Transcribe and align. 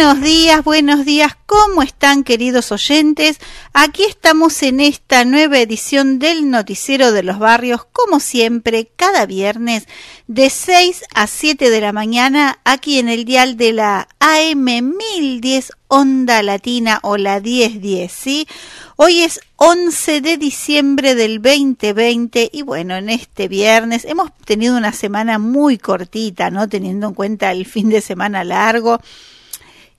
Buenos 0.00 0.22
días, 0.22 0.64
buenos 0.64 1.04
días, 1.04 1.36
¿cómo 1.44 1.82
están 1.82 2.24
queridos 2.24 2.72
oyentes? 2.72 3.38
Aquí 3.74 4.02
estamos 4.04 4.62
en 4.62 4.80
esta 4.80 5.26
nueva 5.26 5.58
edición 5.58 6.18
del 6.18 6.50
Noticiero 6.50 7.12
de 7.12 7.22
los 7.22 7.38
Barrios, 7.38 7.84
como 7.92 8.18
siempre, 8.18 8.90
cada 8.96 9.26
viernes 9.26 9.86
de 10.26 10.48
6 10.48 11.04
a 11.14 11.26
7 11.26 11.68
de 11.68 11.80
la 11.82 11.92
mañana, 11.92 12.60
aquí 12.64 12.98
en 12.98 13.10
el 13.10 13.26
dial 13.26 13.58
de 13.58 13.74
la 13.74 14.08
AM 14.20 14.64
1010 14.64 15.72
Onda 15.88 16.42
Latina 16.42 17.00
o 17.02 17.18
la 17.18 17.38
1010, 17.38 18.10
¿sí? 18.10 18.48
Hoy 18.96 19.20
es 19.20 19.40
11 19.56 20.22
de 20.22 20.38
diciembre 20.38 21.14
del 21.14 21.42
2020 21.42 22.48
y 22.50 22.62
bueno, 22.62 22.96
en 22.96 23.10
este 23.10 23.48
viernes 23.48 24.06
hemos 24.06 24.34
tenido 24.46 24.78
una 24.78 24.94
semana 24.94 25.38
muy 25.38 25.76
cortita, 25.76 26.50
¿no? 26.50 26.70
Teniendo 26.70 27.08
en 27.08 27.14
cuenta 27.14 27.52
el 27.52 27.66
fin 27.66 27.90
de 27.90 28.00
semana 28.00 28.44
largo 28.44 28.98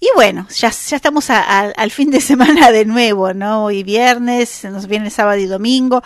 y 0.02 0.08
bueno, 0.16 0.48
ya, 0.50 0.72
ya 0.72 0.96
estamos 0.96 1.30
al 1.30 1.92
fin 1.92 2.10
de 2.10 2.22
semana 2.22 2.72
de 2.72 2.86
nuevo, 2.86 3.36
¿no? 3.36 3.66
Hoy 3.66 3.84
viernes, 3.84 4.64
nos 4.66 4.88
viene 4.88 5.12
sábado 5.12 5.40
y 5.40 5.46
domingo. 5.46 6.02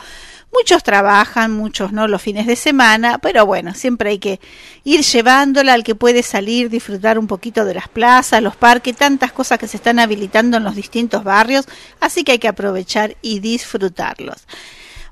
Muchos 0.54 0.84
trabajan, 0.84 1.54
muchos 1.54 1.94
no 1.94 2.08
los 2.08 2.22
fines 2.22 2.46
de 2.46 2.58
semana, 2.58 3.20
pero 3.20 3.46
bueno, 3.46 3.74
siempre 3.74 4.12
hay 4.12 4.20
que 4.20 4.42
ir 4.84 5.02
llevándola 5.02 5.74
al 5.74 5.84
que 5.84 5.96
puede 5.96 6.24
salir, 6.24 6.70
disfrutar 6.70 7.18
un 7.18 7.28
poquito 7.28 7.64
de 7.64 7.74
las 7.74 7.88
plazas, 7.88 8.42
los 8.42 8.58
parques, 8.58 8.98
tantas 8.98 9.32
cosas 9.32 9.60
que 9.60 9.68
se 9.68 9.78
están 9.78 10.00
habilitando 10.00 10.58
en 10.58 10.66
los 10.66 10.76
distintos 10.76 11.24
barrios, 11.24 11.66
así 12.02 12.24
que 12.24 12.34
hay 12.34 12.40
que 12.40 12.48
aprovechar 12.50 13.16
y 13.22 13.40
disfrutarlos. 13.40 14.46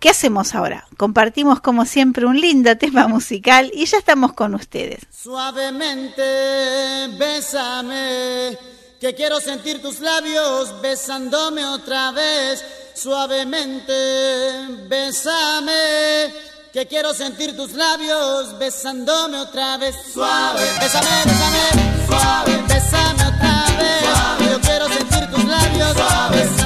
¿Qué 0.00 0.10
hacemos 0.10 0.54
ahora? 0.54 0.86
Compartimos 0.96 1.60
como 1.60 1.84
siempre 1.84 2.24
un 2.24 2.40
lindo 2.40 2.76
tema 2.78 3.08
musical 3.08 3.70
y 3.74 3.84
ya 3.86 3.98
estamos 3.98 4.32
con 4.32 4.54
ustedes. 4.54 5.00
Suavemente, 5.10 6.22
bésame, 7.18 8.56
que 9.00 9.14
quiero 9.16 9.40
sentir 9.40 9.82
tus 9.82 9.98
labios 9.98 10.80
besándome 10.80 11.64
otra 11.64 12.12
vez. 12.12 12.64
Suavemente, 12.94 13.92
bésame, 14.88 16.32
que 16.72 16.86
quiero 16.86 17.12
sentir 17.12 17.56
tus 17.56 17.72
labios 17.72 18.56
besándome 18.56 19.38
otra 19.38 19.78
vez. 19.78 19.96
Suave, 20.14 20.62
bésame, 20.80 21.08
bésame, 21.24 22.06
suave, 22.06 22.62
bésame 22.68 23.22
otra 23.24 23.66
vez. 23.78 24.00
Suave, 24.04 24.48
yo 24.48 24.60
quiero 24.60 24.88
sentir 24.88 25.30
tus 25.32 25.44
labios 25.44 25.96
besándome 26.30 26.57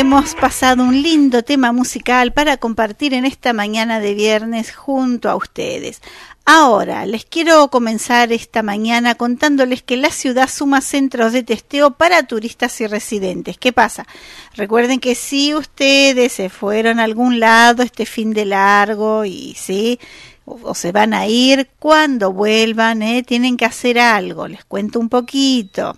hemos 0.00 0.34
pasado 0.34 0.82
un 0.82 1.02
lindo 1.02 1.42
tema 1.42 1.72
musical 1.72 2.32
para 2.32 2.56
compartir 2.56 3.12
en 3.12 3.26
esta 3.26 3.52
mañana 3.52 4.00
de 4.00 4.14
viernes 4.14 4.74
junto 4.74 5.28
a 5.28 5.36
ustedes. 5.36 6.00
Ahora, 6.46 7.04
les 7.04 7.26
quiero 7.26 7.68
comenzar 7.68 8.32
esta 8.32 8.62
mañana 8.62 9.14
contándoles 9.14 9.82
que 9.82 9.98
la 9.98 10.08
ciudad 10.08 10.48
suma 10.48 10.80
centros 10.80 11.34
de 11.34 11.42
testeo 11.42 11.90
para 11.90 12.22
turistas 12.22 12.80
y 12.80 12.86
residentes. 12.86 13.58
¿Qué 13.58 13.74
pasa? 13.74 14.06
Recuerden 14.54 15.00
que 15.00 15.14
si 15.14 15.54
ustedes 15.54 16.32
se 16.32 16.48
fueron 16.48 16.98
a 16.98 17.04
algún 17.04 17.38
lado 17.38 17.82
este 17.82 18.06
fin 18.06 18.32
de 18.32 18.46
largo 18.46 19.26
y 19.26 19.54
sí, 19.58 20.00
o, 20.46 20.74
se 20.74 20.92
van 20.92 21.12
a 21.12 21.26
ir, 21.26 21.68
cuando 21.78 22.32
vuelvan, 22.32 23.02
¿eh? 23.02 23.22
tienen 23.22 23.58
que 23.58 23.66
hacer 23.66 23.98
algo. 23.98 24.48
Les 24.48 24.64
cuento 24.64 24.98
un 24.98 25.10
poquito. 25.10 25.94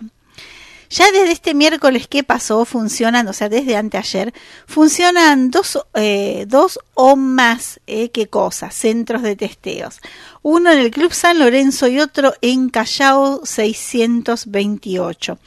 Ya 0.93 1.11
desde 1.11 1.31
este 1.31 1.55
miércoles 1.55 2.07
que 2.07 2.23
pasó 2.23 2.65
funcionan, 2.65 3.27
o 3.27 3.33
sea, 3.33 3.49
desde 3.49 3.75
anteayer, 3.75 4.31
funcionan 4.67 5.49
dos, 5.49 5.79
eh, 5.95 6.45
dos 6.47 6.77
o 6.93 7.15
más, 7.15 7.79
eh, 7.87 8.11
¿qué? 8.11 8.29
Centros 8.69 9.23
de 9.23 9.35
testeos. 9.35 10.01
Uno 10.43 10.71
en 10.71 10.77
el 10.77 10.91
Club 10.91 11.11
San 11.11 11.39
Lorenzo 11.39 11.87
y 11.87 11.99
otro 11.99 12.35
en 12.41 12.69
Callao 12.69 13.43
628. 13.43 15.39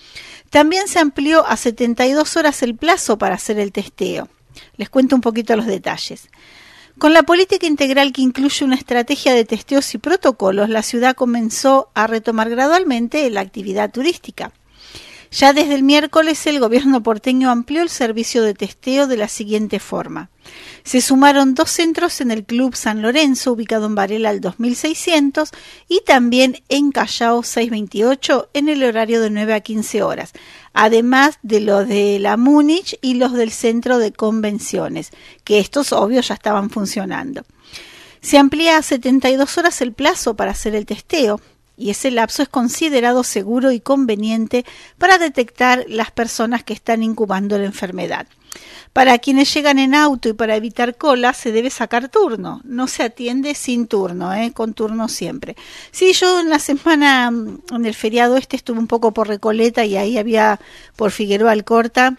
También 0.50 0.88
se 0.88 0.98
amplió 0.98 1.46
a 1.46 1.56
72 1.56 2.36
horas 2.36 2.64
el 2.64 2.74
plazo 2.74 3.16
para 3.16 3.36
hacer 3.36 3.60
el 3.60 3.70
testeo. 3.70 4.28
Les 4.76 4.90
cuento 4.90 5.14
un 5.14 5.20
poquito 5.20 5.54
los 5.54 5.66
detalles. 5.66 6.28
Con 6.98 7.14
la 7.14 7.22
política 7.22 7.68
integral 7.68 8.12
que 8.12 8.22
incluye 8.22 8.64
una 8.64 8.74
estrategia 8.74 9.32
de 9.32 9.44
testeos 9.44 9.94
y 9.94 9.98
protocolos, 9.98 10.68
la 10.68 10.82
ciudad 10.82 11.14
comenzó 11.14 11.88
a 11.94 12.08
retomar 12.08 12.50
gradualmente 12.50 13.30
la 13.30 13.42
actividad 13.42 13.92
turística. 13.92 14.50
Ya 15.36 15.52
desde 15.52 15.74
el 15.74 15.82
miércoles 15.82 16.46
el 16.46 16.60
gobierno 16.60 17.02
porteño 17.02 17.50
amplió 17.50 17.82
el 17.82 17.90
servicio 17.90 18.42
de 18.42 18.54
testeo 18.54 19.06
de 19.06 19.18
la 19.18 19.28
siguiente 19.28 19.80
forma. 19.80 20.30
Se 20.82 21.02
sumaron 21.02 21.54
dos 21.54 21.70
centros 21.70 22.22
en 22.22 22.30
el 22.30 22.46
Club 22.46 22.74
San 22.74 23.02
Lorenzo, 23.02 23.52
ubicado 23.52 23.84
en 23.84 23.94
Varela 23.94 24.30
al 24.30 24.40
2600, 24.40 25.50
y 25.88 26.00
también 26.06 26.62
en 26.70 26.90
Callao 26.90 27.42
628, 27.42 28.48
en 28.54 28.70
el 28.70 28.82
horario 28.82 29.20
de 29.20 29.28
9 29.28 29.52
a 29.52 29.60
15 29.60 30.02
horas, 30.02 30.32
además 30.72 31.38
de 31.42 31.60
los 31.60 31.86
de 31.86 32.18
la 32.18 32.38
Múnich 32.38 32.98
y 33.02 33.14
los 33.14 33.34
del 33.34 33.50
Centro 33.50 33.98
de 33.98 34.12
Convenciones, 34.12 35.10
que 35.44 35.58
estos 35.58 35.92
obvios 35.92 36.28
ya 36.28 36.34
estaban 36.34 36.70
funcionando. 36.70 37.44
Se 38.22 38.38
amplía 38.38 38.78
a 38.78 38.82
72 38.82 39.58
horas 39.58 39.82
el 39.82 39.92
plazo 39.92 40.34
para 40.34 40.52
hacer 40.52 40.74
el 40.74 40.86
testeo, 40.86 41.42
y 41.76 41.90
ese 41.90 42.10
lapso 42.10 42.42
es 42.42 42.48
considerado 42.48 43.22
seguro 43.22 43.72
y 43.72 43.80
conveniente 43.80 44.64
para 44.98 45.18
detectar 45.18 45.84
las 45.88 46.10
personas 46.10 46.64
que 46.64 46.72
están 46.72 47.02
incubando 47.02 47.58
la 47.58 47.66
enfermedad. 47.66 48.26
Para 48.92 49.18
quienes 49.18 49.52
llegan 49.52 49.78
en 49.78 49.94
auto 49.94 50.30
y 50.30 50.32
para 50.32 50.56
evitar 50.56 50.96
cola 50.96 51.34
se 51.34 51.52
debe 51.52 51.68
sacar 51.68 52.08
turno. 52.08 52.62
No 52.64 52.86
se 52.86 53.02
atiende 53.02 53.54
sin 53.54 53.86
turno, 53.86 54.32
¿eh? 54.32 54.52
con 54.54 54.72
turno 54.72 55.08
siempre. 55.08 55.54
Sí, 55.90 56.14
yo 56.14 56.40
en 56.40 56.48
la 56.48 56.58
semana, 56.58 57.28
en 57.28 57.86
el 57.86 57.94
feriado 57.94 58.38
este 58.38 58.56
estuve 58.56 58.78
un 58.78 58.86
poco 58.86 59.12
por 59.12 59.28
Recoleta 59.28 59.84
y 59.84 59.96
ahí 59.96 60.16
había 60.16 60.58
por 60.96 61.10
Figueroa 61.10 61.52
Alcorta 61.52 62.16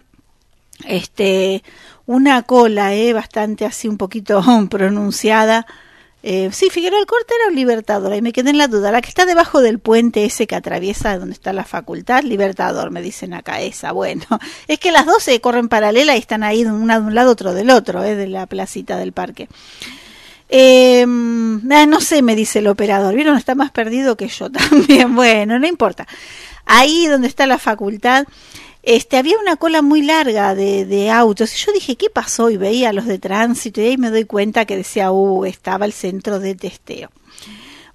este, 0.85 1.63
una 2.05 2.43
cola 2.43 2.93
¿eh? 2.93 3.13
bastante 3.13 3.65
así 3.65 3.87
un 3.87 3.97
poquito 3.97 4.43
pronunciada 4.69 5.65
eh, 6.23 6.49
sí, 6.51 6.69
Figueroa 6.69 6.99
Alcorta 6.99 7.33
era 7.39 7.49
un 7.49 7.55
Libertador, 7.55 8.13
y 8.15 8.21
me 8.21 8.33
quedé 8.33 8.49
en 8.49 8.57
la 8.57 8.67
duda. 8.67 8.91
La 8.91 9.01
que 9.01 9.09
está 9.09 9.25
debajo 9.25 9.61
del 9.61 9.79
puente 9.79 10.25
ese 10.25 10.47
que 10.47 10.55
atraviesa 10.55 11.17
donde 11.17 11.33
está 11.33 11.53
la 11.53 11.63
facultad, 11.63 12.23
Libertador, 12.23 12.91
me 12.91 13.01
dicen 13.01 13.33
acá, 13.33 13.61
esa. 13.61 13.91
Bueno, 13.91 14.25
es 14.67 14.79
que 14.79 14.91
las 14.91 15.05
dos 15.05 15.23
se 15.23 15.39
corren 15.41 15.69
paralela 15.69 16.15
y 16.15 16.19
están 16.19 16.43
ahí 16.43 16.65
una 16.65 16.99
de 16.99 17.05
un 17.05 17.15
lado, 17.15 17.31
otro 17.31 17.53
del 17.53 17.69
otro, 17.69 18.03
eh, 18.03 18.15
de 18.15 18.27
la 18.27 18.45
placita 18.47 18.97
del 18.97 19.13
parque. 19.13 19.47
Eh, 20.49 21.05
no 21.05 22.01
sé, 22.01 22.21
me 22.21 22.35
dice 22.35 22.59
el 22.59 22.67
operador. 22.67 23.13
¿Vieron? 23.13 23.37
Está 23.37 23.55
más 23.55 23.71
perdido 23.71 24.15
que 24.15 24.27
yo 24.27 24.49
también. 24.51 25.15
Bueno, 25.15 25.59
no 25.59 25.67
importa. 25.67 26.07
Ahí 26.65 27.07
donde 27.07 27.27
está 27.27 27.47
la 27.47 27.57
facultad, 27.57 28.25
este, 28.87 29.17
había 29.17 29.37
una 29.37 29.57
cola 29.57 29.81
muy 29.81 30.01
larga 30.01 30.55
de, 30.55 30.85
de, 30.85 31.11
autos. 31.11 31.53
Y 31.53 31.65
yo 31.65 31.73
dije, 31.73 31.97
¿qué 31.97 32.09
pasó? 32.09 32.49
Y 32.49 32.55
veía 32.55 32.93
los 32.93 33.05
de 33.05 33.19
tránsito 33.19 33.81
y 33.81 33.87
ahí 33.87 33.97
me 33.97 34.09
doy 34.09 34.23
cuenta 34.23 34.63
que 34.63 34.77
decía, 34.77 35.11
uh, 35.11 35.43
estaba 35.43 35.85
el 35.85 35.91
centro 35.91 36.39
de 36.39 36.55
testeo. 36.55 37.11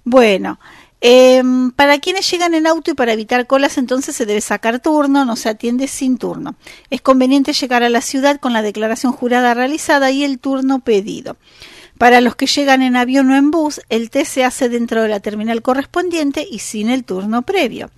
Bueno, 0.03 0.59
em, 1.01 1.71
para 1.71 1.97
quienes 1.97 2.29
llegan 2.29 2.53
en 2.53 2.67
auto 2.67 2.91
y 2.91 2.93
para 2.93 3.13
evitar 3.13 3.47
colas, 3.47 3.79
entonces 3.79 4.15
se 4.15 4.27
debe 4.27 4.39
sacar 4.39 4.81
turno, 4.81 5.25
no 5.25 5.35
se 5.35 5.49
atiende 5.49 5.87
sin 5.87 6.19
turno. 6.19 6.57
Es 6.91 7.01
conveniente 7.01 7.53
llegar 7.53 7.81
a 7.81 7.89
la 7.89 8.01
ciudad 8.01 8.39
con 8.39 8.53
la 8.53 8.61
declaración 8.61 9.13
jurada 9.13 9.55
realizada 9.55 10.11
y 10.11 10.23
el 10.23 10.37
turno 10.37 10.81
pedido. 10.81 11.37
Para 11.97 12.21
los 12.21 12.35
que 12.35 12.45
llegan 12.45 12.83
en 12.83 12.97
avión 12.97 13.31
o 13.31 13.35
en 13.35 13.49
bus, 13.49 13.81
el 13.89 14.11
test 14.11 14.31
se 14.31 14.43
hace 14.43 14.69
dentro 14.69 15.01
de 15.01 15.09
la 15.09 15.21
terminal 15.21 15.63
correspondiente 15.63 16.47
y 16.47 16.59
sin 16.59 16.91
el 16.91 17.03
turno 17.03 17.41
previo. 17.41 17.89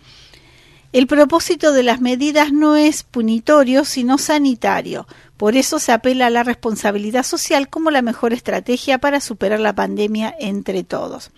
El 0.95 1.07
propósito 1.07 1.73
de 1.73 1.83
las 1.83 1.99
medidas 1.99 2.53
no 2.53 2.77
es 2.77 3.03
punitorio, 3.03 3.83
sino 3.83 4.17
sanitario. 4.17 5.07
Por 5.35 5.57
eso 5.57 5.77
se 5.77 5.91
apela 5.91 6.27
a 6.27 6.29
la 6.29 6.43
responsabilidad 6.43 7.23
social 7.23 7.67
como 7.67 7.91
la 7.91 8.01
mejor 8.01 8.31
estrategia 8.31 8.97
para 8.97 9.19
superar 9.19 9.59
la 9.59 9.75
pandemia 9.75 10.33
entre 10.39 10.85
todos. 10.85 11.31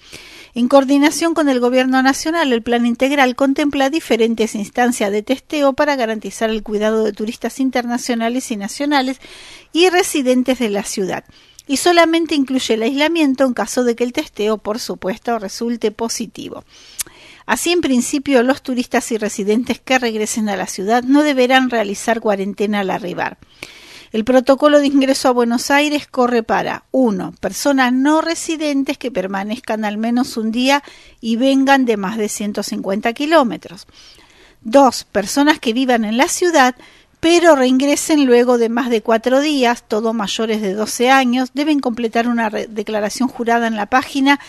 En 0.53 0.67
coordinación 0.67 1.33
con 1.33 1.49
el 1.49 1.59
Gobierno 1.59 2.03
Nacional, 2.03 2.53
el 2.53 2.61
Plan 2.61 2.85
Integral 2.85 3.35
contempla 3.35 3.89
diferentes 3.89 4.53
instancias 4.53 5.11
de 5.11 5.23
testeo 5.23 5.73
para 5.73 5.95
garantizar 5.95 6.51
el 6.51 6.61
cuidado 6.61 7.03
de 7.03 7.11
turistas 7.11 7.59
internacionales 7.59 8.51
y 8.51 8.57
nacionales 8.57 9.19
y 9.73 9.89
residentes 9.89 10.59
de 10.59 10.69
la 10.69 10.83
ciudad 10.83 11.23
y 11.67 11.77
solamente 11.77 12.35
incluye 12.35 12.75
el 12.75 12.83
aislamiento 12.83 13.43
en 13.43 13.53
caso 13.53 13.83
de 13.83 13.95
que 13.95 14.03
el 14.03 14.13
testeo, 14.13 14.57
por 14.57 14.79
supuesto, 14.79 15.37
resulte 15.37 15.91
positivo. 15.91 16.63
Así, 17.47 17.71
en 17.71 17.79
principio, 17.79 18.43
los 18.43 18.61
turistas 18.61 19.09
y 19.13 19.17
residentes 19.17 19.79
que 19.79 19.97
regresen 19.97 20.49
a 20.49 20.57
la 20.57 20.67
ciudad 20.67 21.03
no 21.03 21.23
deberán 21.23 21.69
realizar 21.69 22.19
cuarentena 22.19 22.81
al 22.81 22.89
arribar. 22.89 23.37
El 24.11 24.25
protocolo 24.25 24.79
de 24.79 24.87
ingreso 24.87 25.29
a 25.29 25.31
Buenos 25.31 25.71
Aires 25.71 26.07
corre 26.07 26.43
para 26.43 26.83
1. 26.91 27.35
Personas 27.39 27.93
no 27.93 28.19
residentes 28.19 28.97
que 28.97 29.11
permanezcan 29.11 29.85
al 29.85 29.97
menos 29.97 30.35
un 30.35 30.51
día 30.51 30.83
y 31.21 31.37
vengan 31.37 31.85
de 31.85 31.95
más 31.95 32.17
de 32.17 32.27
150 32.27 33.13
kilómetros. 33.13 33.87
2. 34.61 35.05
Personas 35.05 35.59
que 35.59 35.71
vivan 35.71 36.03
en 36.03 36.17
la 36.17 36.27
ciudad 36.27 36.75
pero 37.19 37.55
reingresen 37.55 38.25
luego 38.25 38.57
de 38.57 38.69
más 38.69 38.89
de 38.89 39.01
cuatro 39.01 39.39
días, 39.39 39.83
todos 39.87 40.13
mayores 40.13 40.61
de 40.61 40.73
12 40.73 41.09
años, 41.09 41.51
deben 41.53 41.79
completar 41.79 42.27
una 42.27 42.49
declaración 42.49 43.27
jurada 43.27 43.67
en 43.67 43.75
la 43.75 43.87
página 43.87 44.39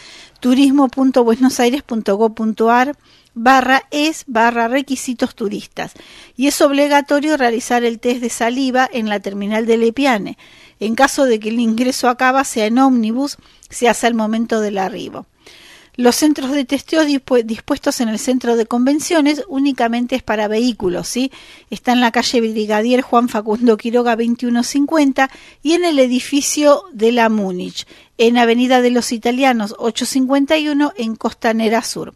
turismo.buenosaires.gov.ar 0.41 2.97
barra 3.35 3.85
es 3.91 4.25
barra 4.27 4.69
requisitos 4.69 5.35
turistas 5.35 5.93
y 6.37 6.47
es 6.49 6.61
obligatorio 6.61 7.37
realizar 7.37 7.85
el 7.85 8.01
test 8.01 8.21
de 8.21 8.31
saliva 8.31 8.89
en 8.93 9.09
la 9.09 9.21
terminal 9.21 9.67
de 9.67 9.77
Lepiane. 9.77 10.39
En 10.81 10.95
caso 10.95 11.25
de 11.25 11.41
que 11.41 11.49
el 11.49 11.61
ingreso 11.61 12.09
acaba 12.09 12.45
sea 12.45 12.67
en 12.67 12.79
ómnibus, 12.79 13.37
se 13.69 13.89
hace 13.89 14.07
al 14.07 14.15
momento 14.15 14.61
del 14.61 14.79
arribo. 14.79 15.27
Los 15.99 16.15
centros 16.15 16.53
de 16.53 16.65
testeo 16.65 17.05
dispuestos 17.05 18.01
en 18.01 18.09
el 18.09 18.21
centro 18.21 18.55
de 18.55 18.67
convenciones 18.67 19.43
únicamente 19.49 20.15
es 20.15 20.23
para 20.23 20.47
vehículos, 20.47 21.09
¿sí? 21.09 21.33
Está 21.71 21.91
en 21.91 22.01
la 22.01 22.13
calle 22.13 22.41
Brigadier 22.41 23.01
Juan 23.01 23.29
Facundo 23.29 23.77
Quiroga 23.77 24.15
2150 24.15 25.29
y 25.61 25.73
en 25.73 25.85
el 25.85 25.99
edificio 25.99 26.85
de 26.93 27.11
la 27.11 27.29
Múnich, 27.29 27.85
en 28.17 28.39
Avenida 28.39 28.81
de 28.81 28.91
los 28.91 29.11
Italianos 29.11 29.75
851 29.77 30.93
en 30.97 31.17
Costanera 31.17 31.83
Sur. 31.83 32.15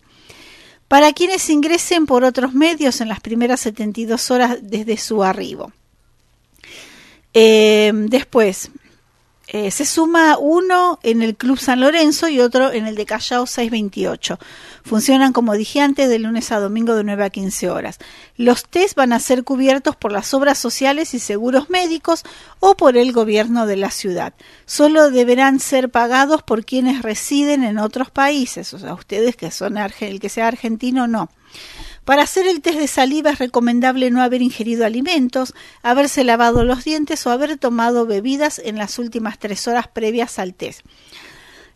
Para 0.87 1.13
quienes 1.13 1.51
ingresen 1.51 2.07
por 2.07 2.23
otros 2.23 2.55
medios 2.55 3.01
en 3.01 3.09
las 3.09 3.19
primeras 3.19 3.59
72 3.63 4.31
horas 4.31 4.59
desde 4.63 4.97
su 4.97 5.25
arribo. 5.25 5.73
Eh, 7.35 7.91
después, 7.93 8.71
eh, 9.49 9.71
se 9.71 9.85
suma 9.85 10.39
uno 10.39 11.01
en 11.03 11.21
el 11.21 11.37
Club 11.37 11.59
San 11.59 11.81
Lorenzo 11.81 12.29
y 12.29 12.41
otro 12.41 12.73
en 12.73 12.87
el 12.87 12.95
de 12.95 13.05
Callao 13.05 13.47
628. 13.47 14.39
Funcionan, 14.85 15.33
como 15.33 15.55
dije 15.55 15.81
antes, 15.81 16.09
de 16.09 16.19
lunes 16.19 16.53
a 16.53 16.61
domingo 16.61 16.95
de 16.95 17.05
9 17.05 17.25
a 17.25 17.31
15 17.31 17.69
horas. 17.69 17.99
Los 18.37 18.67
test 18.69 18.95
van 18.97 19.13
a 19.13 19.21
ser 19.21 19.45
cubiertos 19.45 19.97
por 19.97 20.13
las 20.13 20.33
obras 20.33 20.59
sociales 20.59 21.13
y 21.15 21.19
seguros 21.19 21.71
médicos 21.71 22.23
o 22.61 22.77
por 22.77 22.97
el 22.97 23.13
gobierno 23.13 23.67
de 23.67 23.77
la 23.77 23.91
ciudad. 23.91 24.33
Solo 24.65 25.11
deberán 25.11 25.61
ser 25.61 25.91
pagados 25.91 26.43
por 26.43 26.65
quienes 26.65 27.03
residen 27.03 27.65
en 27.65 27.79
otros 27.79 28.11
países, 28.11 28.73
o 28.75 28.79
sea, 28.79 28.95
ustedes 28.95 29.37
que 29.37 29.51
son 29.51 29.77
el 29.77 30.21
que 30.21 30.29
sea 30.29 30.49
argentino 30.49 31.09
no. 31.09 31.31
Para 32.05 32.23
hacer 32.23 32.47
el 32.49 32.61
test 32.61 32.79
de 32.79 32.89
saliva 32.89 33.31
es 33.31 33.39
recomendable 33.39 34.11
no 34.11 34.23
haber 34.23 34.43
ingerido 34.43 34.85
alimentos, 34.85 35.55
haberse 35.83 36.25
lavado 36.25 36.65
los 36.65 36.85
dientes 36.85 37.27
o 37.27 37.31
haber 37.31 37.57
tomado 37.59 38.07
bebidas 38.07 38.61
en 38.65 38.77
las 38.77 38.99
últimas 38.99 39.39
tres 39.39 39.69
horas 39.69 39.87
previas 39.87 40.39
al 40.39 40.55
test. 40.55 40.81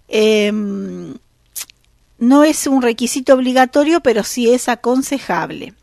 Em, 0.09 1.15
no 2.19 2.45
es 2.45 2.67
un 2.67 2.83
requisito 2.83 3.35
obligatorio, 3.35 4.01
pero 4.01 4.25
sí 4.25 4.51
es 4.51 4.69
aconsejable. 4.69 5.75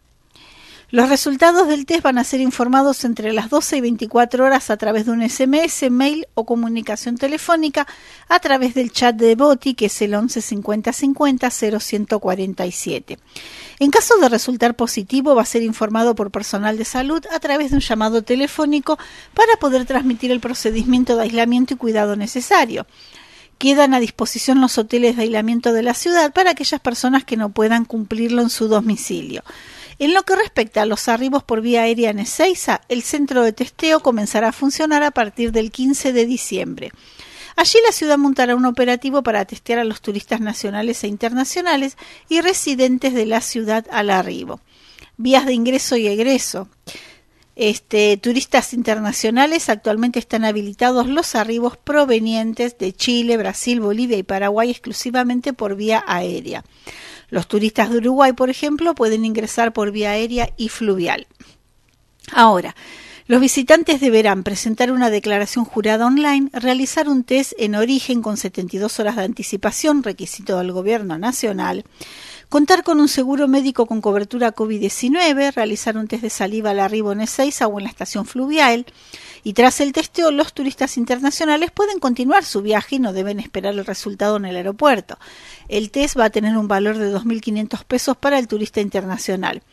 Los 0.94 1.10
resultados 1.10 1.68
del 1.68 1.88
test 1.88 2.04
van 2.04 2.20
a 2.20 2.24
ser 2.24 2.40
informados 2.40 3.04
entre 3.04 3.34
las 3.34 3.50
12 3.50 3.78
y 3.78 3.82
24 3.82 4.46
horas 4.46 4.70
a 4.70 4.78
través 4.78 5.08
de 5.08 5.12
un 5.12 5.28
SMS, 5.28 5.90
mail 5.90 6.28
o 6.36 6.46
comunicación 6.46 7.18
telefónica 7.18 7.88
a 8.30 8.38
través 8.38 8.76
del 8.76 8.92
chat 8.92 9.16
de 9.16 9.34
Boti, 9.34 9.74
que 9.74 9.88
es 9.88 10.02
el 10.04 10.14
11 10.14 10.40
50 10.40 10.94
50 10.94 11.50
0147. 11.50 13.18
En 13.80 13.90
caso 13.90 14.18
de 14.18 14.30
resultar 14.30 14.76
positivo, 14.76 15.34
va 15.34 15.42
a 15.42 15.46
ser 15.46 15.64
informado 15.64 16.14
por 16.14 16.30
personal 16.30 16.78
de 16.78 16.86
salud 16.86 17.26
a 17.32 17.40
través 17.40 17.72
de 17.72 17.78
un 17.78 17.82
llamado 17.82 18.22
telefónico 18.22 19.00
para 19.34 19.58
poder 19.60 19.86
transmitir 19.86 20.30
el 20.30 20.42
procedimiento 20.42 21.16
de 21.16 21.24
aislamiento 21.24 21.74
y 21.74 21.78
cuidado 21.78 22.16
necesario. 22.16 22.86
Quedan 23.58 23.96
a 23.96 24.00
disposición 24.00 24.62
los 24.62 24.78
hoteles 24.78 25.16
de 25.16 25.24
aislamiento 25.24 25.74
de 25.74 25.82
la 25.82 25.96
ciudad 25.96 26.32
para 26.34 26.52
aquellas 26.52 26.82
personas 26.82 27.24
que 27.24 27.36
no 27.36 27.50
puedan 27.50 27.84
cumplirlo 27.84 28.44
en 28.44 28.52
su 28.52 28.68
domicilio. 28.68 29.44
En 30.00 30.14
lo 30.14 30.24
que 30.24 30.36
respecta 30.36 30.82
a 30.82 30.86
los 30.86 31.08
arribos 31.08 31.44
por 31.44 31.62
vía 31.62 31.84
aérea 31.84 32.10
en 32.10 32.20
Ezeiza, 32.20 32.82
el 32.90 33.04
centro 33.04 33.44
de 33.44 33.54
testeo 33.54 34.00
comenzará 34.02 34.50
a 34.50 34.54
funcionar 34.54 35.04
a 35.04 35.12
partir 35.12 35.52
del 35.52 35.72
15 35.72 36.14
de 36.14 36.26
diciembre. 36.26 36.92
Allí 37.56 37.78
la 37.86 37.92
ciudad 37.92 38.18
montará 38.18 38.56
un 38.56 38.66
operativo 38.66 39.22
para 39.22 39.46
testear 39.46 39.80
a 39.80 39.84
los 39.84 40.02
turistas 40.02 40.42
nacionales 40.42 41.04
e 41.04 41.08
internacionales 41.08 41.98
y 42.28 42.42
residentes 42.42 43.14
de 43.14 43.28
la 43.28 43.42
ciudad 43.42 43.86
al 43.92 44.10
arribo. 44.10 44.60
Vías 45.18 45.46
de 45.46 45.54
ingreso 45.54 45.96
y 45.96 46.08
egreso. 46.08 46.68
Este, 47.56 48.18
turistas 48.18 48.74
internacionales 48.74 49.70
actualmente 49.70 50.18
están 50.18 50.44
habilitados 50.44 51.08
los 51.08 51.36
arribos 51.36 51.78
provenientes 51.78 52.80
de 52.80 52.94
Chile, 52.94 53.38
Brasil, 53.38 53.80
Bolivia 53.80 54.18
y 54.18 54.24
Paraguay 54.24 54.72
exclusivamente 54.72 55.54
por 55.54 55.76
vía 55.76 56.04
aérea. 56.08 56.64
Los 57.34 57.48
turistas 57.48 57.90
de 57.90 57.98
Uruguay, 57.98 58.34
por 58.34 58.52
ejemplo, 58.52 58.94
pueden 58.94 59.26
ingresar 59.26 59.74
por 59.74 59.92
vía 59.92 60.12
aérea 60.12 60.54
y 60.56 60.70
fluvial. 60.70 61.26
Ahora, 62.32 62.76
los 63.26 63.42
visitantes 63.42 64.00
deberán 64.00 64.44
presentar 64.44 64.92
una 64.92 65.10
declaración 65.10 65.66
jurada 65.66 66.06
online, 66.06 66.52
realizar 66.54 67.10
un 67.10 67.24
test 67.24 67.54
en 67.58 67.74
origen 67.74 68.22
con 68.22 68.38
72 68.38 69.00
horas 69.00 69.16
de 69.16 69.24
anticipación, 69.24 70.04
requisito 70.04 70.60
del 70.60 70.72
Gobierno 70.74 71.18
Nacional, 71.18 71.86
contar 72.54 72.84
con 72.84 73.00
un 73.00 73.08
seguro 73.08 73.48
médico 73.48 73.88
con 73.88 74.00
cobertura 74.00 74.54
COVID-19, 74.54 75.56
realizar 75.56 75.98
un 75.98 76.08
test 76.08 76.22
de 76.22 76.30
saliva 76.30 76.70
al 76.70 76.82
arribo 76.82 77.12
en 77.12 77.22
Ezeiza 77.22 77.66
o 77.66 77.80
en 77.80 77.86
la 77.86 77.90
estación 77.90 78.28
fluvial, 78.28 78.86
y 79.44 79.54
tras 79.54 79.82
el 79.82 79.92
testeo 79.92 80.30
los 80.30 80.54
turistas 80.54 80.98
internacionales 80.98 81.72
pueden 81.72 81.98
continuar 81.98 82.46
su 82.46 82.62
viaje 82.62 82.98
y 82.98 83.00
no 83.00 83.12
deben 83.12 83.40
esperar 83.40 83.74
el 83.74 83.88
resultado 83.88 84.38
en 84.38 84.46
el 84.46 84.56
aeropuerto. 84.56 85.18
El 85.68 85.90
test 85.90 86.16
va 86.16 86.26
a 86.26 86.30
tener 86.30 86.56
un 86.56 86.68
valor 86.68 87.00
de 87.00 87.12
2.500 87.12 87.86
pesos 87.86 88.18
para 88.18 88.38
el 88.38 88.48
turista 88.48 88.82
internacional. 88.82 89.64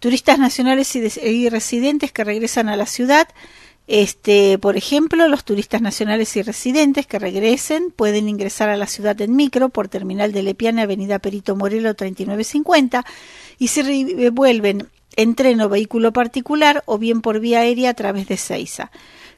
Turistas 0.00 0.40
nacionales 0.40 0.96
y, 0.96 1.48
residentes 1.50 2.10
que 2.10 2.24
regresan 2.24 2.68
a 2.68 2.76
la 2.76 2.86
ciudad 2.86 3.28
este, 3.94 4.56
por 4.56 4.78
ejemplo, 4.78 5.28
los 5.28 5.44
turistas 5.44 5.82
nacionales 5.82 6.34
y 6.38 6.42
residentes 6.42 7.06
que 7.06 7.18
regresen 7.18 7.92
pueden 7.94 8.26
ingresar 8.26 8.70
a 8.70 8.78
la 8.78 8.86
ciudad 8.86 9.20
en 9.20 9.36
micro 9.36 9.68
por 9.68 9.88
terminal 9.88 10.32
de 10.32 10.42
Lepiana, 10.42 10.84
Avenida 10.84 11.18
Perito 11.18 11.56
Morelo 11.56 11.92
3950 11.92 13.04
y 13.58 13.68
se 13.68 14.30
vuelven 14.30 14.88
en 15.14 15.34
tren 15.34 15.60
o 15.60 15.68
vehículo 15.68 16.10
particular 16.10 16.82
o 16.86 16.96
bien 16.96 17.20
por 17.20 17.38
vía 17.38 17.60
aérea 17.60 17.90
a 17.90 17.94
través 17.94 18.26
de 18.28 18.38
Ceiza. 18.38 18.90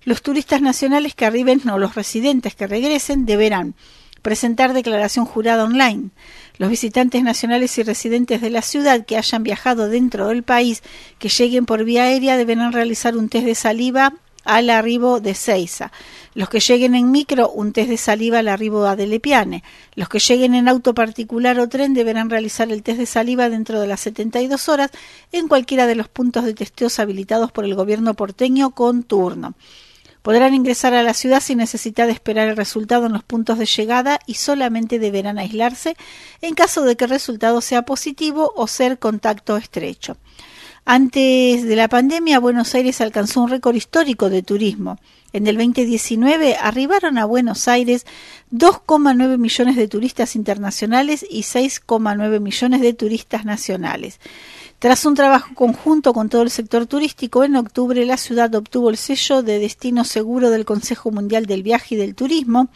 Los 0.04 0.22
turistas 0.22 0.62
nacionales 0.62 1.16
que 1.16 1.26
arriben 1.26 1.68
o 1.68 1.80
los 1.80 1.96
residentes 1.96 2.54
que 2.54 2.68
regresen 2.68 3.26
deberán 3.26 3.74
presentar 4.22 4.72
declaración 4.72 5.26
jurada 5.26 5.64
online. 5.64 6.10
Los 6.58 6.70
visitantes 6.70 7.24
nacionales 7.24 7.76
y 7.78 7.82
residentes 7.82 8.40
de 8.40 8.50
la 8.50 8.62
ciudad 8.62 9.04
que 9.04 9.16
hayan 9.16 9.42
viajado 9.42 9.88
dentro 9.88 10.28
del 10.28 10.44
país 10.44 10.84
que 11.18 11.28
lleguen 11.28 11.66
por 11.66 11.82
vía 11.82 12.04
aérea 12.04 12.36
deberán 12.36 12.72
realizar 12.72 13.16
un 13.16 13.28
test 13.28 13.46
de 13.46 13.56
saliva 13.56 14.14
al 14.44 14.70
arribo 14.70 15.20
de 15.20 15.34
Ceiza. 15.34 15.92
Los 16.34 16.48
que 16.48 16.60
lleguen 16.60 16.94
en 16.94 17.10
micro, 17.10 17.50
un 17.50 17.72
test 17.72 17.90
de 17.90 17.96
saliva 17.96 18.38
al 18.38 18.48
arribo 18.48 18.86
a 18.86 18.96
Delepiane. 18.96 19.62
Los 19.94 20.08
que 20.08 20.18
lleguen 20.18 20.54
en 20.54 20.68
auto 20.68 20.94
particular 20.94 21.58
o 21.60 21.68
tren 21.68 21.94
deberán 21.94 22.30
realizar 22.30 22.70
el 22.70 22.82
test 22.82 22.98
de 22.98 23.06
saliva 23.06 23.48
dentro 23.48 23.80
de 23.80 23.86
las 23.86 24.00
72 24.00 24.68
horas 24.68 24.90
en 25.32 25.48
cualquiera 25.48 25.86
de 25.86 25.94
los 25.94 26.08
puntos 26.08 26.44
de 26.44 26.54
testeos 26.54 26.98
habilitados 26.98 27.52
por 27.52 27.64
el 27.64 27.74
gobierno 27.74 28.14
porteño 28.14 28.70
con 28.70 29.02
turno. 29.02 29.54
Podrán 30.24 30.54
ingresar 30.54 30.94
a 30.94 31.02
la 31.02 31.12
ciudad 31.12 31.40
sin 31.40 31.58
necesidad 31.58 32.06
de 32.06 32.14
esperar 32.14 32.48
el 32.48 32.56
resultado 32.56 33.04
en 33.04 33.12
los 33.12 33.22
puntos 33.22 33.58
de 33.58 33.66
llegada 33.66 34.18
y 34.26 34.34
solamente 34.34 34.98
deberán 34.98 35.38
aislarse 35.38 35.98
en 36.40 36.54
caso 36.54 36.82
de 36.84 36.96
que 36.96 37.04
el 37.04 37.10
resultado 37.10 37.60
sea 37.60 37.82
positivo 37.82 38.50
o 38.56 38.66
ser 38.66 38.98
contacto 38.98 39.58
estrecho. 39.58 40.16
Antes 40.86 41.64
de 41.64 41.76
la 41.76 41.88
pandemia, 41.88 42.38
Buenos 42.38 42.74
Aires 42.74 43.00
alcanzó 43.00 43.40
un 43.40 43.48
récord 43.48 43.74
histórico 43.74 44.28
de 44.28 44.42
turismo. 44.42 44.98
En 45.32 45.46
el 45.46 45.56
2019 45.56 46.56
arribaron 46.60 47.16
a 47.16 47.24
Buenos 47.24 47.68
Aires 47.68 48.04
2,9 48.52 49.38
millones 49.38 49.76
de 49.76 49.88
turistas 49.88 50.36
internacionales 50.36 51.24
y 51.28 51.40
6,9 51.40 52.38
millones 52.38 52.82
de 52.82 52.92
turistas 52.92 53.46
nacionales. 53.46 54.20
Tras 54.78 55.06
un 55.06 55.14
trabajo 55.14 55.54
conjunto 55.54 56.12
con 56.12 56.28
todo 56.28 56.42
el 56.42 56.50
sector 56.50 56.84
turístico, 56.84 57.44
en 57.44 57.56
octubre 57.56 58.04
la 58.04 58.18
ciudad 58.18 58.54
obtuvo 58.54 58.90
el 58.90 58.98
sello 58.98 59.42
de 59.42 59.58
destino 59.58 60.04
seguro 60.04 60.50
del 60.50 60.66
Consejo 60.66 61.10
Mundial 61.10 61.46
del 61.46 61.62
Viaje 61.62 61.94
y 61.94 61.98
del 61.98 62.14
Turismo 62.14 62.68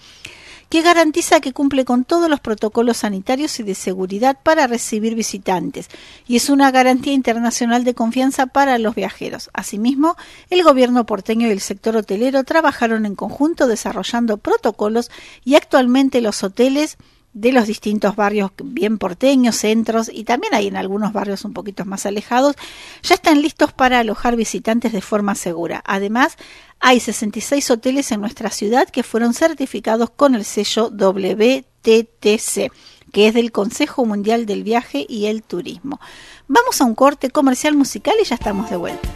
que 0.69 0.83
garantiza 0.83 1.41
que 1.41 1.53
cumple 1.53 1.85
con 1.85 2.05
todos 2.05 2.29
los 2.29 2.41
protocolos 2.41 2.99
sanitarios 2.99 3.59
y 3.61 3.63
de 3.63 3.75
seguridad 3.75 4.39
para 4.43 4.67
recibir 4.67 5.15
visitantes 5.15 5.89
y 6.27 6.37
es 6.37 6.51
una 6.51 6.71
garantía 6.71 7.13
internacional 7.13 7.85
de 7.85 7.95
confianza 7.95 8.47
para 8.47 8.79
los 8.79 8.95
viajeros. 8.95 9.51
Asimismo, 9.53 10.17
el 10.51 10.63
gobierno 10.63 11.07
porteño 11.07 11.49
y 11.49 11.51
el 11.51 11.61
sector 11.61 11.97
hotelero 11.97 12.45
trabajaron 12.45 13.07
en 13.07 13.15
conjunto 13.15 13.67
desarrollando 13.67 14.37
protocolos 14.37 15.11
y 15.45 15.55
actualmente 15.55 16.21
los 16.21 16.43
hoteles 16.43 16.99
de 17.33 17.53
los 17.53 17.67
distintos 17.67 18.17
barrios 18.17 18.51
bien 18.63 18.99
porteños, 18.99 19.57
centros 19.57 20.11
y 20.13 20.25
también 20.25 20.55
hay 20.55 20.67
en 20.67 20.77
algunos 20.77 21.13
barrios 21.13 21.45
un 21.45 21.53
poquito 21.53 21.85
más 21.85 22.07
alejados, 22.07 22.57
ya 23.03 23.15
están 23.15 23.43
listos 23.43 23.73
para 23.73 24.01
alojar 24.01 24.37
visitantes 24.37 24.93
de 24.93 25.01
forma 25.01 25.35
segura. 25.35 25.83
Además, 25.87 26.37
hay 26.81 27.01
66 27.01 27.71
hoteles 27.71 28.11
en 28.13 28.21
nuestra 28.21 28.51
ciudad 28.51 28.89
que 28.89 29.03
fueron 29.03 29.35
certificados 29.35 30.11
con 30.11 30.35
el 30.35 30.45
sello 30.45 30.91
WTTC, 30.91 32.73
que 33.13 33.29
es 33.29 33.35
del 33.35 33.53
Consejo 33.53 34.05
Mundial 34.05 34.47
del 34.47 34.65
Viaje 34.65 35.07
y 35.09 35.27
el 35.27 35.43
Turismo. 35.43 36.01
Vamos 36.47 36.81
a 36.81 36.85
un 36.85 36.95
corte 36.95 37.31
comercial 37.31 37.77
musical 37.77 38.15
y 38.21 38.25
ya 38.25 38.35
estamos 38.35 38.71
de 38.71 38.77
vuelta. 38.77 39.09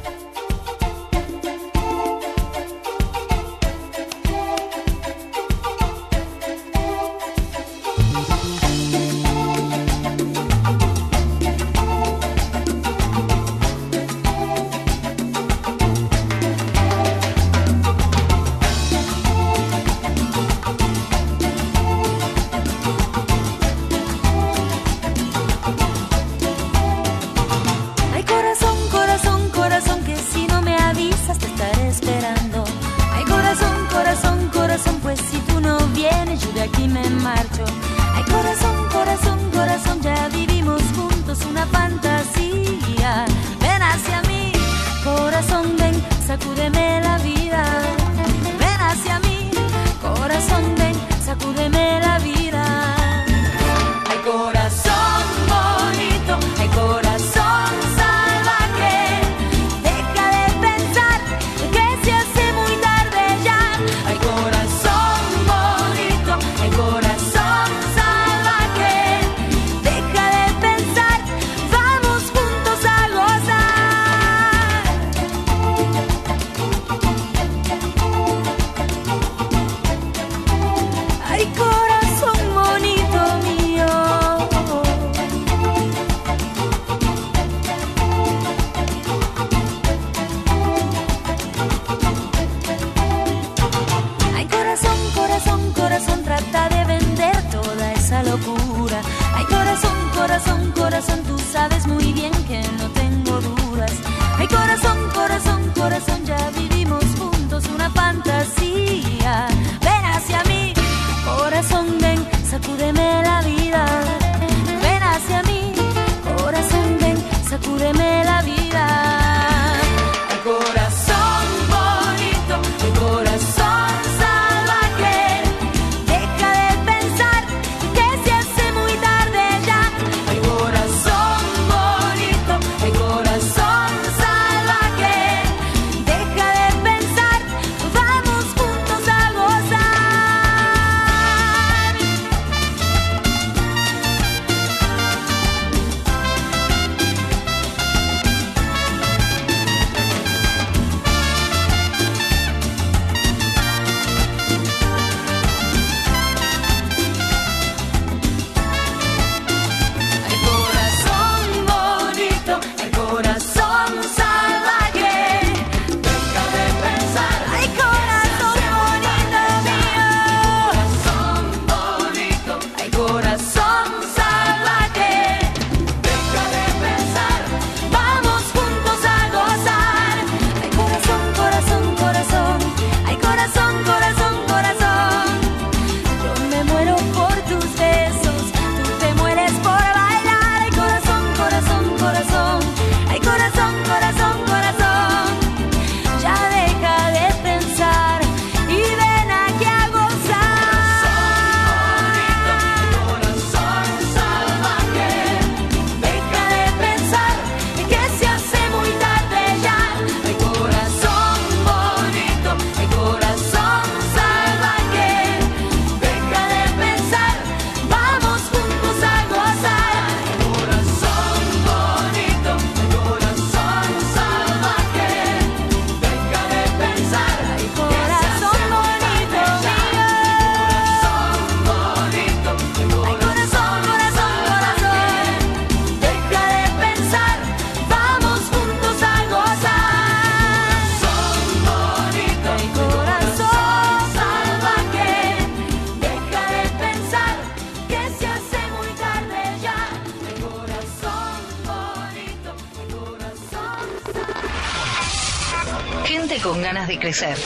Crecer. 257.03 257.37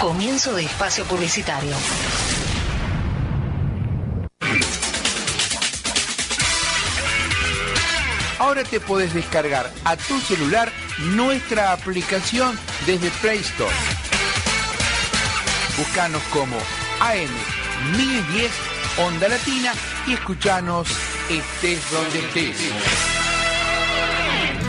Comienzo 0.00 0.54
de 0.54 0.62
espacio 0.62 1.04
publicitario. 1.06 1.74
Ahora 8.38 8.62
te 8.62 8.78
puedes 8.78 9.12
descargar 9.12 9.72
a 9.84 9.96
tu 9.96 10.20
celular 10.20 10.70
nuestra 11.16 11.72
aplicación 11.72 12.56
desde 12.86 13.10
Play 13.20 13.40
Store. 13.40 13.74
Búscanos 15.76 16.22
como 16.32 16.56
AM 17.00 17.96
1010 17.96 18.52
Onda 18.98 19.28
Latina 19.28 19.72
y 20.06 20.12
escuchanos 20.12 20.86
estés 21.28 21.90
donde 21.90 22.18
estés. 22.20 22.56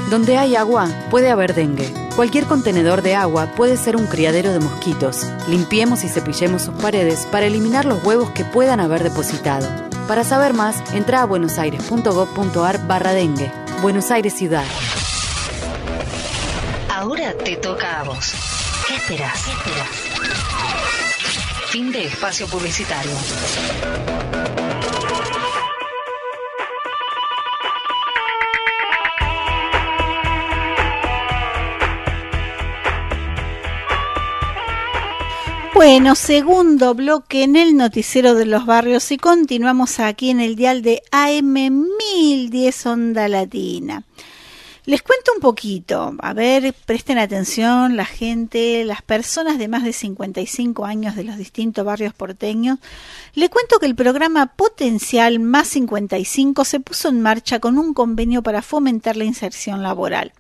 Donde 0.10 0.38
hay 0.40 0.56
agua, 0.56 0.90
puede 1.12 1.30
haber 1.30 1.54
dengue. 1.54 2.05
Cualquier 2.16 2.46
contenedor 2.46 3.02
de 3.02 3.14
agua 3.14 3.48
puede 3.58 3.76
ser 3.76 3.98
un 3.98 4.08
criadero 4.08 4.54
de 4.54 4.60
mosquitos. 4.60 5.28
Limpiemos 5.50 6.06
y 6.06 6.08
cepillemos 6.08 6.62
sus 6.62 6.74
paredes 6.76 7.28
para 7.30 7.46
eliminar 7.46 7.84
los 7.84 8.02
huevos 8.06 8.30
que 8.30 8.46
puedan 8.46 8.80
haber 8.80 9.04
depositado. 9.04 9.68
Para 10.08 10.24
saber 10.24 10.54
más, 10.54 10.82
entra 10.94 11.22
a 11.22 11.26
buenosaires.gov.ar 11.26 12.88
barra 12.88 13.12
dengue. 13.12 13.52
Buenos 13.82 14.12
Aires 14.12 14.34
Ciudad. 14.34 14.64
Ahora 16.90 17.34
te 17.34 17.58
toca 17.58 18.00
a 18.00 18.04
vos. 18.04 18.34
¿Qué 18.88 18.96
esperas? 18.96 19.44
¿Qué 19.44 19.52
esperas? 19.52 19.90
Fin 21.68 21.92
de 21.92 22.06
espacio 22.06 22.48
publicitario. 22.48 23.12
Bueno, 35.76 36.16
segundo 36.16 36.94
bloque 36.94 37.44
en 37.44 37.58
el 37.58 37.76
noticiero 37.76 38.34
de 38.34 38.46
los 38.46 38.66
barrios 38.66 39.12
y 39.12 39.18
continuamos 39.18 40.00
aquí 40.00 40.30
en 40.30 40.40
el 40.40 40.56
dial 40.56 40.82
de 40.82 41.04
AM 41.12 41.52
1010 41.52 42.86
Onda 42.86 43.28
Latina. 43.28 44.06
Les 44.86 45.02
cuento 45.02 45.34
un 45.36 45.42
poquito, 45.42 46.16
a 46.20 46.34
ver, 46.34 46.74
presten 46.86 47.18
atención 47.18 47.98
la 47.98 48.06
gente, 48.06 48.86
las 48.86 49.02
personas 49.02 49.58
de 49.58 49.68
más 49.68 49.84
de 49.84 49.92
55 49.92 50.86
años 50.86 51.18
de 51.18 51.26
los 51.26 51.36
distintos 51.36 51.84
barrios 51.84 52.14
porteños. 52.14 52.80
Les 53.34 53.50
cuento 53.50 53.78
que 53.78 53.86
el 53.86 53.96
programa 53.96 54.46
Potencial 54.56 55.42
Más 55.42 55.68
55 55.68 56.64
se 56.64 56.80
puso 56.80 57.10
en 57.10 57.20
marcha 57.20 57.60
con 57.60 57.78
un 57.78 57.94
convenio 57.94 58.44
para 58.44 58.62
fomentar 58.62 59.18
la 59.18 59.26
inserción 59.26 59.84
laboral. 59.84 60.32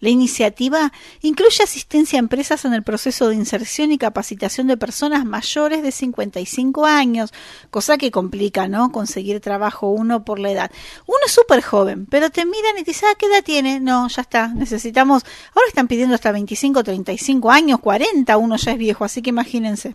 La 0.00 0.08
iniciativa 0.08 0.92
incluye 1.20 1.62
asistencia 1.62 2.18
a 2.18 2.20
empresas 2.20 2.64
en 2.64 2.72
el 2.72 2.82
proceso 2.82 3.28
de 3.28 3.34
inserción 3.34 3.92
y 3.92 3.98
capacitación 3.98 4.66
de 4.66 4.76
personas 4.76 5.24
mayores 5.24 5.82
de 5.82 5.92
55 5.92 6.86
años, 6.86 7.32
cosa 7.70 7.98
que 7.98 8.10
complica, 8.10 8.66
¿no? 8.66 8.92
Conseguir 8.92 9.40
trabajo 9.40 9.90
uno 9.90 10.24
por 10.24 10.38
la 10.38 10.50
edad. 10.50 10.70
Uno 11.06 11.18
es 11.26 11.32
súper 11.32 11.62
joven, 11.62 12.06
pero 12.06 12.30
te 12.30 12.46
miran 12.46 12.78
y 12.78 12.84
te 12.84 12.92
dicen, 12.92 13.10
ah, 13.12 13.16
¿qué 13.18 13.26
edad 13.26 13.44
tiene? 13.44 13.78
No, 13.78 14.08
ya 14.08 14.22
está, 14.22 14.48
necesitamos, 14.48 15.24
ahora 15.54 15.68
están 15.68 15.86
pidiendo 15.86 16.14
hasta 16.14 16.32
25, 16.32 16.82
35 16.82 17.50
años, 17.50 17.80
40, 17.80 18.36
uno 18.38 18.56
ya 18.56 18.72
es 18.72 18.78
viejo, 18.78 19.04
así 19.04 19.20
que 19.20 19.30
imagínense. 19.30 19.94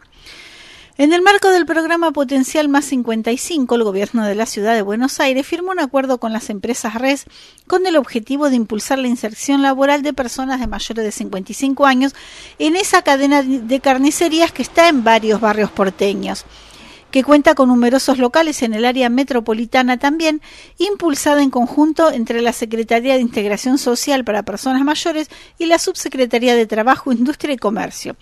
En 0.98 1.12
el 1.12 1.22
marco 1.22 1.50
del 1.50 1.66
programa 1.66 2.12
Potencial 2.12 2.70
Más 2.70 2.86
55, 2.86 3.76
el 3.76 3.84
gobierno 3.84 4.26
de 4.26 4.34
la 4.34 4.46
ciudad 4.46 4.76
de 4.76 4.82
Buenos 4.82 5.20
Aires 5.20 5.46
firmó 5.46 5.72
un 5.72 5.82
acuerdo 5.82 6.20
con 6.20 6.32
las 6.32 6.50
empresas 6.50 6.94
RES 6.96 7.26
con 7.68 7.86
el 7.86 7.98
objetivo 7.98 8.50
de 8.50 8.56
impulsar 8.56 9.00
la 9.00 9.10
inserción 9.10 9.62
laboral 9.62 10.04
de 10.04 10.14
personas 10.14 10.62
de 10.62 10.68
mayores 10.68 11.04
de 11.04 11.12
55 11.12 11.86
años 11.86 12.16
en 12.60 12.78
esa 12.78 13.02
cadena 13.02 13.44
de 13.44 13.80
carnicerías 13.82 14.54
que 14.54 14.62
está 14.62 14.88
en 14.88 15.04
varios 15.04 15.42
barrios 15.42 15.70
porteños 15.70 16.46
que 17.12 17.26
cuenta 17.26 17.56
con 17.56 17.68
numerosos 17.68 18.18
locales 18.18 18.62
en 18.62 18.74
el 18.74 18.84
área 18.84 19.08
metropolitana 19.10 19.98
también, 19.98 20.42
impulsada 20.78 21.42
en 21.42 21.50
conjunto 21.50 22.12
entre 22.12 22.42
la 22.42 22.52
Secretaría 22.52 23.14
de 23.14 23.22
Integración 23.22 23.78
Social 23.78 24.26
para 24.26 24.44
Personas 24.44 24.84
Mayores 24.84 25.30
y 25.58 25.68
la 25.68 25.80
Subsecretaría 25.80 26.56
de 26.56 26.66
Trabajo, 26.66 27.14
Industria 27.14 27.54
y 27.54 27.58
Comercio. 27.58 28.18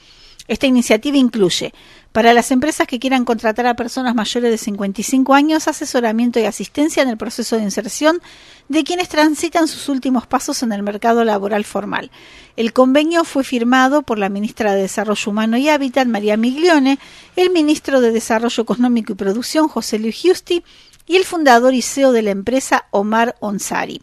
Esta 0.47 0.67
iniciativa 0.67 1.17
incluye 1.17 1.73
para 2.13 2.33
las 2.33 2.51
empresas 2.51 2.87
que 2.87 2.99
quieran 2.99 3.25
contratar 3.25 3.65
a 3.65 3.75
personas 3.75 4.13
mayores 4.13 4.51
de 4.51 4.57
55 4.59 5.33
años, 5.33 5.67
asesoramiento 5.67 6.39
y 6.39 6.45
asistencia 6.45 7.01
en 7.01 7.09
el 7.09 7.17
proceso 7.17 7.57
de 7.57 7.63
inserción 7.63 8.21
de 8.69 8.83
quienes 8.83 9.09
transitan 9.09 9.67
sus 9.67 9.89
últimos 9.89 10.27
pasos 10.27 10.61
en 10.61 10.71
el 10.71 10.83
mercado 10.83 11.25
laboral 11.25 11.65
formal. 11.65 12.11
El 12.55 12.71
convenio 12.71 13.23
fue 13.23 13.43
firmado 13.43 14.03
por 14.03 14.19
la 14.19 14.29
ministra 14.29 14.73
de 14.75 14.83
Desarrollo 14.83 15.31
Humano 15.31 15.57
y 15.57 15.69
Hábitat, 15.69 16.07
María 16.07 16.37
Miglione, 16.37 16.99
el 17.35 17.49
ministro 17.49 17.99
de 17.99 18.11
Desarrollo 18.11 18.61
Económico 18.61 19.13
y 19.13 19.15
Producción, 19.15 19.67
José 19.67 19.97
Luis 19.97 20.15
Giusti, 20.15 20.63
y 21.07 21.17
el 21.17 21.25
fundador 21.25 21.73
y 21.73 21.81
CEO 21.81 22.11
de 22.11 22.21
la 22.21 22.31
empresa, 22.31 22.85
Omar 22.91 23.35
Onsari. 23.39 24.01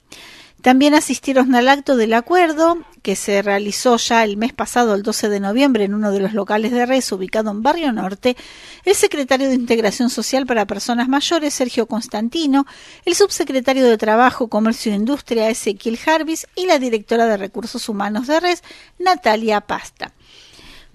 También 0.62 0.94
asistieron 0.94 1.54
al 1.54 1.68
acto 1.68 1.96
del 1.96 2.12
acuerdo 2.12 2.78
que 3.02 3.16
se 3.16 3.40
realizó 3.40 3.96
ya 3.96 4.24
el 4.24 4.36
mes 4.36 4.52
pasado, 4.52 4.94
el 4.94 5.02
12 5.02 5.30
de 5.30 5.40
noviembre, 5.40 5.84
en 5.84 5.94
uno 5.94 6.12
de 6.12 6.20
los 6.20 6.34
locales 6.34 6.70
de 6.70 6.84
Res, 6.84 7.10
ubicado 7.12 7.50
en 7.50 7.62
Barrio 7.62 7.92
Norte, 7.92 8.36
el 8.84 8.94
secretario 8.94 9.48
de 9.48 9.54
Integración 9.54 10.10
Social 10.10 10.44
para 10.44 10.66
Personas 10.66 11.08
Mayores, 11.08 11.54
Sergio 11.54 11.86
Constantino, 11.86 12.66
el 13.06 13.14
subsecretario 13.14 13.86
de 13.86 13.96
Trabajo, 13.96 14.48
Comercio 14.48 14.92
e 14.92 14.96
Industria, 14.96 15.48
Ezequiel 15.48 15.96
Jarvis, 15.96 16.46
y 16.54 16.66
la 16.66 16.78
directora 16.78 17.24
de 17.24 17.38
Recursos 17.38 17.88
Humanos 17.88 18.26
de 18.26 18.40
Res, 18.40 18.62
Natalia 18.98 19.62
Pasta. 19.62 20.12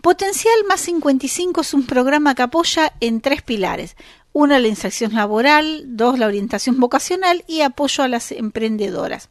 Potencial 0.02 0.54
más 0.70 0.82
55 0.82 1.62
es 1.62 1.74
un 1.74 1.88
programa 1.88 2.36
que 2.36 2.44
apoya 2.44 2.94
en 3.00 3.22
tres 3.22 3.42
pilares. 3.42 3.96
Una, 4.38 4.60
la 4.60 4.68
inserción 4.68 5.14
laboral, 5.14 5.86
dos, 5.88 6.20
la 6.20 6.28
orientación 6.28 6.78
vocacional 6.78 7.46
y 7.48 7.62
apoyo 7.62 8.04
a 8.04 8.10
las 8.10 8.34
emprendedoras. 8.34 9.30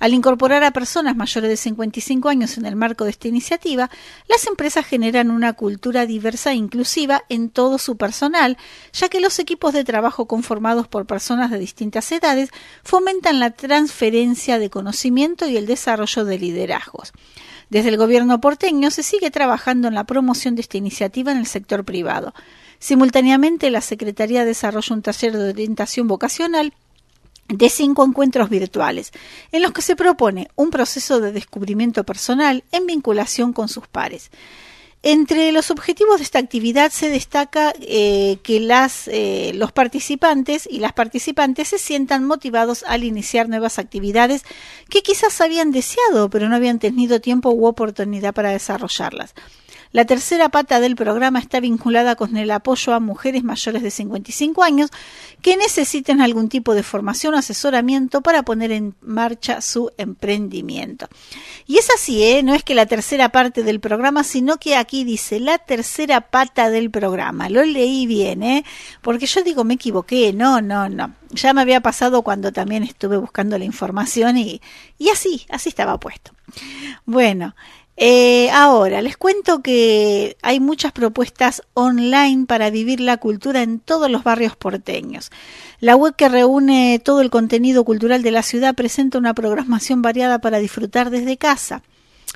Al 0.00 0.14
incorporar 0.14 0.64
a 0.64 0.72
personas 0.72 1.14
mayores 1.14 1.48
de 1.48 1.56
55 1.56 2.28
años 2.28 2.58
en 2.58 2.66
el 2.66 2.74
marco 2.74 3.04
de 3.04 3.10
esta 3.10 3.28
iniciativa, 3.28 3.88
las 4.28 4.48
empresas 4.48 4.84
generan 4.84 5.30
una 5.30 5.52
cultura 5.52 6.06
diversa 6.06 6.50
e 6.50 6.56
inclusiva 6.56 7.22
en 7.28 7.50
todo 7.50 7.78
su 7.78 7.96
personal, 7.96 8.58
ya 8.92 9.08
que 9.08 9.20
los 9.20 9.38
equipos 9.38 9.74
de 9.74 9.84
trabajo 9.84 10.26
conformados 10.26 10.88
por 10.88 11.06
personas 11.06 11.52
de 11.52 11.60
distintas 11.60 12.10
edades 12.10 12.50
fomentan 12.82 13.38
la 13.38 13.52
transferencia 13.52 14.58
de 14.58 14.70
conocimiento 14.70 15.46
y 15.46 15.56
el 15.56 15.66
desarrollo 15.66 16.24
de 16.24 16.40
liderazgos. 16.40 17.12
Desde 17.70 17.90
el 17.90 17.96
gobierno 17.96 18.40
porteño 18.40 18.90
se 18.90 19.04
sigue 19.04 19.30
trabajando 19.30 19.86
en 19.86 19.94
la 19.94 20.02
promoción 20.02 20.56
de 20.56 20.62
esta 20.62 20.78
iniciativa 20.78 21.30
en 21.30 21.38
el 21.38 21.46
sector 21.46 21.84
privado. 21.84 22.34
Simultáneamente, 22.82 23.70
la 23.70 23.80
Secretaría 23.80 24.44
desarrolla 24.44 24.96
un 24.96 25.02
taller 25.02 25.36
de 25.36 25.50
orientación 25.50 26.08
vocacional 26.08 26.74
de 27.46 27.70
cinco 27.70 28.04
encuentros 28.04 28.50
virtuales, 28.50 29.12
en 29.52 29.62
los 29.62 29.70
que 29.70 29.82
se 29.82 29.94
propone 29.94 30.48
un 30.56 30.70
proceso 30.70 31.20
de 31.20 31.30
descubrimiento 31.30 32.02
personal 32.02 32.64
en 32.72 32.86
vinculación 32.88 33.52
con 33.52 33.68
sus 33.68 33.86
pares. 33.86 34.32
Entre 35.04 35.52
los 35.52 35.70
objetivos 35.70 36.18
de 36.18 36.24
esta 36.24 36.40
actividad 36.40 36.90
se 36.90 37.08
destaca 37.08 37.72
eh, 37.80 38.38
que 38.42 38.68
eh, 39.06 39.52
los 39.54 39.70
participantes 39.70 40.68
y 40.68 40.80
las 40.80 40.92
participantes 40.92 41.68
se 41.68 41.78
sientan 41.78 42.24
motivados 42.24 42.84
al 42.88 43.04
iniciar 43.04 43.48
nuevas 43.48 43.78
actividades 43.78 44.42
que 44.88 45.04
quizás 45.04 45.40
habían 45.40 45.70
deseado, 45.70 46.30
pero 46.30 46.48
no 46.48 46.56
habían 46.56 46.80
tenido 46.80 47.20
tiempo 47.20 47.50
u 47.50 47.66
oportunidad 47.66 48.34
para 48.34 48.50
desarrollarlas. 48.50 49.34
La 49.92 50.06
tercera 50.06 50.48
pata 50.48 50.80
del 50.80 50.96
programa 50.96 51.38
está 51.38 51.60
vinculada 51.60 52.16
con 52.16 52.36
el 52.38 52.50
apoyo 52.50 52.94
a 52.94 53.00
mujeres 53.00 53.44
mayores 53.44 53.82
de 53.82 53.90
55 53.90 54.62
años 54.62 54.90
que 55.42 55.56
necesiten 55.58 56.22
algún 56.22 56.48
tipo 56.48 56.74
de 56.74 56.82
formación 56.82 57.34
o 57.34 57.38
asesoramiento 57.38 58.22
para 58.22 58.42
poner 58.42 58.72
en 58.72 58.94
marcha 59.02 59.60
su 59.60 59.92
emprendimiento. 59.98 61.08
Y 61.66 61.76
es 61.76 61.90
así, 61.94 62.22
¿eh? 62.24 62.42
no 62.42 62.54
es 62.54 62.64
que 62.64 62.74
la 62.74 62.86
tercera 62.86 63.28
parte 63.28 63.62
del 63.62 63.80
programa, 63.80 64.24
sino 64.24 64.56
que 64.56 64.76
aquí 64.76 65.04
dice 65.04 65.40
la 65.40 65.58
tercera 65.58 66.22
pata 66.22 66.70
del 66.70 66.90
programa. 66.90 67.50
Lo 67.50 67.62
leí 67.62 68.06
bien, 68.06 68.42
¿eh? 68.42 68.64
porque 69.02 69.26
yo 69.26 69.42
digo, 69.42 69.62
me 69.62 69.74
equivoqué, 69.74 70.32
no, 70.32 70.62
no, 70.62 70.88
no. 70.88 71.14
Ya 71.30 71.52
me 71.52 71.60
había 71.60 71.80
pasado 71.80 72.22
cuando 72.22 72.52
también 72.52 72.82
estuve 72.82 73.16
buscando 73.16 73.58
la 73.58 73.64
información 73.64 74.38
y, 74.38 74.60
y 74.98 75.10
así, 75.10 75.46
así 75.50 75.68
estaba 75.68 75.98
puesto. 75.98 76.32
Bueno, 77.06 77.54
eh, 77.96 78.50
ahora, 78.50 79.02
les 79.02 79.16
cuento 79.16 79.62
que 79.62 80.36
hay 80.42 80.60
muchas 80.60 80.92
propuestas 80.92 81.62
online 81.74 82.46
para 82.46 82.70
vivir 82.70 83.00
la 83.00 83.18
cultura 83.18 83.62
en 83.62 83.80
todos 83.80 84.10
los 84.10 84.24
barrios 84.24 84.56
porteños. 84.56 85.30
La 85.80 85.94
web 85.94 86.16
que 86.16 86.28
reúne 86.28 87.00
todo 87.04 87.20
el 87.20 87.30
contenido 87.30 87.84
cultural 87.84 88.22
de 88.22 88.30
la 88.30 88.42
ciudad 88.42 88.74
presenta 88.74 89.18
una 89.18 89.34
programación 89.34 90.00
variada 90.00 90.40
para 90.40 90.58
disfrutar 90.58 91.10
desde 91.10 91.36
casa. 91.36 91.82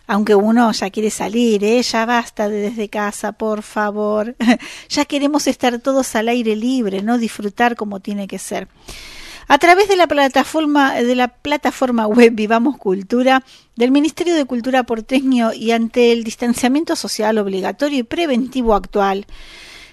Aunque 0.07 0.35
uno 0.35 0.71
ya 0.73 0.91
quiere 0.91 1.11
salir, 1.11 1.65
¿eh? 1.65 1.83
ya 1.83 2.07
basta 2.07 2.49
de 2.49 2.59
desde 2.59 2.89
casa, 2.89 3.33
por 3.33 3.63
favor. 3.63 4.37
ya 4.89 5.05
queremos 5.05 5.47
estar 5.47 5.79
todos 5.81 6.15
al 6.15 6.29
aire 6.29 6.55
libre, 6.55 7.03
no 7.03 7.19
disfrutar 7.19 7.77
como 7.77 8.01
tiene 8.01 8.29
que 8.29 8.39
ser. 8.39 8.69
A 9.49 9.59
través 9.59 9.87
de 9.89 9.95
la 9.95 10.09
plataforma, 10.09 10.95
de 10.95 11.15
la 11.15 11.29
plataforma 11.29 12.07
web 12.09 12.33
Vivamos 12.35 12.77
Cultura 12.79 13.45
del 13.77 13.93
Ministerio 13.93 14.35
de 14.35 14.45
Cultura 14.45 14.83
porteño 14.83 15.53
y 15.53 15.71
ante 15.71 16.11
el 16.11 16.25
distanciamiento 16.25 16.97
social 16.97 17.39
obligatorio 17.39 18.01
y 18.01 18.03
preventivo 18.03 18.75
actual, 18.75 19.25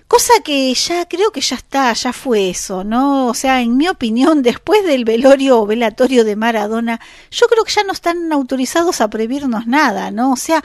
cosa 0.08 0.34
que 0.44 0.74
ya 0.74 1.08
creo 1.08 1.32
que 1.32 1.42
ya 1.42 1.56
está, 1.56 1.94
ya 1.94 2.14
fue 2.14 2.50
eso, 2.50 2.84
¿no? 2.84 3.28
O 3.28 3.36
sea, 3.36 3.62
en 3.62 3.78
mi 3.78 3.88
opinión, 3.88 4.42
después 4.42 4.84
del 4.86 5.06
velorio 5.06 5.60
o 5.60 5.68
velatorio 5.68 6.24
de 6.24 6.36
Maradona, 6.36 7.00
yo 7.30 7.46
creo 7.48 7.64
que 7.64 7.74
ya 7.74 7.84
no 7.84 7.94
están 7.94 8.32
autorizados 8.34 9.02
a 9.02 9.10
prohibirnos 9.10 9.68
nada, 9.68 10.10
¿no? 10.10 10.32
O 10.32 10.36
sea, 10.36 10.64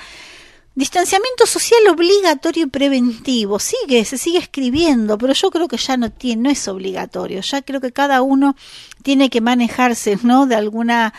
Distanciamiento 0.79 1.45
social 1.45 1.81
obligatorio 1.91 2.63
y 2.63 2.69
preventivo. 2.69 3.59
Sigue, 3.59 4.05
se 4.05 4.17
sigue 4.17 4.39
escribiendo, 4.39 5.19
pero 5.19 5.33
yo 5.33 5.51
creo 5.51 5.67
que 5.67 5.77
ya 5.77 5.97
no 5.97 6.13
tiene, 6.13 6.43
no 6.43 6.51
es 6.51 6.69
obligatorio. 6.69 7.41
Ya 7.41 7.63
creo 7.63 7.81
que 7.81 7.91
cada 7.91 8.23
uno 8.23 8.55
tiene 9.03 9.29
que 9.29 9.41
manejarse, 9.41 10.21
¿no? 10.23 10.47
De 10.47 10.55
alguna 10.55 11.15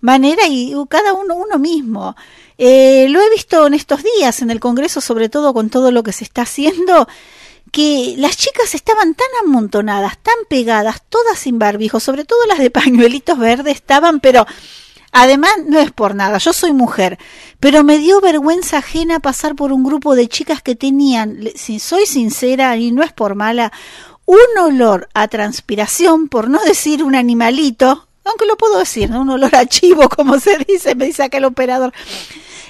manera 0.00 0.48
y 0.48 0.74
cada 0.88 1.12
uno 1.12 1.36
uno 1.36 1.60
mismo. 1.60 2.16
Eh, 2.58 3.06
lo 3.08 3.20
he 3.20 3.30
visto 3.30 3.68
en 3.68 3.74
estos 3.74 4.00
días 4.02 4.42
en 4.42 4.50
el 4.50 4.58
Congreso, 4.58 5.00
sobre 5.00 5.28
todo 5.28 5.54
con 5.54 5.70
todo 5.70 5.92
lo 5.92 6.02
que 6.02 6.10
se 6.10 6.24
está 6.24 6.42
haciendo, 6.42 7.06
que 7.70 8.16
las 8.18 8.36
chicas 8.36 8.74
estaban 8.74 9.14
tan 9.14 9.28
amontonadas, 9.44 10.18
tan 10.24 10.34
pegadas, 10.48 11.02
todas 11.08 11.38
sin 11.38 11.60
barbijo, 11.60 12.00
sobre 12.00 12.24
todo 12.24 12.44
las 12.48 12.58
de 12.58 12.70
pañuelitos 12.72 13.38
verdes 13.38 13.76
estaban, 13.76 14.18
pero 14.18 14.44
Además, 15.16 15.52
no 15.68 15.78
es 15.78 15.92
por 15.92 16.16
nada, 16.16 16.38
yo 16.38 16.52
soy 16.52 16.72
mujer, 16.72 17.20
pero 17.60 17.84
me 17.84 17.98
dio 17.98 18.20
vergüenza 18.20 18.78
ajena 18.78 19.20
pasar 19.20 19.54
por 19.54 19.72
un 19.72 19.84
grupo 19.84 20.16
de 20.16 20.26
chicas 20.26 20.60
que 20.60 20.74
tenían, 20.74 21.38
si 21.54 21.78
soy 21.78 22.04
sincera 22.04 22.76
y 22.76 22.90
no 22.90 23.04
es 23.04 23.12
por 23.12 23.36
mala, 23.36 23.70
un 24.24 24.58
olor 24.60 25.08
a 25.14 25.28
transpiración, 25.28 26.28
por 26.28 26.50
no 26.50 26.58
decir 26.64 27.04
un 27.04 27.14
animalito, 27.14 28.08
aunque 28.24 28.44
lo 28.44 28.56
puedo 28.56 28.80
decir, 28.80 29.08
un 29.12 29.30
olor 29.30 29.54
a 29.54 29.66
chivo, 29.66 30.08
como 30.16 30.40
se 30.40 30.58
dice, 30.58 30.96
me 30.96 31.06
dice 31.06 31.22
acá 31.22 31.38
el 31.38 31.44
operador. 31.44 31.92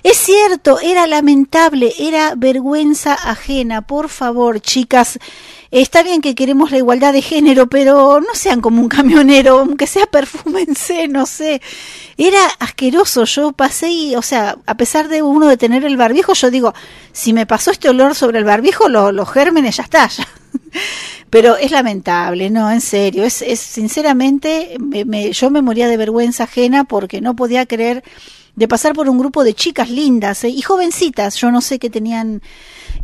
Es 0.03 0.19
cierto, 0.19 0.81
era 0.81 1.07
lamentable, 1.07 1.95
era 1.99 2.35
vergüenza 2.37 3.15
ajena. 3.15 3.87
Por 3.87 4.11
favor, 4.11 4.61
chicas, 4.61 5.19
está 5.83 6.03
bien 6.03 6.21
que 6.21 6.35
queremos 6.35 6.71
la 6.71 6.79
igualdad 6.79 7.13
de 7.13 7.23
género, 7.23 7.67
pero 7.67 8.21
no 8.21 8.35
sean 8.35 8.61
como 8.61 8.81
un 8.81 8.89
camionero, 8.89 9.59
aunque 9.61 9.87
sea 9.87 10.07
perfúmense, 10.07 11.09
no 11.09 11.27
sé. 11.27 11.61
Era 12.17 12.45
asqueroso, 12.61 13.25
yo 13.25 13.53
pasé 13.53 13.91
y, 13.91 14.15
o 14.15 14.23
sea, 14.23 14.57
a 14.67 14.77
pesar 14.77 15.09
de 15.09 15.23
uno 15.23 15.49
de 15.49 15.57
tener 15.57 15.85
el 15.85 15.97
barbijo, 15.97 16.35
yo 16.35 16.51
digo, 16.51 16.75
si 17.13 17.33
me 17.33 17.47
pasó 17.47 17.71
este 17.71 17.89
olor 17.89 18.15
sobre 18.15 18.39
el 18.39 18.45
barbijo, 18.45 18.89
los 18.89 19.29
gérmenes 19.31 19.77
ya 19.77 19.83
está. 19.83 20.09
Pero 21.31 21.57
es 21.57 21.73
lamentable, 21.73 22.51
no, 22.51 22.71
en 22.71 22.81
serio, 22.81 23.25
es, 23.25 23.43
es 23.43 23.59
sinceramente, 23.59 24.77
me, 24.79 25.33
yo 25.33 25.51
me 25.51 25.63
moría 25.63 25.89
de 25.89 25.97
vergüenza 25.97 26.45
ajena 26.45 26.85
porque 26.85 27.21
no 27.21 27.35
podía 27.35 27.67
creer 27.67 28.05
de 28.57 28.69
pasar 28.69 28.95
por 28.95 29.09
un 29.09 29.19
grupo 29.19 29.43
de 29.43 29.55
chicas 29.55 29.91
lindas 29.91 30.45
¿eh? 30.45 30.49
y 30.49 30.63
jovencitas, 30.63 31.35
yo 31.37 31.51
no 31.51 31.61
sé 31.61 31.79
qué 31.79 31.91
tenían 31.91 32.43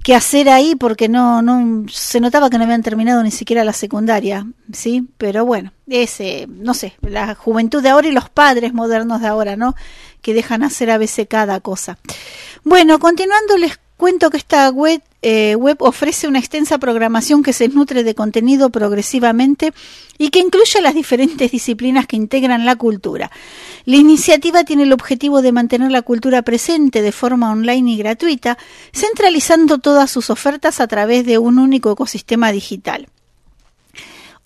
que 0.02 0.14
hacer 0.14 0.48
ahí 0.48 0.74
porque 0.74 1.08
no, 1.08 1.42
no 1.42 1.86
se 1.88 2.20
notaba 2.20 2.48
que 2.48 2.58
no 2.58 2.64
habían 2.64 2.82
terminado 2.82 3.22
ni 3.22 3.30
siquiera 3.30 3.64
la 3.64 3.72
secundaria, 3.72 4.46
sí, 4.72 5.08
pero 5.18 5.44
bueno, 5.44 5.72
ese, 5.88 6.46
no 6.48 6.74
sé, 6.74 6.94
la 7.02 7.34
juventud 7.34 7.82
de 7.82 7.90
ahora 7.90 8.08
y 8.08 8.12
los 8.12 8.30
padres 8.30 8.72
modernos 8.72 9.20
de 9.20 9.28
ahora, 9.28 9.56
¿no? 9.56 9.74
Que 10.22 10.34
dejan 10.34 10.62
hacer 10.62 10.90
a 10.90 10.98
veces 10.98 11.26
cada 11.28 11.60
cosa. 11.60 11.98
Bueno, 12.64 12.98
continuando 12.98 13.58
les 13.58 13.78
cuento 13.96 14.30
que 14.30 14.38
esta 14.38 14.68
web, 14.70 15.02
eh, 15.22 15.54
web 15.54 15.76
ofrece 15.80 16.28
una 16.28 16.38
extensa 16.38 16.78
programación 16.78 17.42
que 17.42 17.52
se 17.52 17.68
nutre 17.68 18.04
de 18.04 18.14
contenido 18.14 18.70
progresivamente 18.70 19.72
y 20.16 20.30
que 20.30 20.38
incluye 20.38 20.80
las 20.80 20.94
diferentes 20.94 21.50
disciplinas 21.50 22.06
que 22.06 22.16
integran 22.16 22.64
la 22.64 22.76
cultura. 22.76 23.30
La 23.84 23.96
iniciativa 23.96 24.64
tiene 24.64 24.84
el 24.84 24.92
objetivo 24.92 25.42
de 25.42 25.52
mantener 25.52 25.90
la 25.90 26.02
cultura 26.02 26.42
presente 26.42 27.02
de 27.02 27.12
forma 27.12 27.50
online 27.50 27.92
y 27.92 27.96
gratuita, 27.96 28.58
centralizando 28.92 29.78
todas 29.78 30.10
sus 30.10 30.30
ofertas 30.30 30.80
a 30.80 30.86
través 30.86 31.26
de 31.26 31.38
un 31.38 31.58
único 31.58 31.92
ecosistema 31.92 32.52
digital. 32.52 33.08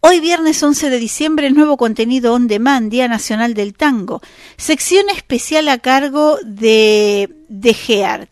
Hoy 0.01 0.21
viernes 0.21 0.63
11 0.63 0.91
de 0.91 0.99
diciembre, 0.99 1.51
nuevo 1.51 1.79
contenido 1.79 2.35
on 2.35 2.47
demand, 2.47 2.91
Día 2.91 3.09
Nacional 3.09 3.55
del 3.55 3.73
Tango, 3.73 4.21
sección 4.59 5.09
especial 5.09 5.67
a 5.69 5.79
cargo 5.79 6.37
de, 6.45 7.31
de 7.49 7.73
Geart. 7.73 8.29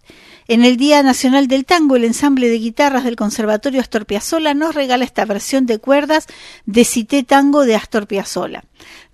En 0.53 0.67
el 0.67 0.77
Día 0.77 1.03
Nacional 1.03 1.49
del 1.49 1.65
Tango, 1.65 1.97
el 1.97 2.05
ensamble 2.05 2.51
de 2.51 2.59
guitarras 2.59 3.05
del 3.05 3.17
Conservatorio 3.17 3.81
Astor 3.81 4.05
Piazzolla 4.05 4.53
nos 4.53 4.75
regala 4.75 5.03
esta 5.03 5.25
versión 5.25 5.65
de 5.65 5.79
cuerdas 5.79 6.27
de 6.67 6.85
Cité 6.85 7.23
Tango 7.23 7.65
de 7.65 7.75
Astor 7.75 8.07
Piazzolla. 8.07 8.63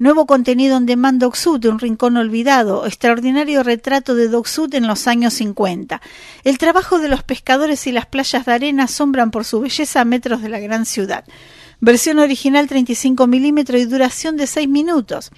Nuevo 0.01 0.27
contenido 0.27 0.77
en 0.77 0.87
demand 0.87 1.21
Docsud 1.21 1.61
de 1.61 1.69
un 1.69 1.79
rincón 1.79 2.17
olvidado, 2.17 2.87
extraordinario 2.87 3.63
retrato 3.63 4.17
de 4.17 4.27
Docsud 4.27 4.75
en 4.75 4.89
los 4.89 5.07
años 5.07 5.35
50. 5.35 6.03
El 6.43 6.59
trabajo 6.59 6.99
de 6.99 7.09
los 7.09 7.23
pescadores 7.23 7.87
y 7.87 7.93
las 7.93 8.07
playas 8.07 8.45
de 8.45 8.53
arena 8.53 8.83
asombran 8.83 9.31
por 9.31 9.45
su 9.45 9.61
belleza 9.61 10.01
a 10.01 10.05
metros 10.05 10.43
de 10.43 10.49
la 10.49 10.59
gran 10.59 10.87
ciudad. 10.87 11.25
Versión 11.79 12.19
original 12.19 12.67
35 12.67 13.29
milímetros 13.29 13.81
y 13.81 13.85
duración 13.85 14.37
de 14.37 14.49
6 14.49 14.69
minutos. 14.69 15.31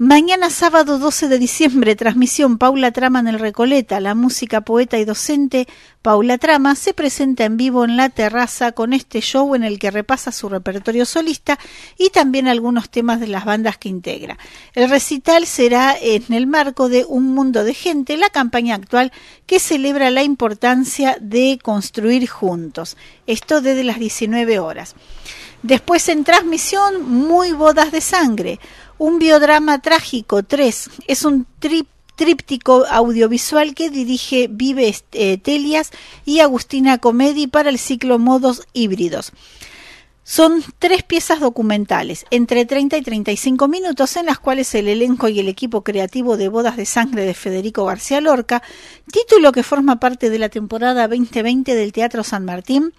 Mañana 0.00 0.48
sábado 0.48 1.00
12 1.00 1.26
de 1.26 1.40
diciembre, 1.40 1.96
transmisión 1.96 2.56
Paula 2.56 2.92
Trama 2.92 3.18
en 3.18 3.26
el 3.26 3.40
Recoleta. 3.40 3.98
La 3.98 4.14
música, 4.14 4.60
poeta 4.60 4.96
y 4.96 5.04
docente 5.04 5.66
Paula 6.02 6.38
Trama 6.38 6.76
se 6.76 6.94
presenta 6.94 7.44
en 7.44 7.56
vivo 7.56 7.84
en 7.84 7.96
la 7.96 8.08
terraza 8.08 8.70
con 8.70 8.92
este 8.92 9.20
show 9.20 9.56
en 9.56 9.64
el 9.64 9.80
que 9.80 9.90
repasa 9.90 10.30
su 10.30 10.48
repertorio 10.48 11.04
solista 11.04 11.58
y 11.98 12.10
también 12.10 12.46
algunos 12.46 12.90
temas 12.90 13.18
de 13.18 13.26
las 13.26 13.44
bandas 13.44 13.76
que 13.76 13.88
integra. 13.88 14.38
El 14.72 14.88
recital 14.88 15.46
será 15.46 15.96
en 16.00 16.32
el 16.32 16.46
marco 16.46 16.88
de 16.88 17.04
Un 17.04 17.34
Mundo 17.34 17.64
de 17.64 17.74
Gente, 17.74 18.16
la 18.16 18.30
campaña 18.30 18.76
actual 18.76 19.10
que 19.46 19.58
celebra 19.58 20.12
la 20.12 20.22
importancia 20.22 21.16
de 21.20 21.58
construir 21.60 22.28
juntos. 22.28 22.96
Esto 23.26 23.60
desde 23.60 23.82
las 23.82 23.98
19 23.98 24.60
horas. 24.60 24.94
Después 25.64 26.08
en 26.08 26.22
transmisión, 26.22 27.02
Muy 27.02 27.50
Bodas 27.50 27.90
de 27.90 28.00
Sangre 28.00 28.60
un 28.98 29.18
biodrama 29.18 29.80
trágico 29.80 30.42
3 30.42 30.90
es 31.06 31.24
un 31.24 31.46
tríptico 32.16 32.84
audiovisual 32.90 33.74
que 33.74 33.90
dirige 33.90 34.48
Vive 34.50 34.94
eh, 35.12 35.38
Telias 35.38 35.90
y 36.24 36.40
Agustina 36.40 36.98
Comedi 36.98 37.46
para 37.46 37.70
el 37.70 37.78
ciclo 37.78 38.18
Modos 38.18 38.66
Híbridos. 38.72 39.32
Son 40.24 40.62
tres 40.78 41.04
piezas 41.04 41.40
documentales, 41.40 42.26
entre 42.30 42.66
30 42.66 42.98
y 42.98 43.02
35 43.02 43.66
minutos, 43.66 44.14
en 44.16 44.26
las 44.26 44.38
cuales 44.38 44.74
el 44.74 44.88
elenco 44.88 45.28
y 45.28 45.40
el 45.40 45.48
equipo 45.48 45.82
creativo 45.82 46.36
de 46.36 46.48
Bodas 46.48 46.76
de 46.76 46.84
Sangre 46.84 47.24
de 47.24 47.32
Federico 47.32 47.86
García 47.86 48.20
Lorca, 48.20 48.62
título 49.10 49.52
que 49.52 49.62
forma 49.62 50.00
parte 50.00 50.28
de 50.28 50.38
la 50.38 50.50
temporada 50.50 51.08
2020 51.08 51.74
del 51.74 51.92
Teatro 51.92 52.24
San 52.24 52.44
Martín, 52.44 52.92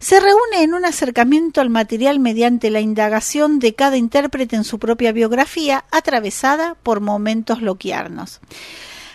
se 0.00 0.18
reúne 0.18 0.62
en 0.62 0.72
un 0.72 0.86
acercamiento 0.86 1.60
al 1.60 1.68
material 1.68 2.18
mediante 2.20 2.70
la 2.70 2.80
indagación 2.80 3.58
de 3.58 3.74
cada 3.74 3.98
intérprete 3.98 4.56
en 4.56 4.64
su 4.64 4.78
propia 4.78 5.12
biografía, 5.12 5.84
atravesada 5.90 6.74
por 6.82 7.00
momentos 7.00 7.60
loquiarnos. 7.60 8.40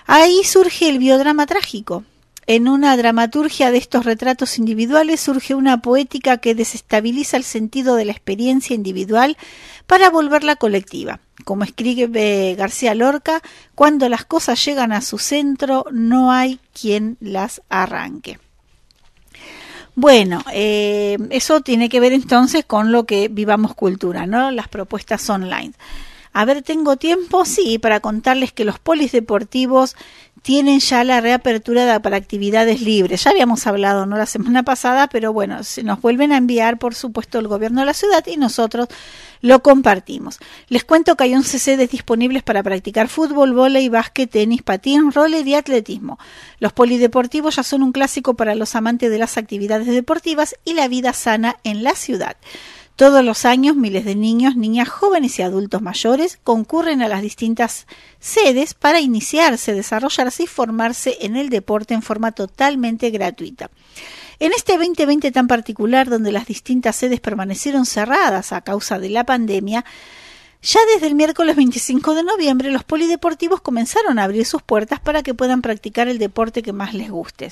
Ahí 0.06 0.44
surge 0.44 0.88
el 0.88 1.00
biodrama 1.00 1.48
trágico. 1.48 2.04
En 2.46 2.68
una 2.68 2.96
dramaturgia 2.96 3.72
de 3.72 3.80
estos 3.80 4.06
retratos 4.06 4.60
individuales 4.60 5.20
surge 5.20 5.56
una 5.56 5.82
poética 5.82 6.38
que 6.38 6.54
desestabiliza 6.54 7.38
el 7.38 7.44
sentido 7.44 7.96
de 7.96 8.06
la 8.06 8.12
experiencia 8.12 8.76
individual 8.76 9.36
para 9.88 10.12
volverla 10.12 10.56
colectiva. 10.56 11.20
Como 11.44 11.64
escribe 11.64 12.54
García 12.56 12.94
Lorca, 12.94 13.42
cuando 13.74 14.08
las 14.08 14.26
cosas 14.26 14.64
llegan 14.64 14.92
a 14.92 15.02
su 15.02 15.18
centro 15.18 15.86
no 15.92 16.32
hay 16.32 16.60
quien 16.80 17.18
las 17.20 17.64
arranque. 17.70 18.38
Bueno, 19.96 20.44
eh, 20.52 21.18
eso 21.30 21.62
tiene 21.62 21.88
que 21.88 22.02
ver 22.02 22.12
entonces 22.12 22.66
con 22.66 22.92
lo 22.92 23.06
que 23.06 23.30
vivamos 23.30 23.74
cultura, 23.76 24.28
¿no? 24.28 24.52
Las 24.52 24.68
propuestas 24.68 25.30
online. 25.30 25.72
A 26.34 26.44
ver, 26.44 26.64
¿tengo 26.64 26.98
tiempo? 26.98 27.46
Sí, 27.46 27.80
para 27.80 28.02
contarles 28.02 28.52
que 28.52 28.66
los 28.66 28.78
polideportivos 28.78 29.96
tienen 30.46 30.80
ya 30.80 31.04
la 31.04 31.22
reapertura 31.22 32.00
para 32.02 32.18
actividades 32.18 32.80
libres. 32.80 33.24
Ya 33.24 33.32
habíamos 33.32 33.66
hablado 33.66 34.06
no 34.06 34.16
la 34.16 34.28
semana 34.28 34.62
pasada, 34.62 35.08
pero 35.08 35.34
bueno, 35.34 35.64
se 35.64 35.82
nos 35.82 36.00
vuelven 36.00 36.32
a 36.32 36.38
enviar, 36.38 36.78
por 36.78 36.94
supuesto, 36.94 37.40
el 37.40 37.48
gobierno 37.48 37.80
de 37.80 37.88
la 37.88 37.96
ciudad 37.96 38.24
y 38.28 38.38
nosotros 38.38 38.88
lo 39.42 39.64
compartimos. 39.64 40.38
Les 40.70 40.84
cuento 40.84 41.16
que 41.16 41.24
hay 41.24 41.34
11 41.34 41.58
sedes 41.58 41.90
disponibles 41.90 42.44
para 42.44 42.62
practicar 42.62 43.08
fútbol, 43.08 43.54
vóley, 43.54 43.90
básquet, 43.90 44.30
tenis, 44.30 44.62
patín, 44.62 45.12
roller 45.12 45.48
y 45.48 45.56
atletismo. 45.56 46.20
Los 46.60 46.74
polideportivos 46.74 47.56
ya 47.56 47.64
son 47.64 47.82
un 47.82 47.92
clásico 47.92 48.36
para 48.36 48.54
los 48.54 48.76
amantes 48.76 49.10
de 49.10 49.18
las 49.18 49.40
actividades 49.40 49.88
deportivas 49.88 50.54
y 50.64 50.76
la 50.76 50.88
vida 50.88 51.14
sana 51.14 51.56
en 51.64 51.84
la 51.84 51.96
ciudad. 51.96 52.38
Todos 52.96 53.26
los 53.26 53.44
años 53.44 53.76
miles 53.76 54.06
de 54.06 54.16
niños, 54.16 54.56
niñas 54.56 54.88
jóvenes 54.88 55.38
y 55.38 55.42
adultos 55.42 55.82
mayores 55.82 56.40
concurren 56.42 57.02
a 57.02 57.10
las 57.10 57.22
distintas 57.22 57.88
sedes 58.20 58.74
para 58.74 59.02
iniciarse, 59.02 59.74
desarrollarse 59.74 60.44
y 60.44 60.48
formarse 60.48 61.18
en 61.20 61.36
el 61.36 61.50
deporte 61.50 61.94
en 61.94 62.02
forma 62.02 62.32
totalmente 62.32 63.10
gratuita. 63.10 63.70
En 64.40 64.54
este 64.54 64.78
2020 64.78 65.32
tan 65.34 65.48
particular, 65.48 66.10
donde 66.10 66.32
las 66.32 66.46
distintas 66.46 66.96
sedes 66.96 67.20
permanecieron 67.20 67.86
cerradas 67.86 68.54
a 68.54 68.62
causa 68.62 68.98
de 68.98 69.10
la 69.10 69.26
pandemia, 69.26 69.84
ya 70.66 70.80
desde 70.94 71.06
el 71.06 71.14
miércoles 71.14 71.56
25 71.56 72.16
de 72.16 72.24
noviembre 72.24 72.72
los 72.72 72.84
polideportivos 72.84 73.62
comenzaron 73.62 74.18
a 74.18 74.24
abrir 74.24 74.48
sus 74.48 74.64
puertas 74.64 75.00
para 75.00 75.22
que 75.22 75.36
puedan 75.36 75.62
practicar 75.62 76.08
el 76.08 76.18
deporte 76.18 76.64
que 76.64 76.74
más 76.74 76.96
les 76.96 77.12
guste. 77.12 77.52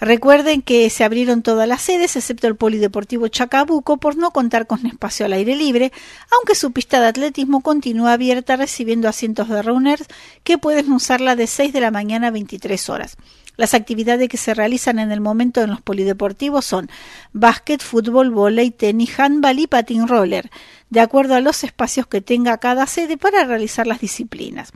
Recuerden 0.00 0.62
que 0.62 0.88
se 0.88 1.02
abrieron 1.02 1.42
todas 1.42 1.66
las 1.66 1.82
sedes 1.82 2.14
excepto 2.14 2.46
el 2.46 2.54
polideportivo 2.54 3.26
Chacabuco 3.26 3.96
por 3.96 4.16
no 4.16 4.30
contar 4.30 4.68
con 4.68 4.86
espacio 4.86 5.26
al 5.26 5.32
aire 5.32 5.56
libre, 5.56 5.92
aunque 6.30 6.54
su 6.54 6.70
pista 6.70 7.00
de 7.00 7.08
atletismo 7.08 7.62
continúa 7.62 8.12
abierta 8.12 8.54
recibiendo 8.54 9.08
asientos 9.08 9.48
de 9.48 9.62
runners 9.62 10.06
que 10.44 10.56
pueden 10.56 10.92
usarla 10.92 11.34
de 11.34 11.48
6 11.48 11.72
de 11.72 11.80
la 11.80 11.90
mañana 11.90 12.28
a 12.28 12.30
23 12.30 12.88
horas. 12.90 13.16
Las 13.56 13.74
actividades 13.74 14.28
que 14.28 14.36
se 14.36 14.54
realizan 14.54 14.98
en 14.98 15.10
el 15.10 15.20
momento 15.20 15.62
en 15.62 15.70
los 15.70 15.80
polideportivos 15.80 16.64
son 16.64 16.90
básquet, 17.32 17.82
fútbol, 17.82 18.30
volei, 18.30 18.70
tenis, 18.70 19.18
handball 19.18 19.58
y 19.58 19.66
patín 19.66 20.06
roller, 20.06 20.50
de 20.90 21.00
acuerdo 21.00 21.34
a 21.34 21.40
los 21.40 21.64
espacios 21.64 22.06
que 22.06 22.20
tenga 22.20 22.58
cada 22.58 22.86
sede 22.86 23.16
para 23.16 23.44
realizar 23.44 23.86
las 23.86 24.00
disciplinas. 24.00 24.72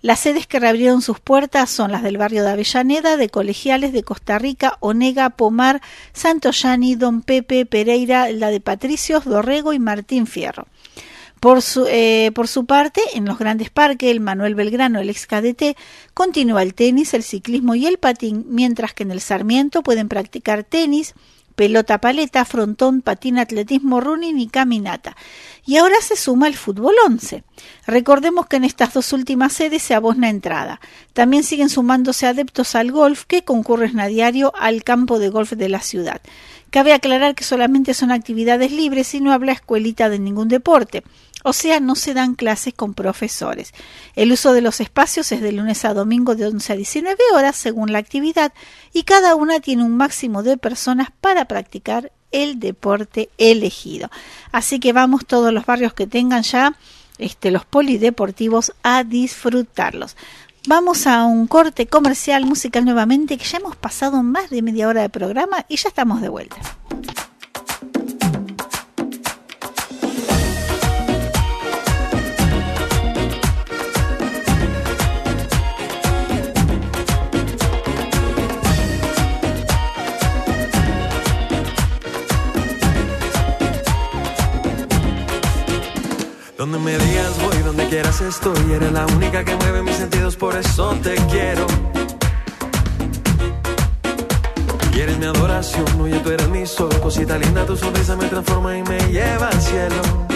Las 0.00 0.20
sedes 0.20 0.46
que 0.46 0.60
reabrieron 0.60 1.02
sus 1.02 1.20
puertas 1.20 1.70
son 1.70 1.92
las 1.92 2.02
del 2.02 2.18
barrio 2.18 2.42
de 2.42 2.50
Avellaneda, 2.50 3.16
de 3.16 3.28
Colegiales, 3.28 3.92
de 3.92 4.04
Costa 4.04 4.38
Rica, 4.38 4.76
Onega, 4.80 5.30
Pomar, 5.30 5.82
Santo 6.12 6.52
Yani, 6.52 6.94
Don 6.94 7.22
Pepe, 7.22 7.66
Pereira, 7.66 8.30
la 8.30 8.50
de 8.50 8.60
Patricios, 8.60 9.24
Dorrego 9.24 9.72
y 9.72 9.78
Martín 9.78 10.26
Fierro. 10.26 10.66
Por 11.40 11.62
su, 11.62 11.86
eh, 11.88 12.30
por 12.34 12.48
su 12.48 12.66
parte, 12.66 13.00
en 13.14 13.24
los 13.24 13.38
grandes 13.38 13.70
parques, 13.70 14.10
el 14.10 14.20
Manuel 14.20 14.54
Belgrano, 14.54 15.00
el 15.00 15.08
ex 15.08 15.26
KDT, 15.26 15.76
continúa 16.12 16.62
el 16.62 16.74
tenis, 16.74 17.14
el 17.14 17.22
ciclismo 17.22 17.74
y 17.74 17.86
el 17.86 17.96
patín, 17.96 18.44
mientras 18.48 18.92
que 18.92 19.04
en 19.04 19.10
el 19.10 19.22
Sarmiento 19.22 19.82
pueden 19.82 20.08
practicar 20.08 20.64
tenis, 20.64 21.14
pelota 21.60 21.98
paleta, 21.98 22.44
frontón, 22.44 23.02
patín, 23.02 23.38
atletismo, 23.38 24.00
running 24.00 24.38
y 24.38 24.48
caminata. 24.48 25.16
Y 25.66 25.76
ahora 25.76 25.96
se 26.00 26.16
suma 26.16 26.46
el 26.46 26.56
fútbol 26.56 26.94
11. 27.06 27.44
Recordemos 27.86 28.46
que 28.46 28.56
en 28.56 28.64
estas 28.64 28.94
dos 28.94 29.12
últimas 29.12 29.52
sedes 29.52 29.82
se 29.82 29.94
abona 29.94 30.30
entrada. 30.30 30.80
También 31.12 31.44
siguen 31.44 31.68
sumándose 31.68 32.26
adeptos 32.26 32.74
al 32.74 32.92
golf 32.92 33.24
que 33.24 33.44
concurren 33.44 34.00
a 34.00 34.06
diario 34.06 34.52
al 34.58 34.84
campo 34.84 35.18
de 35.18 35.28
golf 35.28 35.52
de 35.52 35.68
la 35.68 35.80
ciudad. 35.80 36.22
Cabe 36.70 36.92
aclarar 36.92 37.34
que 37.34 37.44
solamente 37.44 37.94
son 37.94 38.10
actividades 38.10 38.72
libres 38.72 39.12
y 39.14 39.20
no 39.20 39.32
habla 39.32 39.52
escuelita 39.52 40.08
de 40.08 40.18
ningún 40.18 40.48
deporte. 40.48 41.02
O 41.42 41.52
sea, 41.52 41.80
no 41.80 41.94
se 41.94 42.14
dan 42.14 42.34
clases 42.34 42.74
con 42.74 42.94
profesores. 42.94 43.72
El 44.14 44.32
uso 44.32 44.52
de 44.52 44.60
los 44.60 44.80
espacios 44.80 45.32
es 45.32 45.40
de 45.40 45.52
lunes 45.52 45.84
a 45.84 45.94
domingo 45.94 46.34
de 46.34 46.46
11 46.46 46.72
a 46.72 46.76
19 46.76 47.16
horas 47.34 47.56
según 47.56 47.92
la 47.92 47.98
actividad 47.98 48.52
y 48.92 49.04
cada 49.04 49.34
una 49.34 49.60
tiene 49.60 49.84
un 49.84 49.96
máximo 49.96 50.42
de 50.42 50.56
personas 50.56 51.08
para 51.20 51.46
practicar 51.46 52.12
el 52.32 52.60
deporte 52.60 53.30
elegido. 53.38 54.10
Así 54.52 54.78
que 54.80 54.92
vamos 54.92 55.26
todos 55.26 55.52
los 55.52 55.66
barrios 55.66 55.94
que 55.94 56.06
tengan 56.06 56.42
ya 56.42 56.76
este, 57.18 57.50
los 57.50 57.64
polideportivos 57.64 58.72
a 58.82 59.04
disfrutarlos. 59.04 60.16
Vamos 60.66 61.06
a 61.06 61.24
un 61.24 61.46
corte 61.46 61.86
comercial 61.86 62.44
musical 62.44 62.84
nuevamente 62.84 63.38
que 63.38 63.44
ya 63.44 63.58
hemos 63.58 63.76
pasado 63.76 64.22
más 64.22 64.50
de 64.50 64.60
media 64.60 64.88
hora 64.88 65.00
de 65.02 65.08
programa 65.08 65.64
y 65.68 65.76
ya 65.76 65.88
estamos 65.88 66.20
de 66.20 66.28
vuelta. 66.28 66.56
Donde 86.70 86.88
me 86.88 87.04
digas 87.04 87.36
voy, 87.42 87.62
donde 87.64 87.88
quieras 87.88 88.20
estoy. 88.20 88.72
Eres 88.72 88.92
la 88.92 89.04
única 89.06 89.44
que 89.44 89.56
mueve 89.56 89.82
mis 89.82 89.96
sentidos, 89.96 90.36
por 90.36 90.54
eso 90.54 90.96
te 91.02 91.16
quiero. 91.26 91.66
Y 94.94 95.00
eres 95.00 95.18
mi 95.18 95.26
adoración, 95.26 96.00
oye, 96.00 96.20
tú 96.20 96.30
eres 96.30 96.48
mi 96.48 96.64
sol. 96.66 96.90
Cosita 97.02 97.38
linda, 97.38 97.66
tu 97.66 97.76
sonrisa 97.76 98.14
me 98.14 98.26
transforma 98.26 98.78
y 98.78 98.84
me 98.84 99.00
lleva 99.10 99.48
al 99.48 99.60
cielo. 99.60 100.29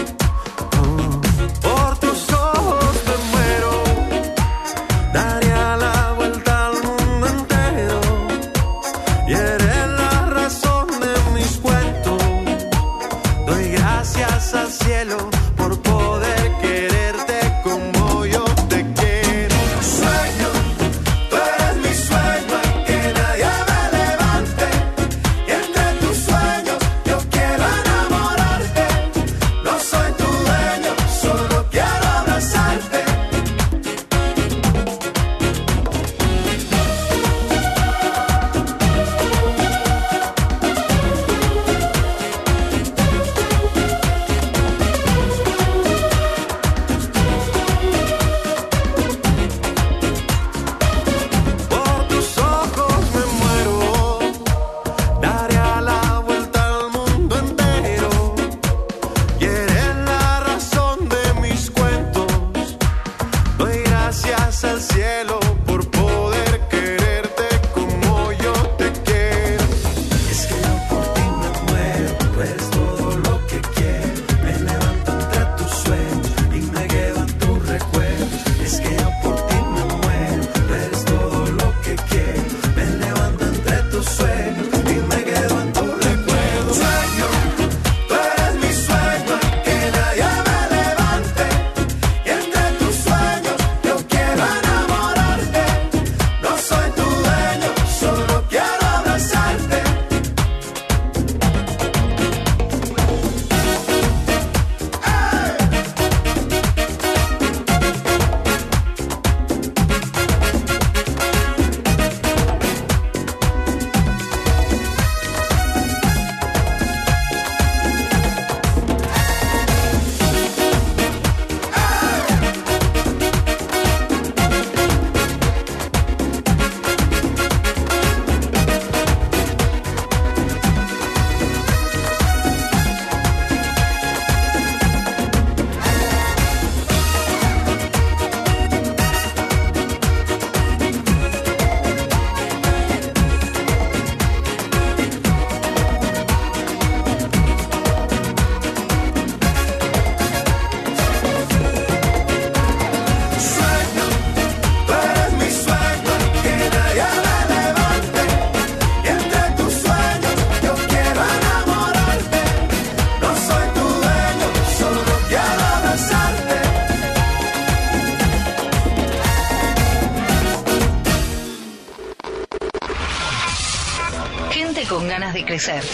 Crecer. 175.54 175.84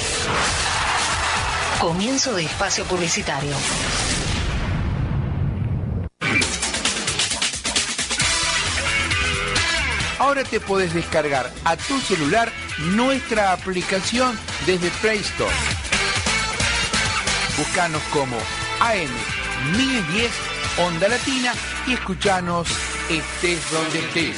Comienzo 1.81 2.33
de 2.35 2.45
espacio 2.45 2.83
publicitario. 2.85 3.55
Ahora 10.19 10.45
te 10.45 10.61
podés 10.61 10.95
descargar 10.95 11.53
a 11.65 11.77
tu 11.77 12.01
celular 12.01 12.51
nuestra 12.95 13.53
aplicación 13.53 14.39
desde 14.65 14.89
Play 15.03 15.19
Store. 15.19 15.55
Búscanos 17.59 18.03
como 18.15 18.39
AM 18.81 19.77
1010 19.77 20.31
Onda 20.79 21.07
Latina 21.07 21.53
y 21.87 21.93
escuchanos 21.93 22.69
estés 23.11 23.71
donde 23.71 23.99
estés. 23.99 24.37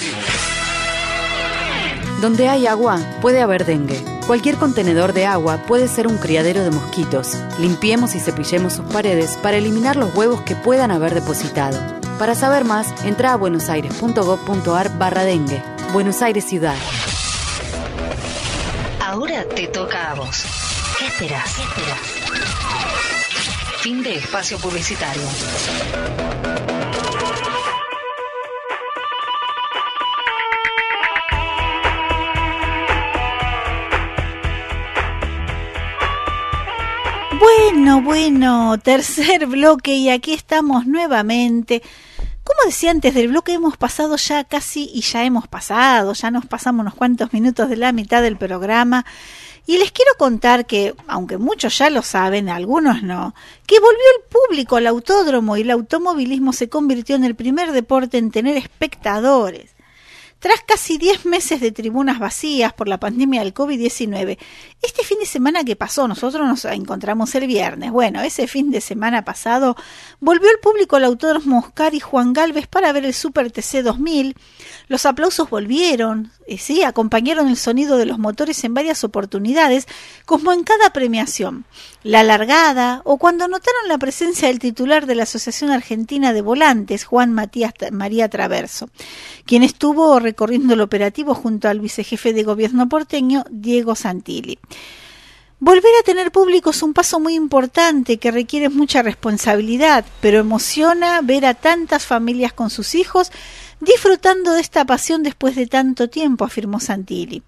Donde 2.20 2.48
hay 2.48 2.66
agua, 2.66 2.98
puede 3.20 3.40
haber 3.40 3.64
dengue. 3.64 4.11
Cualquier 4.26 4.56
contenedor 4.56 5.12
de 5.12 5.26
agua 5.26 5.58
puede 5.66 5.88
ser 5.88 6.06
un 6.06 6.16
criadero 6.16 6.62
de 6.62 6.70
mosquitos. 6.70 7.36
Limpiemos 7.58 8.14
y 8.14 8.20
cepillemos 8.20 8.74
sus 8.74 8.86
paredes 8.86 9.36
para 9.42 9.56
eliminar 9.56 9.96
los 9.96 10.14
huevos 10.14 10.42
que 10.42 10.54
puedan 10.54 10.90
haber 10.90 11.14
depositado. 11.14 11.78
Para 12.18 12.34
saber 12.34 12.64
más, 12.64 12.86
entra 13.04 13.32
a 13.32 13.36
buenosaires.gov.ar 13.36 14.96
barra 14.96 15.24
dengue. 15.24 15.62
Buenos 15.92 16.22
Aires 16.22 16.44
Ciudad. 16.44 16.76
Ahora 19.00 19.44
te 19.44 19.66
toca 19.66 20.12
a 20.12 20.14
vos. 20.14 20.44
¿Qué 20.98 21.06
esperas? 21.06 21.54
¿Qué 21.56 21.62
esperas? 21.62 21.98
Fin 23.80 24.02
de 24.04 24.14
espacio 24.14 24.56
publicitario. 24.58 25.22
Bueno, 37.72 38.02
bueno, 38.02 38.78
tercer 38.78 39.46
bloque 39.48 39.94
y 39.94 40.10
aquí 40.10 40.34
estamos 40.34 40.86
nuevamente. 40.86 41.82
Como 42.44 42.66
decía 42.66 42.90
antes 42.90 43.14
del 43.14 43.28
bloque, 43.28 43.54
hemos 43.54 43.78
pasado 43.78 44.16
ya 44.16 44.44
casi 44.44 44.90
y 44.92 45.00
ya 45.00 45.24
hemos 45.24 45.48
pasado, 45.48 46.12
ya 46.12 46.30
nos 46.30 46.44
pasamos 46.44 46.82
unos 46.82 46.94
cuantos 46.94 47.32
minutos 47.32 47.70
de 47.70 47.76
la 47.76 47.92
mitad 47.92 48.20
del 48.20 48.36
programa. 48.36 49.06
Y 49.66 49.78
les 49.78 49.90
quiero 49.90 50.12
contar 50.18 50.66
que, 50.66 50.94
aunque 51.06 51.38
muchos 51.38 51.78
ya 51.78 51.88
lo 51.88 52.02
saben, 52.02 52.50
algunos 52.50 53.02
no, 53.02 53.34
que 53.66 53.80
volvió 53.80 54.04
el 54.18 54.28
público 54.28 54.76
al 54.76 54.86
autódromo 54.86 55.56
y 55.56 55.62
el 55.62 55.70
automovilismo 55.70 56.52
se 56.52 56.68
convirtió 56.68 57.16
en 57.16 57.24
el 57.24 57.34
primer 57.34 57.72
deporte 57.72 58.18
en 58.18 58.30
tener 58.30 58.58
espectadores. 58.58 59.71
Tras 60.42 60.60
casi 60.66 60.98
10 60.98 61.24
meses 61.26 61.60
de 61.60 61.70
tribunas 61.70 62.18
vacías 62.18 62.72
por 62.72 62.88
la 62.88 62.98
pandemia 62.98 63.44
del 63.44 63.54
COVID-19, 63.54 64.38
este 64.82 65.04
fin 65.04 65.20
de 65.20 65.24
semana 65.24 65.62
que 65.62 65.76
pasó, 65.76 66.08
nosotros 66.08 66.44
nos 66.48 66.64
encontramos 66.64 67.32
el 67.36 67.46
viernes, 67.46 67.92
bueno, 67.92 68.20
ese 68.22 68.48
fin 68.48 68.72
de 68.72 68.80
semana 68.80 69.24
pasado, 69.24 69.76
volvió 70.18 70.50
el 70.50 70.58
público 70.58 70.96
al 70.96 71.04
Autódromo 71.04 71.60
Oscar 71.60 71.94
y 71.94 72.00
Juan 72.00 72.32
Galvez 72.32 72.66
para 72.66 72.92
ver 72.92 73.04
el 73.04 73.14
Super 73.14 73.52
TC 73.52 73.84
2000, 73.84 74.34
los 74.88 75.06
aplausos 75.06 75.48
volvieron, 75.48 76.32
sí, 76.58 76.82
acompañaron 76.82 77.48
el 77.48 77.56
sonido 77.56 77.96
de 77.96 78.06
los 78.06 78.18
motores 78.18 78.64
en 78.64 78.74
varias 78.74 79.04
oportunidades, 79.04 79.86
como 80.26 80.52
en 80.52 80.64
cada 80.64 80.90
premiación, 80.90 81.64
la 82.02 82.22
largada 82.22 83.02
o 83.04 83.18
cuando 83.18 83.48
notaron 83.48 83.88
la 83.88 83.98
presencia 83.98 84.48
del 84.48 84.58
titular 84.58 85.06
de 85.06 85.14
la 85.14 85.24
Asociación 85.24 85.70
Argentina 85.70 86.32
de 86.32 86.42
Volantes, 86.42 87.04
Juan 87.04 87.32
Matías 87.32 87.72
María 87.90 88.28
Traverso, 88.28 88.90
quien 89.46 89.62
estuvo 89.62 90.18
recorriendo 90.18 90.74
el 90.74 90.80
operativo 90.80 91.34
junto 91.34 91.68
al 91.68 91.80
vicejefe 91.80 92.32
de 92.32 92.42
gobierno 92.42 92.88
porteño, 92.88 93.44
Diego 93.50 93.94
Santilli. 93.94 94.58
Volver 95.64 95.92
a 96.00 96.04
tener 96.04 96.32
público 96.32 96.70
es 96.70 96.82
un 96.82 96.92
paso 96.92 97.20
muy 97.20 97.34
importante 97.34 98.16
que 98.16 98.32
requiere 98.32 98.68
mucha 98.68 99.00
responsabilidad, 99.00 100.04
pero 100.20 100.40
emociona 100.40 101.20
ver 101.22 101.46
a 101.46 101.54
tantas 101.54 102.04
familias 102.04 102.52
con 102.52 102.68
sus 102.68 102.96
hijos 102.96 103.30
disfrutando 103.82 104.52
de 104.52 104.60
esta 104.60 104.86
pasión 104.86 105.22
después 105.22 105.56
de 105.56 105.66
tanto 105.66 106.08
tiempo, 106.08 106.44
afirmó 106.44 106.80
Santilli 106.80 107.42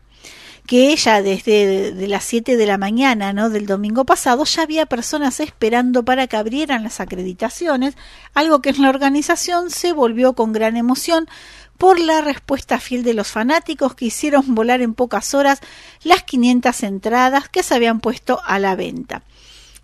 que 0.67 0.93
ella 0.93 1.21
desde 1.21 1.93
de 1.93 2.09
las 2.09 2.25
7 2.25 2.57
de 2.57 2.67
la 2.67 2.79
mañana 2.79 3.33
¿no? 3.35 3.51
del 3.51 3.67
domingo 3.67 4.05
pasado 4.05 4.45
ya 4.45 4.63
había 4.63 4.87
personas 4.87 5.41
esperando 5.41 6.05
para 6.05 6.27
que 6.27 6.37
abrieran 6.37 6.83
las 6.83 7.01
acreditaciones, 7.01 7.97
algo 8.33 8.63
que 8.63 8.71
en 8.71 8.81
la 8.81 8.89
organización 8.89 9.71
se 9.71 9.93
volvió 9.93 10.33
con 10.33 10.53
gran 10.53 10.77
emoción 10.77 11.29
por 11.77 11.99
la 11.99 12.23
respuesta 12.23 12.81
fiel 12.81 13.03
de 13.03 13.15
los 13.15 13.29
fanáticos 13.29 13.95
que 13.95 14.07
hicieron 14.07 14.55
volar 14.55 14.81
en 14.81 14.95
pocas 14.95 15.35
horas 15.35 15.61
las 16.03 16.23
500 16.23 16.83
entradas 16.83 17.49
que 17.49 17.63
se 17.63 17.75
habían 17.75 18.01
puesto 18.01 18.41
a 18.45 18.59
la 18.59 18.75
venta. 18.75 19.23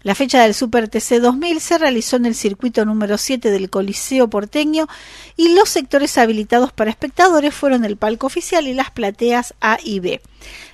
La 0.03 0.14
fecha 0.14 0.42
del 0.42 0.55
Super 0.55 0.88
TC 0.88 1.20
2000 1.20 1.61
se 1.61 1.76
realizó 1.76 2.16
en 2.16 2.24
el 2.24 2.34
circuito 2.34 2.86
número 2.86 3.18
7 3.18 3.51
del 3.51 3.68
Coliseo 3.68 4.30
porteño 4.30 4.88
y 5.36 5.55
los 5.55 5.68
sectores 5.68 6.16
habilitados 6.16 6.72
para 6.72 6.90
espectadores 6.90 7.55
fueron 7.55 7.84
el 7.84 7.98
palco 7.98 8.26
oficial 8.26 8.66
y 8.66 8.72
las 8.72 8.90
plateas 8.90 9.55
A 9.61 9.78
y 9.84 10.01
B. 10.01 10.22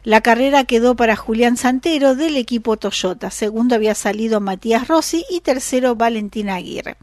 La 0.05 0.21
carrera 0.21 0.63
quedó 0.63 0.95
para 0.95 1.17
Julián 1.17 1.57
Santero 1.57 2.15
del 2.15 2.37
equipo 2.37 2.77
Toyota, 2.77 3.33
segundo 3.33 3.75
había 3.75 3.97
salido 3.97 4.41
Matías 4.41 4.87
Rossi 4.87 5.25
y 5.29 5.41
tercero 5.41 5.97
Valentín 5.97 6.49
Aguirre. 6.49 6.97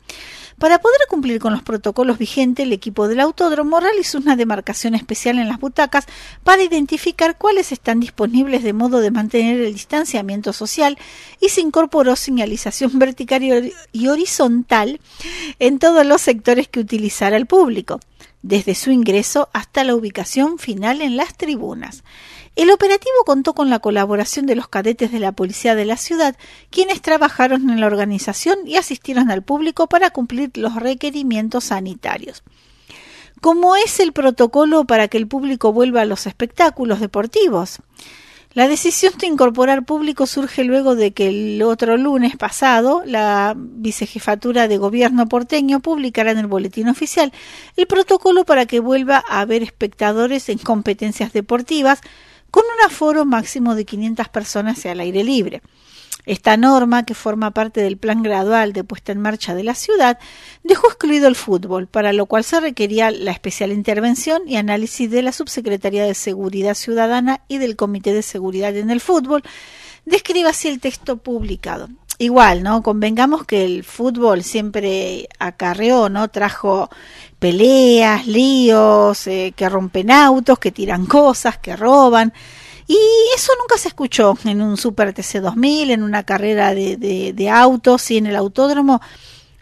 Para 0.60 0.80
poder 0.80 1.00
cumplir 1.10 1.40
con 1.40 1.54
los 1.54 1.64
protocolos 1.64 2.18
vigentes, 2.18 2.66
el 2.66 2.74
equipo 2.74 3.08
del 3.08 3.20
autódromo 3.20 3.80
realizó 3.80 4.18
una 4.18 4.36
demarcación 4.36 4.96
especial 4.96 5.40
en 5.40 5.48
las 5.48 5.60
butacas 5.60 6.06
para 6.44 6.64
identificar 6.64 7.38
cuáles 7.38 7.72
están 7.72 8.00
disponibles 8.00 8.64
de 8.64 8.74
modo 8.74 9.00
de 9.00 9.12
mantener 9.12 9.60
el 9.60 9.74
distanciamiento 9.74 10.54
social 10.54 10.98
y 11.40 11.50
se 11.50 11.62
incorporó 11.62 12.16
señalización 12.16 12.92
vertical 13.00 13.74
y 13.92 14.08
horizontal 14.08 15.00
en 15.60 15.80
todos 15.80 16.06
los 16.06 16.22
sectores 16.22 16.68
que 16.68 16.80
utilizara 16.80 17.38
el 17.38 17.46
público, 17.46 18.00
desde 18.42 18.76
su 18.76 18.92
ingreso 18.92 19.50
hasta 19.54 19.84
la 19.84 19.96
ubicación 19.96 20.60
final 20.60 21.02
en 21.02 21.18
las 21.18 21.36
tribunas. 21.36 22.04
El 22.56 22.70
operativo 22.70 23.24
contó 23.26 23.54
con 23.54 23.72
la 23.72 23.80
colaboración 23.80 24.46
de 24.46 24.56
los 24.56 24.68
cadetes 24.68 25.12
de 25.12 25.20
la 25.20 25.32
Policía 25.32 25.74
de 25.74 25.86
la 25.86 25.98
ciudad, 25.98 26.36
quienes 26.70 27.02
trabajaron 27.02 27.70
en 27.70 27.80
la 27.80 27.88
organización 27.88 28.60
y 28.66 28.76
asistieron 28.76 29.32
al 29.32 29.42
público 29.42 29.88
para 29.88 30.12
cumplir 30.12 30.52
los 30.56 30.76
requerimientos 30.76 31.66
sanitarios. 31.66 32.44
¿Cómo 33.42 33.76
es 33.76 34.00
el 34.00 34.14
protocolo 34.14 34.86
para 34.86 35.08
que 35.08 35.18
el 35.18 35.28
público 35.28 35.74
vuelva 35.74 36.02
a 36.02 36.06
los 36.06 36.28
espectáculos 36.28 37.00
deportivos? 37.00 37.80
La 38.54 38.68
decisión 38.68 39.14
de 39.18 39.26
incorporar 39.26 39.84
público 39.84 40.28
surge 40.28 40.64
luego 40.64 40.96
de 40.96 41.12
que 41.12 41.30
el 41.30 41.64
otro 41.64 41.98
lunes 41.98 42.38
pasado 42.38 43.02
la 43.04 43.56
vicejefatura 43.58 44.68
de 44.68 44.78
gobierno 44.78 45.28
porteño 45.28 45.80
publicara 45.80 46.30
en 46.30 46.38
el 46.38 46.46
boletín 46.46 46.88
oficial 46.88 47.34
el 47.78 47.88
protocolo 47.88 48.46
para 48.46 48.68
que 48.68 48.80
vuelva 48.80 49.24
a 49.28 49.40
haber 49.40 49.64
espectadores 49.64 50.50
en 50.50 50.60
competencias 50.60 51.34
deportivas 51.34 52.02
con 52.54 52.66
un 52.66 52.86
aforo 52.86 53.26
máximo 53.26 53.74
de 53.74 53.84
500 53.84 54.30
personas 54.30 54.86
al 54.86 55.00
aire 55.00 55.24
libre. 55.24 55.64
Esta 56.28 56.56
norma, 56.56 57.04
que 57.04 57.16
forma 57.16 57.50
parte 57.50 57.82
del 57.82 57.98
plan 57.98 58.22
gradual 58.22 58.74
de 58.74 58.84
puesta 58.84 59.12
en 59.12 59.20
marcha 59.20 59.56
de 59.56 59.64
la 59.64 59.74
ciudad, 59.74 60.20
dejó 60.64 60.86
excluido 60.86 61.28
el 61.28 61.36
fútbol, 61.36 61.88
para 61.88 62.14
lo 62.14 62.28
cual 62.28 62.44
se 62.44 62.60
requería 62.60 63.10
la 63.10 63.32
especial 63.32 63.72
intervención 63.72 64.44
y 64.46 64.58
análisis 64.58 65.10
de 65.10 65.24
la 65.24 65.32
Subsecretaría 65.32 66.04
de 66.04 66.14
Seguridad 66.14 66.76
Ciudadana 66.76 67.42
y 67.48 67.58
del 67.58 67.76
Comité 67.76 68.14
de 68.14 68.22
Seguridad 68.22 68.78
en 68.78 68.92
el 68.92 69.02
Fútbol. 69.02 69.42
Describe 70.06 70.50
así 70.50 70.68
el 70.68 70.80
texto 70.80 71.18
publicado. 71.18 71.90
Igual, 72.24 72.64
¿no? 72.64 72.82
Convengamos 72.82 73.44
que 73.44 73.66
el 73.66 73.84
fútbol 73.84 74.44
siempre 74.44 75.28
acarreó, 75.40 76.08
¿no? 76.08 76.30
Trajo 76.30 76.90
peleas, 77.38 78.26
líos, 78.28 79.28
eh, 79.28 79.54
que 79.54 79.68
rompen 79.68 80.10
autos, 80.10 80.58
que 80.58 80.72
tiran 80.72 81.06
cosas, 81.06 81.58
que 81.58 81.76
roban. 81.76 82.32
Y 82.88 82.98
eso 83.36 83.52
nunca 83.60 83.78
se 83.78 83.90
escuchó 83.90 84.38
en 84.46 84.62
un 84.62 84.78
Super 84.78 85.14
TC 85.14 85.42
2000, 85.42 85.92
en 85.92 86.02
una 86.02 86.24
carrera 86.24 86.74
de, 86.74 86.96
de, 86.96 87.34
de 87.34 87.50
autos 87.50 88.10
y 88.10 88.18
en 88.18 88.28
el 88.28 88.38
autódromo. 88.38 89.02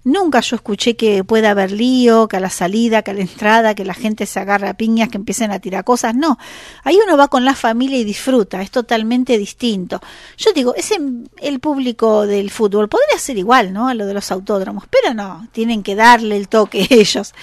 Nunca 0.04 0.40
yo 0.40 0.56
escuché 0.56 0.96
que 0.96 1.24
pueda 1.24 1.52
haber 1.52 1.72
lío, 1.72 2.28
que 2.28 2.38
a 2.38 2.40
la 2.40 2.50
salida, 2.50 3.04
que 3.04 3.12
a 3.12 3.14
la 3.14 3.22
entrada, 3.22 3.76
que 3.76 3.86
la 3.86 3.94
gente 3.94 4.26
se 4.26 4.40
agarre 4.40 4.68
a 4.68 4.74
piñas, 4.74 5.10
que 5.10 5.18
empiecen 5.18 5.52
a 5.52 5.60
tirar 5.60 5.84
cosas. 5.84 6.16
No, 6.16 6.40
ahí 6.84 6.98
uno 7.06 7.18
va 7.18 7.28
con 7.28 7.46
la 7.46 7.54
familia 7.54 7.98
y 7.98 8.04
disfruta, 8.04 8.62
es 8.62 8.72
totalmente 8.72 9.38
distinto. 9.38 10.02
Yo 10.38 10.54
digo, 10.54 10.74
ese 10.76 10.98
el 11.38 11.60
público 11.60 12.26
del 12.26 12.50
fútbol 12.50 12.90
podría 12.90 13.20
ser 13.20 13.38
igual, 13.38 13.74
¿no? 13.74 13.88
A 13.88 13.94
lo 13.94 14.08
de 14.08 14.16
los 14.16 14.32
autódromos, 14.32 14.86
pero 14.90 15.14
no, 15.14 15.48
tienen 15.52 15.84
que 15.84 15.96
darle 15.96 16.36
el 16.36 16.48
toque 16.48 16.88
ellos. 16.90 17.34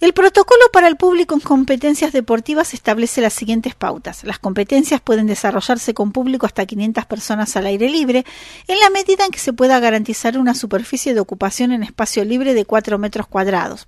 El 0.00 0.14
protocolo 0.14 0.62
para 0.72 0.88
el 0.88 0.96
público 0.96 1.34
en 1.34 1.40
competencias 1.40 2.10
deportivas 2.14 2.72
establece 2.72 3.20
las 3.20 3.34
siguientes 3.34 3.74
pautas. 3.74 4.24
Las 4.24 4.38
competencias 4.38 5.02
pueden 5.02 5.26
desarrollarse 5.26 5.92
con 5.92 6.10
público 6.10 6.46
hasta 6.46 6.64
500 6.64 7.04
personas 7.04 7.54
al 7.54 7.66
aire 7.66 7.90
libre, 7.90 8.24
en 8.66 8.80
la 8.80 8.88
medida 8.88 9.26
en 9.26 9.30
que 9.30 9.38
se 9.38 9.52
pueda 9.52 9.78
garantizar 9.78 10.38
una 10.38 10.54
superficie 10.54 11.12
de 11.12 11.20
ocupación 11.20 11.72
en 11.72 11.82
espacio 11.82 12.24
libre 12.24 12.54
de 12.54 12.64
4 12.64 12.96
metros 12.96 13.26
cuadrados. 13.26 13.86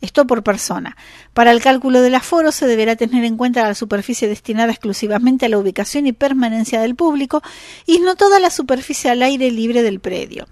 Esto 0.00 0.26
por 0.26 0.42
persona. 0.42 0.96
Para 1.34 1.52
el 1.52 1.62
cálculo 1.62 2.02
del 2.02 2.16
aforo 2.16 2.50
se 2.50 2.66
deberá 2.66 2.96
tener 2.96 3.22
en 3.22 3.36
cuenta 3.36 3.62
la 3.62 3.76
superficie 3.76 4.26
destinada 4.26 4.72
exclusivamente 4.72 5.46
a 5.46 5.48
la 5.48 5.58
ubicación 5.58 6.08
y 6.08 6.12
permanencia 6.12 6.80
del 6.80 6.96
público 6.96 7.42
y 7.86 8.00
no 8.00 8.16
toda 8.16 8.40
la 8.40 8.50
superficie 8.50 9.08
al 9.08 9.22
aire 9.22 9.52
libre 9.52 9.84
del 9.84 10.00
predio. 10.00 10.48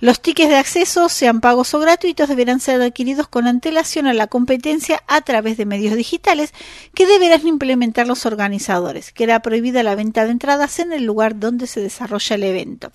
Los 0.00 0.20
tickets 0.20 0.48
de 0.48 0.56
acceso, 0.56 1.08
sean 1.08 1.40
pagos 1.40 1.74
o 1.74 1.80
gratuitos, 1.80 2.28
deberán 2.28 2.60
ser 2.60 2.80
adquiridos 2.80 3.26
con 3.26 3.48
antelación 3.48 4.06
a 4.06 4.14
la 4.14 4.28
competencia 4.28 5.02
a 5.08 5.22
través 5.22 5.56
de 5.56 5.66
medios 5.66 5.96
digitales 5.96 6.52
que 6.94 7.06
deberán 7.06 7.46
implementar 7.48 8.06
los 8.06 8.24
organizadores. 8.24 9.12
Queda 9.12 9.40
prohibida 9.40 9.82
la 9.82 9.96
venta 9.96 10.24
de 10.24 10.30
entradas 10.30 10.78
en 10.78 10.92
el 10.92 11.04
lugar 11.04 11.40
donde 11.40 11.66
se 11.66 11.80
desarrolla 11.80 12.36
el 12.36 12.44
evento. 12.44 12.92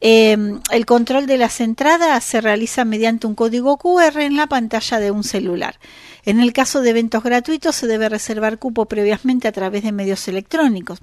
Eh, 0.00 0.36
el 0.70 0.86
control 0.86 1.26
de 1.26 1.36
las 1.36 1.60
entradas 1.60 2.24
se 2.24 2.40
realiza 2.40 2.84
mediante 2.84 3.26
un 3.26 3.34
código 3.34 3.76
QR 3.76 4.20
en 4.20 4.36
la 4.36 4.46
pantalla 4.46 4.98
de 4.98 5.10
un 5.10 5.24
celular. 5.24 5.78
En 6.24 6.40
el 6.40 6.52
caso 6.52 6.80
de 6.80 6.90
eventos 6.90 7.22
gratuitos 7.22 7.76
se 7.76 7.86
debe 7.86 8.08
reservar 8.08 8.58
cupo 8.58 8.86
previamente 8.86 9.48
a 9.48 9.52
través 9.52 9.82
de 9.82 9.92
medios 9.92 10.26
electrónicos. 10.28 11.00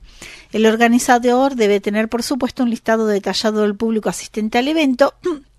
El 0.51 0.65
organizador 0.65 1.55
debe 1.55 1.79
tener, 1.79 2.09
por 2.09 2.23
supuesto, 2.23 2.63
un 2.63 2.69
listado 2.69 3.07
detallado 3.07 3.61
del 3.61 3.75
público 3.75 4.09
asistente 4.09 4.57
al 4.57 4.67
evento 4.67 5.13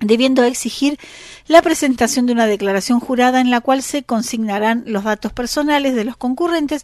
debiendo 0.00 0.44
exigir 0.44 0.98
la 1.46 1.62
presentación 1.62 2.26
de 2.26 2.32
una 2.32 2.46
declaración 2.46 3.00
jurada 3.00 3.40
en 3.40 3.50
la 3.50 3.60
cual 3.60 3.82
se 3.82 4.02
consignarán 4.02 4.84
los 4.86 5.04
datos 5.04 5.32
personales 5.32 5.94
de 5.94 6.04
los 6.04 6.16
concurrentes 6.16 6.82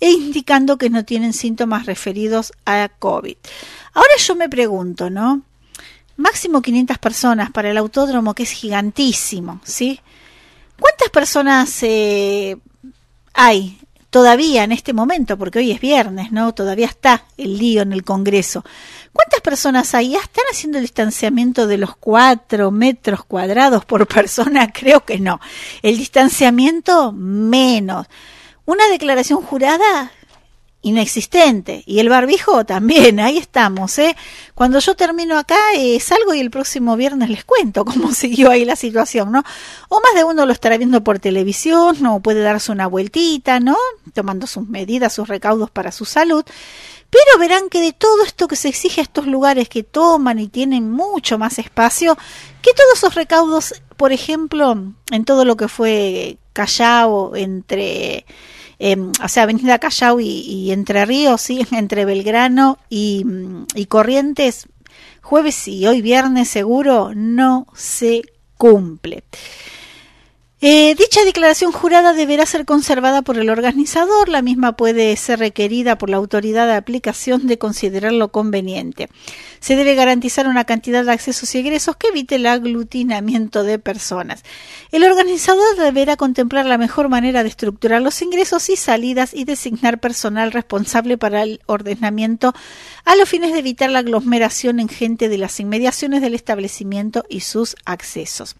e 0.00 0.10
indicando 0.10 0.78
que 0.78 0.90
no 0.90 1.04
tienen 1.04 1.32
síntomas 1.32 1.86
referidos 1.86 2.52
a 2.64 2.88
COVID. 2.98 3.36
Ahora 3.92 4.16
yo 4.18 4.34
me 4.36 4.48
pregunto, 4.48 5.10
¿no? 5.10 5.42
Máximo 6.16 6.62
500 6.62 6.98
personas 6.98 7.50
para 7.50 7.70
el 7.70 7.76
autódromo 7.76 8.34
que 8.34 8.44
es 8.44 8.50
gigantísimo, 8.52 9.60
¿sí? 9.64 10.00
¿Cuántas 10.78 11.10
personas 11.10 11.82
eh, 11.82 12.56
hay 13.32 13.78
todavía 14.10 14.64
en 14.64 14.72
este 14.72 14.92
momento? 14.92 15.36
Porque 15.36 15.58
hoy 15.58 15.72
es 15.72 15.80
viernes, 15.80 16.30
¿no? 16.32 16.54
Todavía 16.54 16.86
está 16.86 17.24
el 17.36 17.58
lío 17.58 17.82
en 17.82 17.92
el 17.92 18.04
Congreso. 18.04 18.64
¿Cuántas 19.14 19.40
personas? 19.42 19.92
¿Ya 19.92 20.18
están 20.18 20.44
haciendo 20.50 20.78
el 20.78 20.84
distanciamiento 20.84 21.68
de 21.68 21.78
los 21.78 21.94
cuatro 21.96 22.72
metros 22.72 23.24
cuadrados 23.24 23.84
por 23.84 24.06
persona? 24.08 24.72
Creo 24.72 25.04
que 25.04 25.20
no. 25.20 25.40
El 25.82 25.96
distanciamiento 25.96 27.12
menos. 27.12 28.08
Una 28.66 28.88
declaración 28.88 29.40
jurada 29.40 30.10
inexistente. 30.84 31.84
Y 31.86 32.00
el 32.00 32.08
barbijo 32.08 32.64
también, 32.64 33.20
ahí 33.20 33.38
estamos. 33.38 33.98
¿eh? 33.98 34.16
Cuando 34.54 34.80
yo 34.80 34.94
termino 34.94 35.38
acá, 35.38 35.56
eh, 35.76 35.98
salgo 36.00 36.34
y 36.34 36.40
el 36.40 36.50
próximo 36.50 36.96
viernes 36.96 37.30
les 37.30 37.44
cuento 37.44 37.84
cómo 37.84 38.12
siguió 38.14 38.50
ahí 38.50 38.64
la 38.64 38.76
situación, 38.76 39.32
¿no? 39.32 39.42
O 39.88 40.00
más 40.00 40.14
de 40.14 40.24
uno 40.24 40.44
lo 40.44 40.52
estará 40.52 40.76
viendo 40.76 41.02
por 41.02 41.20
televisión, 41.20 41.96
no 42.00 42.20
puede 42.20 42.42
darse 42.42 42.70
una 42.70 42.88
vueltita, 42.88 43.60
¿no? 43.60 43.76
Tomando 44.12 44.46
sus 44.46 44.68
medidas, 44.68 45.14
sus 45.14 45.28
recaudos 45.28 45.70
para 45.70 45.90
su 45.90 46.04
salud. 46.04 46.44
Pero 47.14 47.38
verán 47.38 47.68
que 47.68 47.80
de 47.80 47.92
todo 47.92 48.24
esto 48.24 48.48
que 48.48 48.56
se 48.56 48.68
exige 48.68 49.00
a 49.00 49.04
estos 49.04 49.28
lugares 49.28 49.68
que 49.68 49.84
toman 49.84 50.40
y 50.40 50.48
tienen 50.48 50.90
mucho 50.90 51.38
más 51.38 51.60
espacio, 51.60 52.18
que 52.60 52.72
todos 52.72 52.94
esos 52.96 53.14
recaudos, 53.14 53.82
por 53.96 54.12
ejemplo, 54.12 54.76
en 55.12 55.24
todo 55.24 55.44
lo 55.44 55.56
que 55.56 55.68
fue 55.68 56.38
Callao, 56.52 57.36
entre 57.36 58.26
eh, 58.80 58.96
o 59.22 59.28
sea, 59.28 59.44
Avenida 59.44 59.78
Callao 59.78 60.18
y, 60.18 60.72
Entre 60.72 61.04
Ríos, 61.04 61.40
¿sí? 61.40 61.64
entre 61.70 62.04
Belgrano 62.04 62.78
y, 62.90 63.24
y 63.76 63.86
Corrientes, 63.86 64.66
jueves 65.22 65.68
y 65.68 65.86
hoy 65.86 66.02
viernes 66.02 66.48
seguro, 66.48 67.12
no 67.14 67.68
se 67.76 68.22
cumple. 68.58 69.22
Eh, 70.66 70.94
dicha 70.94 71.22
declaración 71.26 71.72
jurada 71.72 72.14
deberá 72.14 72.46
ser 72.46 72.64
conservada 72.64 73.20
por 73.20 73.36
el 73.36 73.50
organizador, 73.50 74.30
la 74.30 74.40
misma 74.40 74.78
puede 74.78 75.14
ser 75.16 75.40
requerida 75.40 75.98
por 75.98 76.08
la 76.08 76.16
autoridad 76.16 76.66
de 76.66 76.72
aplicación 76.72 77.46
de 77.46 77.58
considerarlo 77.58 78.28
conveniente. 78.28 79.10
Se 79.60 79.76
debe 79.76 79.94
garantizar 79.94 80.48
una 80.48 80.64
cantidad 80.64 81.04
de 81.04 81.12
accesos 81.12 81.54
y 81.54 81.58
egresos 81.58 81.96
que 81.96 82.08
evite 82.08 82.36
el 82.36 82.46
aglutinamiento 82.46 83.62
de 83.62 83.78
personas. 83.78 84.42
El 84.90 85.04
organizador 85.04 85.76
deberá 85.76 86.16
contemplar 86.16 86.64
la 86.64 86.78
mejor 86.78 87.10
manera 87.10 87.42
de 87.42 87.50
estructurar 87.50 88.00
los 88.00 88.22
ingresos 88.22 88.70
y 88.70 88.76
salidas 88.76 89.34
y 89.34 89.44
designar 89.44 90.00
personal 90.00 90.50
responsable 90.50 91.18
para 91.18 91.42
el 91.42 91.60
ordenamiento 91.66 92.54
a 93.04 93.16
los 93.16 93.28
fines 93.28 93.52
de 93.52 93.58
evitar 93.58 93.90
la 93.90 93.98
aglomeración 93.98 94.80
en 94.80 94.88
gente 94.88 95.28
de 95.28 95.36
las 95.36 95.60
inmediaciones 95.60 96.22
del 96.22 96.34
establecimiento 96.34 97.26
y 97.28 97.40
sus 97.40 97.76
accesos. 97.84 98.56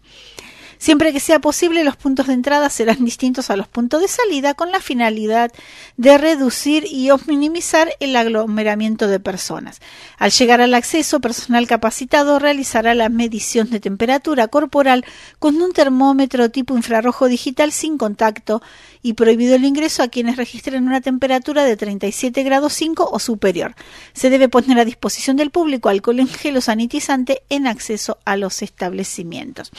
Siempre 0.77 1.13
que 1.13 1.19
sea 1.19 1.39
posible, 1.39 1.83
los 1.83 1.95
puntos 1.95 2.27
de 2.27 2.33
entrada 2.33 2.69
serán 2.69 3.03
distintos 3.05 3.49
a 3.49 3.55
los 3.55 3.67
puntos 3.67 4.01
de 4.01 4.07
salida 4.07 4.53
con 4.53 4.71
la 4.71 4.79
finalidad 4.79 5.51
de 5.97 6.17
reducir 6.17 6.85
y 6.85 7.09
minimizar 7.27 7.89
el 7.99 8.15
aglomeramiento 8.15 9.07
de 9.07 9.19
personas. 9.19 9.79
Al 10.17 10.31
llegar 10.31 10.61
al 10.61 10.73
acceso, 10.73 11.19
personal 11.19 11.67
capacitado 11.67 12.39
realizará 12.39 12.93
la 12.93 13.09
medición 13.09 13.69
de 13.69 13.79
temperatura 13.79 14.47
corporal 14.47 15.05
con 15.39 15.61
un 15.61 15.71
termómetro 15.71 16.49
tipo 16.49 16.75
infrarrojo 16.75 17.27
digital 17.27 17.71
sin 17.71 17.97
contacto 17.97 18.61
y 19.01 19.13
prohibido 19.13 19.55
el 19.55 19.65
ingreso 19.65 20.03
a 20.03 20.07
quienes 20.07 20.37
registren 20.37 20.87
una 20.87 21.01
temperatura 21.01 21.63
de 21.63 21.77
37 21.77 22.43
grados 22.43 22.73
5 22.73 23.09
o 23.11 23.19
superior. 23.19 23.75
Se 24.13 24.29
debe 24.29 24.49
poner 24.49 24.79
a 24.79 24.85
disposición 24.85 25.37
del 25.37 25.51
público 25.51 25.89
alcohol 25.89 26.19
en 26.19 26.27
gel 26.27 26.57
o 26.57 26.61
sanitizante 26.61 27.43
en 27.49 27.67
acceso 27.67 28.17
a 28.25 28.37
los 28.37 28.61
establecimientos. 28.61 29.71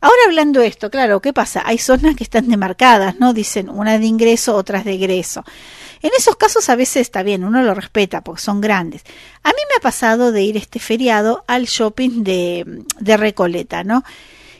Ahora 0.00 0.16
hablando 0.26 0.60
de 0.60 0.66
esto, 0.66 0.90
claro, 0.90 1.20
¿qué 1.20 1.32
pasa? 1.32 1.62
Hay 1.64 1.78
zonas 1.78 2.16
que 2.16 2.24
están 2.24 2.48
demarcadas, 2.48 3.18
¿no? 3.18 3.32
Dicen 3.32 3.68
una 3.70 3.98
de 3.98 4.06
ingreso, 4.06 4.54
otras 4.54 4.84
de 4.84 4.94
egreso. 4.94 5.44
En 6.02 6.10
esos 6.16 6.36
casos 6.36 6.68
a 6.68 6.76
veces 6.76 7.02
está 7.02 7.22
bien, 7.22 7.44
uno 7.44 7.62
lo 7.62 7.74
respeta 7.74 8.20
porque 8.20 8.42
son 8.42 8.60
grandes. 8.60 9.02
A 9.42 9.48
mí 9.48 9.58
me 9.68 9.76
ha 9.78 9.80
pasado 9.80 10.32
de 10.32 10.42
ir 10.42 10.56
este 10.56 10.78
feriado 10.78 11.44
al 11.46 11.64
shopping 11.64 12.22
de, 12.22 12.84
de 13.00 13.16
Recoleta, 13.16 13.82
¿no? 13.84 14.04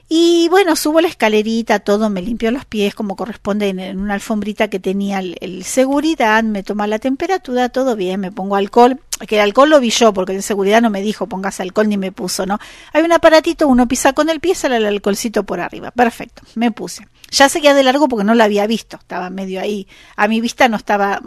Y 0.09 0.49
bueno, 0.51 0.77
subo 0.77 1.01
la 1.01 1.09
escalerita, 1.09 1.81
todo, 1.81 2.11
me 2.11 2.23
limpió 2.23 2.53
los 2.53 2.65
pies 2.65 2.95
como 2.95 3.17
corresponde 3.17 3.69
en, 3.69 3.99
una 3.99 4.15
alfombrita 4.15 4.69
que 4.69 4.79
tenía 4.79 5.19
el, 5.19 5.65
seguridad, 5.65 6.45
me 6.45 6.63
toma 6.63 6.87
la 6.87 7.01
temperatura, 7.01 7.71
todo 7.71 7.97
bien, 7.97 8.21
me 8.21 8.31
pongo 8.31 8.55
alcohol, 8.55 9.01
que 9.27 9.35
el 9.35 9.41
alcohol 9.41 9.71
lo 9.71 9.81
vi 9.81 9.91
yo, 9.91 10.13
porque 10.13 10.37
el 10.37 10.45
seguridad 10.45 10.81
no 10.81 10.91
me 10.91 11.03
dijo 11.03 11.27
pongas 11.27 11.59
alcohol 11.59 11.89
ni 11.89 11.97
me 11.97 12.13
puso, 12.13 12.47
¿no? 12.47 12.61
Hay 12.93 13.03
un 13.03 13.11
aparatito, 13.11 13.67
uno 13.67 13.89
pisa 13.89 14.13
con 14.13 14.31
el 14.31 14.39
pie, 14.39 14.55
sale 14.55 14.77
el 14.77 14.87
alcoholcito 14.87 15.43
por 15.43 15.59
arriba, 15.59 15.91
perfecto, 15.91 16.43
me 16.55 16.71
puse. 16.71 17.09
Ya 17.33 17.49
seguía 17.49 17.75
de 17.75 17.83
largo 17.83 18.07
porque 18.07 18.25
no 18.25 18.37
lo 18.37 18.45
había 18.45 18.69
visto, 18.69 18.99
estaba 18.99 19.29
medio 19.29 19.61
ahí, 19.61 19.89
a 20.15 20.29
mi 20.29 20.41
vista 20.41 20.69
no 20.69 20.77
estaba, 20.77 21.21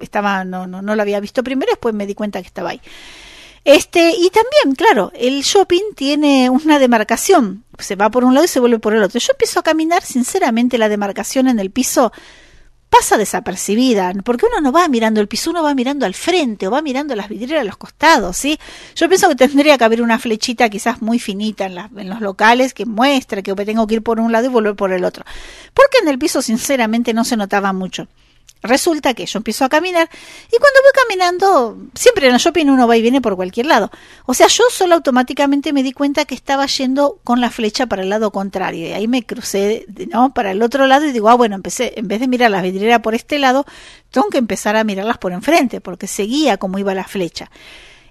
estaba, 0.00 0.44
no, 0.44 0.66
no, 0.66 0.80
no 0.80 0.96
lo 0.96 1.02
había 1.02 1.20
visto 1.20 1.44
primero, 1.44 1.70
después 1.70 1.94
me 1.94 2.06
di 2.06 2.14
cuenta 2.14 2.40
que 2.40 2.48
estaba 2.48 2.70
ahí. 2.70 2.80
Este, 3.64 4.10
y 4.10 4.30
también, 4.30 4.74
claro, 4.76 5.12
el 5.14 5.42
shopping 5.42 5.94
tiene 5.94 6.50
una 6.50 6.78
demarcación, 6.78 7.64
se 7.78 7.94
va 7.94 8.10
por 8.10 8.24
un 8.24 8.34
lado 8.34 8.44
y 8.44 8.48
se 8.48 8.60
vuelve 8.60 8.80
por 8.80 8.94
el 8.94 9.02
otro. 9.02 9.20
Yo 9.20 9.32
empiezo 9.32 9.60
a 9.60 9.62
caminar, 9.62 10.02
sinceramente, 10.02 10.78
la 10.78 10.88
demarcación 10.88 11.46
en 11.48 11.60
el 11.60 11.70
piso 11.70 12.12
pasa 12.92 13.16
desapercibida, 13.16 14.12
porque 14.22 14.44
uno 14.44 14.60
no 14.60 14.70
va 14.70 14.86
mirando 14.86 15.22
el 15.22 15.26
piso, 15.26 15.50
uno 15.50 15.62
va 15.62 15.74
mirando 15.74 16.04
al 16.04 16.12
frente 16.12 16.66
o 16.66 16.70
va 16.70 16.82
mirando 16.82 17.16
las 17.16 17.30
vidrieras 17.30 17.62
a 17.62 17.64
los 17.64 17.78
costados, 17.78 18.36
¿sí? 18.36 18.58
Yo 18.94 19.08
pienso 19.08 19.30
que 19.30 19.34
tendría 19.34 19.78
que 19.78 19.84
haber 19.84 20.02
una 20.02 20.18
flechita 20.18 20.68
quizás 20.68 21.00
muy 21.00 21.18
finita 21.18 21.64
en, 21.64 21.78
en 21.98 22.10
los 22.10 22.20
locales 22.20 22.74
que 22.74 22.84
muestre 22.84 23.42
que 23.42 23.54
tengo 23.54 23.86
que 23.86 23.94
ir 23.94 24.02
por 24.02 24.20
un 24.20 24.30
lado 24.30 24.44
y 24.44 24.48
volver 24.50 24.76
por 24.76 24.92
el 24.92 25.04
otro, 25.04 25.24
porque 25.72 25.98
en 26.02 26.08
el 26.08 26.18
piso 26.18 26.42
sinceramente 26.42 27.14
no 27.14 27.24
se 27.24 27.38
notaba 27.38 27.72
mucho. 27.72 28.08
Resulta 28.62 29.12
que 29.14 29.26
yo 29.26 29.38
empiezo 29.38 29.64
a 29.64 29.68
caminar 29.68 30.08
y 30.46 30.56
cuando 30.56 30.80
voy 30.82 30.92
caminando, 31.02 31.78
siempre 31.94 32.28
en 32.28 32.34
el 32.34 32.40
shopping 32.40 32.66
uno 32.66 32.86
va 32.86 32.96
y 32.96 33.02
viene 33.02 33.20
por 33.20 33.34
cualquier 33.34 33.66
lado. 33.66 33.90
O 34.24 34.34
sea, 34.34 34.46
yo 34.46 34.62
solo 34.70 34.94
automáticamente 34.94 35.72
me 35.72 35.82
di 35.82 35.92
cuenta 35.92 36.24
que 36.26 36.36
estaba 36.36 36.66
yendo 36.66 37.18
con 37.24 37.40
la 37.40 37.50
flecha 37.50 37.86
para 37.86 38.02
el 38.02 38.08
lado 38.08 38.30
contrario. 38.30 38.86
Y 38.86 38.92
ahí 38.92 39.08
me 39.08 39.24
crucé 39.24 39.84
¿no? 40.12 40.32
para 40.32 40.52
el 40.52 40.62
otro 40.62 40.86
lado 40.86 41.06
y 41.06 41.12
digo, 41.12 41.28
ah, 41.28 41.34
bueno, 41.34 41.56
empecé, 41.56 41.94
en 41.96 42.06
vez 42.06 42.20
de 42.20 42.28
mirar 42.28 42.52
las 42.52 42.62
vidrieras 42.62 43.00
por 43.00 43.16
este 43.16 43.40
lado, 43.40 43.66
tengo 44.12 44.28
que 44.28 44.38
empezar 44.38 44.76
a 44.76 44.84
mirarlas 44.84 45.18
por 45.18 45.32
enfrente, 45.32 45.80
porque 45.80 46.06
seguía 46.06 46.56
como 46.56 46.78
iba 46.78 46.94
la 46.94 47.04
flecha. 47.04 47.50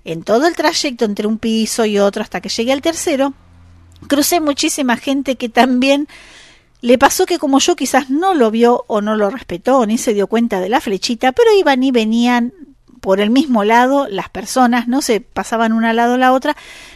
En 0.03 0.23
todo 0.23 0.47
el 0.47 0.55
trayecto 0.57 1.05
entre 1.05 1.27
un 1.27 1.37
piso 1.37 1.85
y 1.85 1.97
otro 1.97 2.23
hasta 2.23 2.41
que 2.41 2.49
llegué 2.49 2.73
al 2.73 2.81
tercero, 2.81 3.33
crucé 4.07 4.41
muchísima 4.41 4.97
gente 4.97 5.37
que 5.37 5.47
también 5.47 6.09
le 6.81 6.97
pasó 6.97 7.25
que 7.25 7.39
como 7.39 7.59
yo 7.59 7.75
quizás 7.75 8.09
no 8.09 8.33
lo 8.33 8.51
vio 8.51 8.83
o 8.87 9.01
no 9.01 9.15
lo 9.15 9.29
respetó 9.29 9.85
ni 9.85 9.97
se 9.97 10.13
dio 10.13 10.27
cuenta 10.27 10.59
de 10.59 10.69
la 10.69 10.81
flechita, 10.81 11.31
pero 11.31 11.49
iban 11.57 11.83
y 11.83 11.91
venían 11.91 12.53
por 13.01 13.19
el 13.19 13.29
mismo 13.29 13.63
lado 13.63 14.07
las 14.07 14.29
personas, 14.29 14.87
no 14.87 15.01
se 15.01 15.21
pasaban 15.21 15.73
una 15.73 15.89
al 15.89 15.95
lado 15.95 16.15
a 16.15 16.17
la 16.19 16.33
otra, 16.33 16.55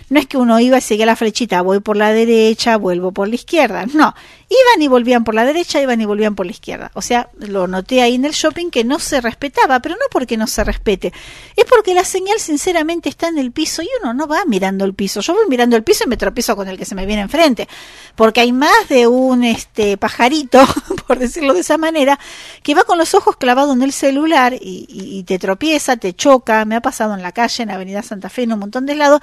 no 0.09 0.19
es 0.19 0.27
que 0.27 0.37
uno 0.37 0.59
iba 0.59 0.77
y 0.77 0.81
seguía 0.81 1.05
la 1.05 1.15
flechita, 1.15 1.61
voy 1.61 1.79
por 1.79 1.97
la 1.97 2.11
derecha, 2.11 2.77
vuelvo 2.77 3.11
por 3.11 3.27
la 3.27 3.35
izquierda, 3.35 3.85
no, 3.93 4.13
iban 4.49 4.81
y 4.81 4.87
volvían 4.87 5.23
por 5.23 5.33
la 5.33 5.45
derecha, 5.45 5.81
iban 5.81 5.99
y 6.01 6.05
volvían 6.05 6.35
por 6.35 6.45
la 6.45 6.51
izquierda. 6.51 6.91
O 6.93 7.01
sea, 7.01 7.29
lo 7.37 7.67
noté 7.67 8.01
ahí 8.01 8.15
en 8.15 8.25
el 8.25 8.33
shopping 8.33 8.69
que 8.69 8.83
no 8.83 8.99
se 8.99 9.21
respetaba, 9.21 9.79
pero 9.79 9.95
no 9.95 10.05
porque 10.11 10.37
no 10.37 10.47
se 10.47 10.63
respete, 10.63 11.13
es 11.55 11.65
porque 11.65 11.93
la 11.93 12.03
señal 12.03 12.39
sinceramente 12.39 13.09
está 13.09 13.27
en 13.27 13.37
el 13.37 13.51
piso 13.51 13.81
y 13.81 13.89
uno 14.01 14.13
no 14.13 14.27
va 14.27 14.45
mirando 14.45 14.85
el 14.85 14.93
piso. 14.93 15.21
Yo 15.21 15.33
voy 15.33 15.45
mirando 15.49 15.75
el 15.75 15.83
piso 15.83 16.03
y 16.05 16.07
me 16.07 16.17
tropiezo 16.17 16.55
con 16.55 16.67
el 16.67 16.77
que 16.77 16.85
se 16.85 16.95
me 16.95 17.05
viene 17.05 17.23
enfrente, 17.23 17.67
porque 18.15 18.41
hay 18.41 18.51
más 18.51 18.87
de 18.89 19.07
un 19.07 19.43
este 19.43 19.97
pajarito, 19.97 20.59
por 21.07 21.19
decirlo 21.19 21.53
de 21.53 21.61
esa 21.61 21.77
manera, 21.77 22.19
que 22.63 22.75
va 22.75 22.83
con 22.83 22.97
los 22.97 23.13
ojos 23.15 23.37
clavados 23.37 23.75
en 23.75 23.81
el 23.81 23.91
celular 23.91 24.53
y, 24.53 24.85
y 24.87 25.23
te 25.23 25.39
tropieza, 25.39 25.97
te 25.97 26.13
choca. 26.13 26.65
Me 26.65 26.75
ha 26.75 26.81
pasado 26.81 27.13
en 27.15 27.21
la 27.21 27.31
calle, 27.31 27.63
en 27.63 27.71
Avenida 27.71 28.03
Santa 28.03 28.29
Fe, 28.29 28.43
en 28.43 28.53
un 28.53 28.59
montón 28.59 28.85
de 28.85 28.95
lados, 28.95 29.21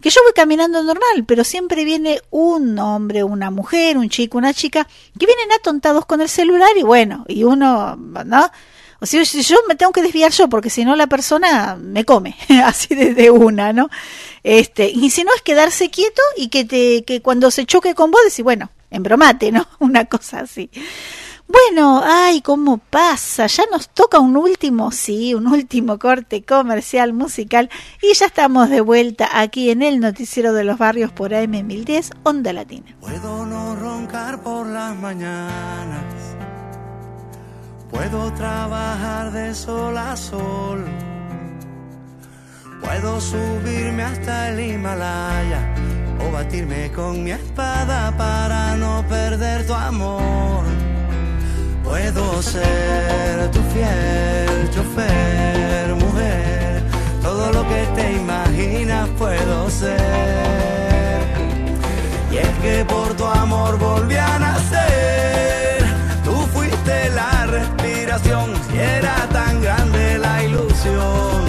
que 0.00 0.10
yo 0.10 0.19
voy 0.22 0.32
caminando 0.34 0.82
normal, 0.82 1.24
pero 1.26 1.44
siempre 1.44 1.84
viene 1.84 2.20
un 2.30 2.78
hombre, 2.78 3.24
una 3.24 3.50
mujer, 3.50 3.98
un 3.98 4.08
chico, 4.08 4.38
una 4.38 4.54
chica, 4.54 4.86
que 5.18 5.26
vienen 5.26 5.52
atontados 5.52 6.06
con 6.06 6.20
el 6.20 6.28
celular 6.28 6.70
y 6.76 6.82
bueno, 6.82 7.24
y 7.28 7.44
uno, 7.44 7.96
¿no? 7.96 8.50
O 9.02 9.06
sea, 9.06 9.22
yo 9.22 9.56
me 9.66 9.76
tengo 9.76 9.92
que 9.92 10.02
desviar 10.02 10.30
yo, 10.30 10.48
porque 10.48 10.68
si 10.68 10.84
no 10.84 10.94
la 10.94 11.06
persona 11.06 11.76
me 11.80 12.04
come, 12.04 12.36
así 12.64 12.94
de, 12.94 13.30
una, 13.30 13.72
¿no? 13.72 13.88
Este, 14.42 14.90
y 14.90 15.10
si 15.10 15.24
no 15.24 15.30
es 15.34 15.42
quedarse 15.42 15.90
quieto 15.90 16.20
y 16.36 16.48
que 16.48 16.64
te, 16.64 17.04
que 17.04 17.22
cuando 17.22 17.50
se 17.50 17.64
choque 17.64 17.94
con 17.94 18.10
vos 18.10 18.20
decís, 18.24 18.44
bueno, 18.44 18.70
embromate, 18.90 19.52
¿no? 19.52 19.66
Una 19.78 20.04
cosa 20.04 20.40
así. 20.40 20.70
Bueno, 21.50 22.00
ay, 22.04 22.42
cómo 22.42 22.78
pasa. 22.78 23.46
Ya 23.48 23.64
nos 23.72 23.88
toca 23.88 24.20
un 24.20 24.36
último, 24.36 24.92
sí, 24.92 25.34
un 25.34 25.48
último 25.48 25.98
corte 25.98 26.44
comercial 26.44 27.12
musical 27.12 27.68
y 28.00 28.14
ya 28.14 28.26
estamos 28.26 28.70
de 28.70 28.80
vuelta 28.80 29.28
aquí 29.32 29.70
en 29.70 29.82
el 29.82 29.98
noticiero 29.98 30.52
de 30.52 30.62
los 30.62 30.78
barrios 30.78 31.10
por 31.10 31.32
AM1010 31.32 32.12
Onda 32.22 32.52
Latina. 32.52 32.94
Puedo 33.00 33.46
no 33.46 33.74
roncar 33.74 34.40
por 34.42 34.64
las 34.64 34.94
mañanas. 34.96 36.04
Puedo 37.90 38.32
trabajar 38.34 39.32
de 39.32 39.52
sol 39.52 39.98
a 39.98 40.16
sol. 40.16 40.84
Puedo 42.80 43.20
subirme 43.20 44.04
hasta 44.04 44.50
el 44.50 44.60
Himalaya 44.60 45.74
o 46.24 46.30
batirme 46.30 46.92
con 46.92 47.24
mi 47.24 47.32
espada 47.32 48.16
para 48.16 48.76
no 48.76 49.04
perder 49.08 49.66
tu 49.66 49.74
amor 49.74 50.79
Puedo 51.84 52.42
ser 52.42 53.50
tu 53.50 53.60
fiel 53.72 54.70
chofer, 54.70 55.94
mujer, 55.94 56.82
todo 57.22 57.52
lo 57.52 57.62
que 57.68 57.86
te 57.96 58.12
imaginas 58.12 59.08
puedo 59.18 59.70
ser. 59.70 61.20
Y 62.30 62.36
es 62.38 62.48
que 62.62 62.84
por 62.84 63.14
tu 63.14 63.24
amor 63.26 63.78
volví 63.78 64.16
a 64.16 64.38
nacer, 64.38 65.84
tú 66.24 66.34
fuiste 66.52 67.10
la 67.10 67.46
respiración 67.46 68.52
y 68.72 68.78
era 68.78 69.16
tan 69.32 69.60
grande 69.60 70.18
la 70.18 70.42
ilusión. 70.44 71.40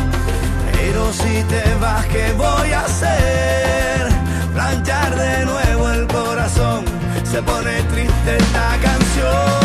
Pero 0.74 1.14
si 1.14 1.44
te 1.44 1.64
vas, 1.80 2.06
¿qué 2.08 2.34
voy 2.34 2.72
a 2.72 2.82
hacer? 2.82 4.10
Planchar 4.54 5.16
de 5.16 5.46
nuevo 5.46 5.90
el 5.92 6.08
corazón, 6.08 6.86
se 7.24 7.42
pone 7.44 7.82
triste 7.84 8.38
esta 8.38 8.78
canción. 8.82 9.61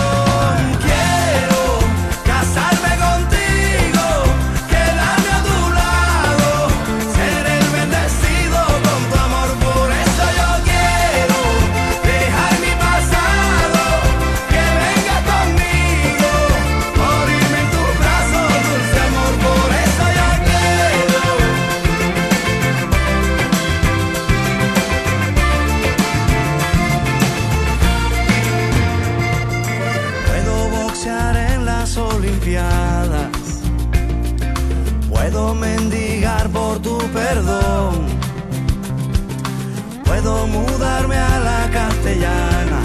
Puedo 40.19 40.47
mudarme 40.47 41.14
a 41.14 41.39
la 41.41 41.71
castellana, 41.71 42.81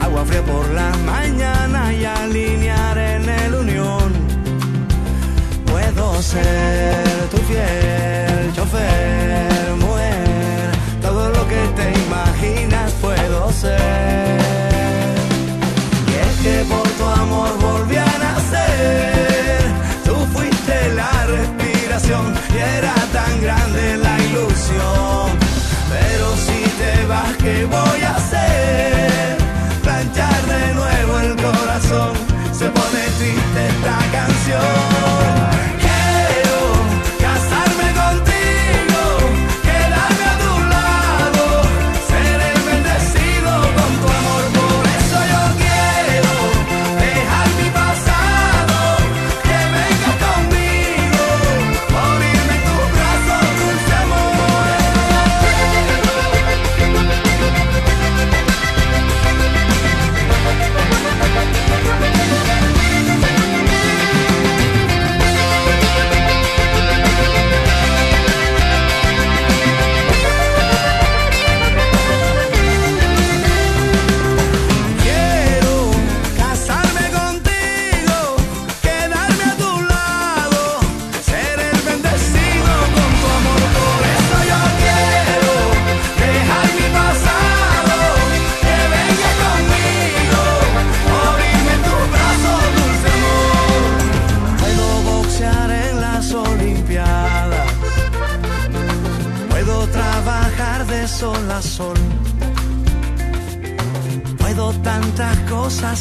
agua 0.00 0.24
fría 0.24 0.42
por 0.42 0.68
la 0.70 0.90
mañana 1.06 1.92
y 1.92 2.04
alinear 2.04 2.98
en 2.98 3.28
el 3.28 3.54
unión. 3.54 4.12
Puedo 5.66 6.20
ser 6.20 7.28
tu 7.30 7.36
fiel 7.46 8.52
chofer, 8.56 9.76
mujer, 9.78 10.72
todo 11.00 11.28
lo 11.28 11.46
que 11.46 11.62
te 11.76 11.92
imaginas 12.06 12.90
puedo 12.94 13.52
ser. 13.52 14.40
Y 16.10 16.14
es 16.26 16.34
que 16.42 16.64
por 16.68 16.88
tu 16.98 17.04
amor 17.04 17.56
volví 17.60 17.98
a 17.98 18.18
nacer, 18.26 19.60
tú 20.04 20.16
fuiste 20.32 20.92
la 20.92 21.24
respiración 21.26 22.34
y 22.52 22.58
era 22.58 22.94
tan 23.12 23.40
grande 23.40 23.96
la 23.96 24.18
ilusión 24.24 25.04
¿qué 25.38 25.43
voy 27.66 28.02
a 28.02 28.16
hacer? 28.16 28.53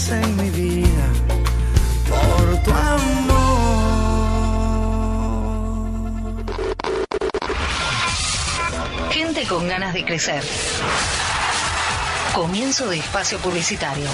En 0.10 0.38
mi 0.38 0.50
vida 0.50 1.08
por 2.08 2.64
tu 2.64 2.72
amor. 2.72 3.34
Gente 9.12 9.46
con 9.46 9.68
ganas 9.68 9.94
de 9.94 10.06
crecer. 10.06 10.42
Comienzo 12.34 12.88
de 12.88 13.00
espacio 13.00 13.38
publicitario. 13.40 14.08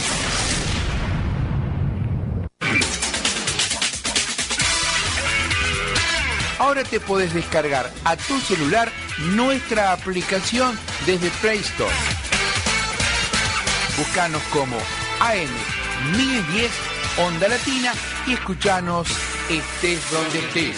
Ahora 6.58 6.84
te 6.84 7.00
puedes 7.00 7.32
descargar 7.34 7.92
a 8.04 8.16
tu 8.16 8.40
celular 8.40 8.92
nuestra 9.36 9.94
aplicación 9.94 10.78
desde 11.06 11.30
Play 11.42 11.60
Store. 11.60 11.94
Búscanos 13.98 14.42
como 14.52 14.78
AM 15.20 16.18
1010 16.18 16.72
Onda 17.18 17.50
Latina 17.50 17.92
y 18.28 18.34
escuchanos 18.34 19.10
estés 19.50 20.00
donde 20.12 20.40
estés. 20.40 20.78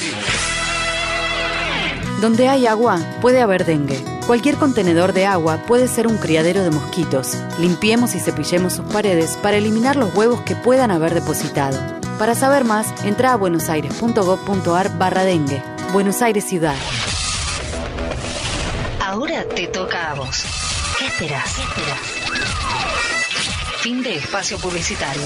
Donde 2.19 2.47
hay 2.49 2.65
agua, 2.65 2.99
puede 3.21 3.41
haber 3.41 3.65
dengue. 3.65 4.03
Cualquier 4.25 4.55
contenedor 4.55 5.13
de 5.13 5.25
agua 5.25 5.57
puede 5.67 5.87
ser 5.87 6.07
un 6.07 6.17
criadero 6.17 6.63
de 6.63 6.71
mosquitos. 6.71 7.37
Limpiemos 7.59 8.15
y 8.15 8.19
cepillemos 8.19 8.73
sus 8.73 8.85
paredes 8.85 9.37
para 9.37 9.57
eliminar 9.57 9.95
los 9.95 10.15
huevos 10.15 10.41
que 10.41 10.55
puedan 10.55 10.89
haber 10.89 11.13
depositado. 11.13 11.79
Para 12.17 12.33
saber 12.33 12.63
más, 12.63 12.87
entra 13.03 13.33
a 13.33 13.35
buenosaires.gov.ar 13.35 14.97
barra 14.97 15.23
dengue. 15.23 15.61
Buenos 15.93 16.21
Aires 16.21 16.45
Ciudad. 16.45 16.75
Te 19.49 19.67
toca 19.67 20.11
a 20.11 20.13
vos. 20.13 20.45
¿Qué 20.97 21.07
esperas? 21.07 21.55
¿Qué 21.55 21.63
esperas? 21.63 21.99
Fin 23.81 24.03
de 24.03 24.15
espacio 24.17 24.57
publicitario. 24.59 25.23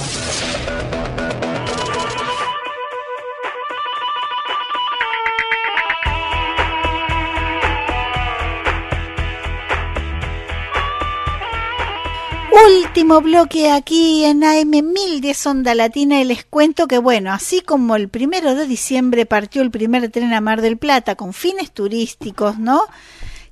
Último 12.68 13.22
bloque 13.22 13.70
aquí 13.70 14.24
en 14.24 14.44
AM 14.44 14.70
1010 14.70 15.46
Onda 15.48 15.76
Latina 15.76 16.22
y 16.22 16.24
les 16.24 16.46
cuento 16.46 16.88
que 16.88 16.98
bueno, 16.98 17.34
así 17.34 17.60
como 17.60 17.98
el 17.98 18.08
primero 18.08 18.56
de 18.56 18.66
diciembre 18.66 19.26
partió 19.26 19.62
el 19.62 19.72
primer 19.72 20.10
tren 20.10 20.34
a 20.34 20.42
Mar 20.42 20.62
del 20.62 20.78
Plata 20.78 21.16
con 21.16 21.34
fines 21.34 21.72
turísticos, 21.72 22.58
¿no? 22.58 22.82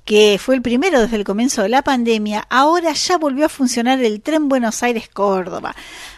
Que 0.04 0.38
fue 0.38 0.54
el 0.54 0.62
primero 0.62 1.00
desde 1.00 1.16
el 1.16 1.24
comienzo 1.24 1.62
de 1.62 1.70
la 1.70 1.82
pandemia, 1.82 2.46
ahora 2.50 2.92
ya 2.92 3.16
volvió 3.16 3.46
a 3.46 3.48
funcionar 3.48 4.02
el 4.02 4.20
tren 4.20 4.48
Buenos 4.48 4.82
Aires-Córdoba. 4.82 5.74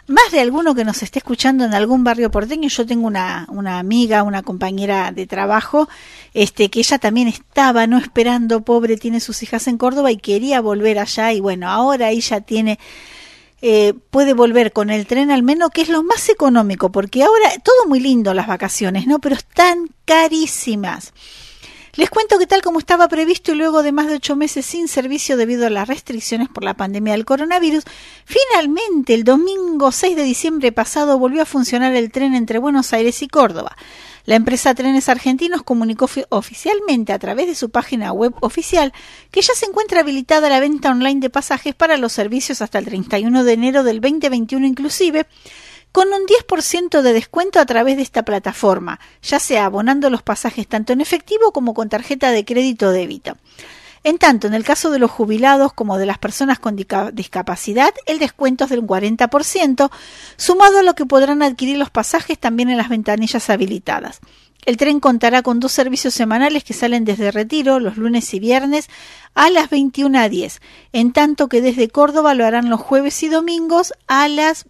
Más 0.09 0.33
de 0.33 0.41
alguno 0.41 0.75
que 0.75 0.85
nos 0.85 1.03
esté 1.03 1.21
escuchando 1.21 1.65
en 1.65 1.73
algún 1.73 2.03
barrio 2.03 2.31
porteño, 2.31 2.69
yo 2.69 2.85
tengo 2.85 3.07
una, 3.07 3.47
una 3.49 3.79
amiga, 3.79 4.25
una 4.25 4.43
compañera 4.43 5.13
de 5.13 5.27
trabajo, 5.27 5.89
este, 6.35 6.69
que 6.69 6.81
ella 6.81 6.99
también 6.99 7.29
estaba, 7.29 7.87
no 7.87 7.99
esperando, 7.99 8.63
pobre, 8.63 8.97
tiene 8.97 9.21
sus 9.21 9.43
hijas 9.45 9.69
en 9.69 9.79
Córdoba 9.79 10.11
y 10.11 10.17
quería 10.17 10.61
volver 10.61 10.99
allá 10.99 11.33
y 11.33 11.41
bueno, 11.41 11.71
ahora 11.71 12.11
ella 12.11 12.41
tiene 12.41 12.79
eh, 13.63 13.95
puede 14.11 14.35
volver 14.35 14.73
con 14.73 14.91
el 14.91 15.07
tren 15.07 15.31
al 15.31 15.43
menos, 15.43 15.71
que 15.71 15.81
es 15.81 15.89
lo 15.89 16.03
más 16.03 16.29
económico, 16.29 16.93
porque 16.93 17.23
ahora 17.23 17.51
todo 17.65 17.87
muy 17.89 18.01
lindo 18.01 18.35
las 18.35 18.47
vacaciones, 18.47 19.07
¿no? 19.07 19.19
Pero 19.19 19.35
están 19.35 19.89
carísimas. 20.05 21.15
Les 21.97 22.11
cuento 22.11 22.39
que 22.39 22.47
tal 22.47 22.61
como 22.61 22.79
estaba 22.79 23.09
previsto 23.09 23.53
y 23.53 23.55
luego 23.55 23.83
de 23.83 23.91
más 23.91 24.07
de 24.07 24.17
ocho 24.17 24.37
meses 24.37 24.67
sin 24.67 24.87
servicio 24.87 25.39
debido 25.39 25.67
a 25.67 25.71
las 25.71 25.89
restricciones 25.89 26.51
por 26.51 26.63
la 26.63 26.75
pandemia 26.75 27.15
del 27.15 27.25
coronavirus, 27.25 27.85
finalmente 28.27 29.15
el 29.15 29.25
domingo 29.25 29.91
6 29.91 30.15
de 30.15 30.23
diciembre 30.23 30.73
pasado 30.73 31.19
volvió 31.19 31.41
a 31.41 31.47
funcionar 31.47 31.95
el 31.95 32.13
tren 32.13 32.35
entre 32.35 32.59
Buenos 32.59 32.93
Aires 32.93 33.23
y 33.23 33.29
Córdoba. 33.29 33.75
La 34.27 34.35
empresa 34.35 34.75
Trenes 34.75 35.09
Argentinos 35.09 35.63
comunicó 35.63 36.07
oficialmente 36.29 37.15
a 37.15 37.19
través 37.19 37.47
de 37.47 37.55
su 37.55 37.71
página 37.71 38.13
web 38.13 38.35
oficial 38.41 38.93
que 39.31 39.41
ya 39.41 39.55
se 39.55 39.65
encuentra 39.65 40.01
habilitada 40.01 40.51
la 40.51 40.61
venta 40.61 40.91
online 40.91 41.21
de 41.21 41.31
pasajes 41.31 41.75
para 41.75 41.97
los 41.97 42.13
servicios 42.13 42.61
hasta 42.61 42.79
el 42.79 42.85
31 42.85 43.43
de 43.43 43.53
enero 43.55 43.85
del 43.85 44.03
2021 44.03 44.67
inclusive, 44.67 45.27
con 45.93 46.09
un 46.09 46.27
10% 46.27 47.03
de 47.03 47.13
descuento 47.13 47.59
a 47.59 47.67
través 47.67 47.97
de 47.97 48.03
esta 48.03 48.25
plataforma, 48.25 49.01
ya 49.23 49.39
sea 49.39 49.65
abonando 49.65 50.11
los 50.11 50.23
pasajes 50.23 50.67
tanto 50.67 50.93
en 50.93 51.01
efectivo 51.01 51.53
como 51.53 51.75
con 51.75 51.89
tarjeta 51.89 52.31
de 52.31 52.45
crédito 52.45 52.89
o 52.89 52.93
débito. 52.93 53.37
En 54.07 54.19
tanto, 54.19 54.47
en 54.47 54.55
el 54.55 54.63
caso 54.63 54.93
de 54.93 55.01
los 55.01 55.11
jubilados 55.11 55.73
como 55.73 55.99
de 55.99 56.07
las 56.07 56.19
personas 56.19 56.61
con 56.61 56.77
discapacidad, 56.77 57.93
el 58.07 58.21
descuento 58.21 58.63
es 58.63 58.71
del 58.71 58.83
40%, 58.83 59.91
sumado 60.37 60.79
a 60.79 60.83
lo 60.85 60.95
que 60.95 61.07
podrán 61.07 61.43
adquirir 61.43 61.77
los 61.77 61.91
pasajes 61.91 62.39
también 62.39 62.71
en 62.71 62.77
las 62.77 62.89
ventanillas 62.89 63.51
habilitadas. 63.51 64.21
El 64.65 64.77
tren 64.77 65.01
contará 65.01 65.43
con 65.43 65.59
dos 65.59 65.73
servicios 65.73 66.15
semanales 66.15 66.63
que 66.63 66.73
salen 66.73 67.05
desde 67.05 67.33
Retiro 67.33 67.81
los 67.81 67.97
lunes 67.97 68.33
y 68.35 68.39
viernes 68.39 68.89
a 69.35 69.51
las 69.51 69.71
21 69.71 70.19
a 70.19 70.29
10, 70.29 70.61
en 70.93 71.13
tanto 71.13 71.49
que 71.49 71.61
desde 71.61 71.89
Córdoba 71.89 72.35
lo 72.35 72.45
harán 72.45 72.71
los 72.71 72.81
jueves 72.81 73.23
y 73.23 73.29
domingos 73.29 73.93
a 74.07 74.29
las 74.29 74.67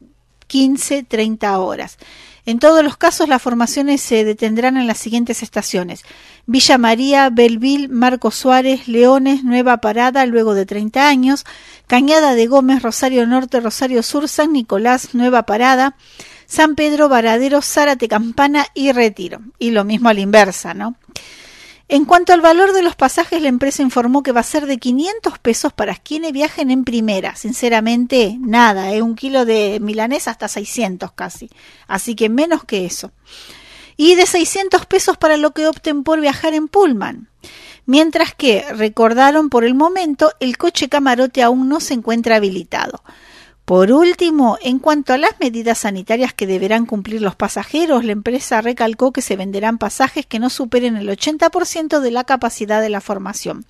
15-30 0.49 1.59
horas. 1.59 1.99
En 2.47 2.61
todos 2.61 2.85
los 2.85 2.97
casos, 2.97 3.29
las 3.29 3.43
formaciones 3.43 4.01
se 4.01 4.25
detendrán 4.25 4.77
en 4.77 4.87
las 4.87 4.99
siguientes 4.99 5.43
estaciones: 5.43 6.05
Villa 6.47 6.79
María, 6.79 7.29
Belville, 7.31 7.89
Marco 7.89 8.31
Suárez, 8.31 8.87
Leones, 8.87 9.43
Nueva 9.43 9.79
Parada, 9.79 10.25
luego 10.27 10.55
de 10.55 10.65
30 10.65 11.09
años, 11.09 11.45
Cañada 11.89 12.35
de 12.35 12.47
Gómez, 12.47 12.83
Rosario 12.83 13.27
Norte, 13.27 13.61
Rosario 13.61 14.03
Sur, 14.05 14.29
San 14.29 14.53
Nicolás, 14.53 15.15
Nueva 15.15 15.43
Parada, 15.43 15.97
San 16.47 16.77
Pedro, 16.77 17.09
Varadero, 17.09 17.63
Zárate, 17.63 18.07
Campana 18.07 18.67
y 18.75 18.93
Retiro. 18.93 19.41
Y 19.59 19.73
lo 19.73 19.85
mismo 19.85 20.09
a 20.09 20.15
la 20.15 20.21
inversa, 20.21 20.73
¿no? 20.73 20.95
En 21.89 22.05
cuanto 22.05 22.33
al 22.33 22.41
valor 22.41 22.73
de 22.73 22.83
los 22.83 22.97
pasajes, 22.97 23.41
la 23.41 23.49
empresa 23.49 23.81
informó 23.81 24.25
que 24.25 24.33
va 24.33 24.41
a 24.41 24.45
ser 24.45 24.67
de 24.67 24.79
500 24.79 25.39
pesos 25.39 25.73
para 25.73 25.95
quienes 25.95 26.33
viajen 26.33 26.73
en 26.73 26.83
primera. 26.83 27.37
Sinceramente, 27.37 28.37
nada, 28.41 28.93
¿eh? 28.93 29.03
un 29.03 29.15
kilo 29.15 29.45
de 29.45 29.79
milanés 29.81 30.27
hasta 30.27 30.49
600 30.49 31.13
casi. 31.13 31.49
Así 31.87 32.17
que 32.17 32.29
menos 32.29 32.65
que 32.65 32.87
eso. 32.87 33.13
Y 33.97 34.17
de 34.17 34.27
600 34.27 34.85
pesos 34.87 35.17
para 35.17 35.37
lo 35.37 35.53
que 35.53 35.69
opten 35.69 36.03
por 36.03 36.21
viajar 36.21 36.55
en 36.55 36.67
Pullman. 36.67 37.29
Mientras 37.87 38.35
que, 38.35 38.65
recordaron 38.73 39.49
por 39.49 39.65
el 39.65 39.77
momento, 39.77 40.33
el 40.41 40.59
coche 40.59 40.89
camarote 40.89 41.45
aún 41.45 41.69
no 41.69 41.79
se 41.79 41.95
encuentra 41.95 42.37
habilitado. 42.37 43.01
Por 43.67 43.91
último, 43.91 44.59
en 44.63 44.79
cuanto 44.79 45.13
a 45.13 45.19
las 45.19 45.41
medidas 45.41 45.79
sanitarias 45.79 46.33
que 46.33 46.47
deberán 46.47 46.87
cumplir 46.87 47.21
los 47.21 47.35
pasajeros, 47.35 48.05
la 48.05 48.13
empresa 48.13 48.61
recalcó 48.61 49.11
que 49.13 49.23
se 49.23 49.35
venderán 49.35 49.77
pasajes 49.77 50.25
que 50.25 50.39
no 50.39 50.51
superen 50.51 50.97
el 50.97 51.09
80% 51.09 51.99
de 51.99 52.11
la 52.13 52.23
capacidad 52.23 52.81
de 52.81 52.91
la 52.91 53.01
formación. 53.01 53.67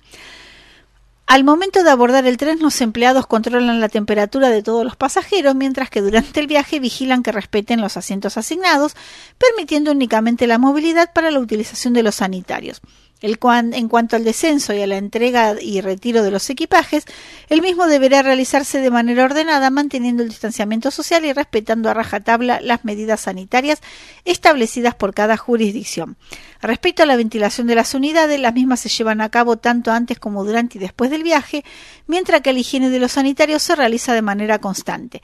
Al 1.25 1.43
momento 1.43 1.83
de 1.83 1.89
abordar 1.89 2.27
el 2.27 2.37
tren, 2.37 2.59
los 2.59 2.79
empleados 2.81 3.25
controlan 3.25 3.81
la 3.81 3.89
temperatura 3.89 4.49
de 4.49 4.61
todos 4.61 4.85
los 4.85 4.95
pasajeros, 4.95 5.55
mientras 5.55 5.89
que 5.89 6.01
durante 6.01 6.41
el 6.41 6.45
viaje 6.45 6.79
vigilan 6.79 7.23
que 7.23 7.31
respeten 7.31 7.81
los 7.81 7.97
asientos 7.97 8.37
asignados, 8.37 8.95
permitiendo 9.39 9.91
únicamente 9.91 10.45
la 10.45 10.59
movilidad 10.59 11.11
para 11.11 11.31
la 11.31 11.39
utilización 11.39 11.93
de 11.93 12.03
los 12.03 12.13
sanitarios 12.13 12.83
en 13.21 13.87
cuanto 13.87 14.15
al 14.15 14.23
descenso 14.23 14.73
y 14.73 14.81
a 14.81 14.87
la 14.87 14.97
entrega 14.97 15.55
y 15.59 15.81
retiro 15.81 16.21
de 16.21 16.31
los 16.31 16.49
equipajes, 16.49 17.05
el 17.49 17.61
mismo 17.61 17.87
deberá 17.87 18.21
realizarse 18.21 18.79
de 18.79 18.91
manera 18.91 19.25
ordenada, 19.25 19.69
manteniendo 19.69 20.23
el 20.23 20.29
distanciamiento 20.29 20.91
social 20.91 21.25
y 21.25 21.33
respetando 21.33 21.89
a 21.89 21.93
rajatabla 21.93 22.59
las 22.61 22.85
medidas 22.85 23.21
sanitarias 23.21 23.81
establecidas 24.25 24.93
por 24.95 25.13
cada 25.13 25.35
jurisdicción. 25.37 26.17
Respecto 26.61 27.03
a 27.03 27.05
la 27.07 27.15
ventilación 27.15 27.67
de 27.67 27.75
las 27.75 27.93
unidades, 27.93 28.39
las 28.39 28.53
mismas 28.53 28.81
se 28.81 28.89
llevan 28.89 29.21
a 29.21 29.29
cabo 29.29 29.57
tanto 29.57 29.91
antes 29.91 30.19
como 30.19 30.43
durante 30.43 30.77
y 30.77 30.81
después 30.81 31.09
del 31.09 31.23
viaje, 31.23 31.63
mientras 32.05 32.41
que 32.41 32.53
la 32.53 32.59
higiene 32.59 32.89
de 32.89 32.99
los 32.99 33.13
sanitarios 33.13 33.63
se 33.63 33.75
realiza 33.75 34.13
de 34.13 34.21
manera 34.21 34.59
constante. 34.59 35.21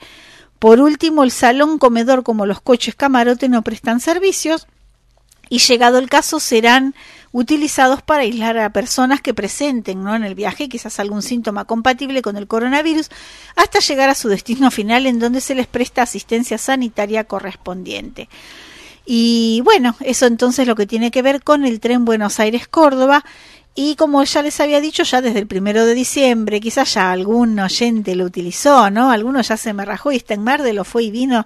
Por 0.58 0.80
último, 0.80 1.24
el 1.24 1.30
salón 1.30 1.78
comedor 1.78 2.22
como 2.22 2.46
los 2.46 2.60
coches 2.60 2.94
camarote 2.94 3.48
no 3.48 3.62
prestan 3.62 4.00
servicios 4.00 4.66
y 5.48 5.58
llegado 5.58 5.98
el 5.98 6.08
caso 6.08 6.40
serán 6.40 6.94
utilizados 7.32 8.00
para 8.00 8.22
aislar 8.22 8.56
a 8.58 8.70
personas 8.70 9.20
que 9.20 9.34
presenten 9.34 10.04
¿no? 10.04 10.14
en 10.14 10.22
el 10.22 10.36
viaje 10.36 10.68
quizás 10.68 11.00
algún 11.00 11.20
síntoma 11.20 11.64
compatible 11.64 12.22
con 12.22 12.36
el 12.36 12.46
coronavirus 12.46 13.10
hasta 13.56 13.80
llegar 13.80 14.08
a 14.08 14.14
su 14.14 14.28
destino 14.28 14.70
final 14.70 15.06
en 15.06 15.18
donde 15.18 15.40
se 15.40 15.56
les 15.56 15.66
presta 15.66 16.02
asistencia 16.02 16.58
sanitaria 16.58 17.24
correspondiente. 17.24 18.28
Y 19.06 19.62
bueno, 19.64 19.96
eso 20.00 20.26
entonces 20.26 20.66
lo 20.66 20.76
que 20.76 20.86
tiene 20.86 21.10
que 21.10 21.22
ver 21.22 21.42
con 21.42 21.64
el 21.64 21.80
tren 21.80 22.04
Buenos 22.04 22.40
Aires-Córdoba. 22.40 23.24
Y 23.74 23.96
como 23.96 24.22
ya 24.22 24.40
les 24.40 24.60
había 24.60 24.80
dicho, 24.80 25.02
ya 25.02 25.20
desde 25.20 25.40
el 25.40 25.48
primero 25.48 25.84
de 25.84 25.94
diciembre, 25.94 26.60
quizás 26.60 26.94
ya 26.94 27.10
algún 27.10 27.58
oyente 27.58 28.14
lo 28.14 28.24
utilizó, 28.24 28.88
¿no? 28.90 29.10
Alguno 29.10 29.42
ya 29.42 29.56
se 29.56 29.72
me 29.72 29.84
rajó 29.84 30.12
y 30.12 30.16
está 30.16 30.34
en 30.34 30.44
Mar 30.44 30.62
de 30.62 30.72
lo 30.72 30.84
fue 30.84 31.02
y 31.02 31.10
vino 31.10 31.44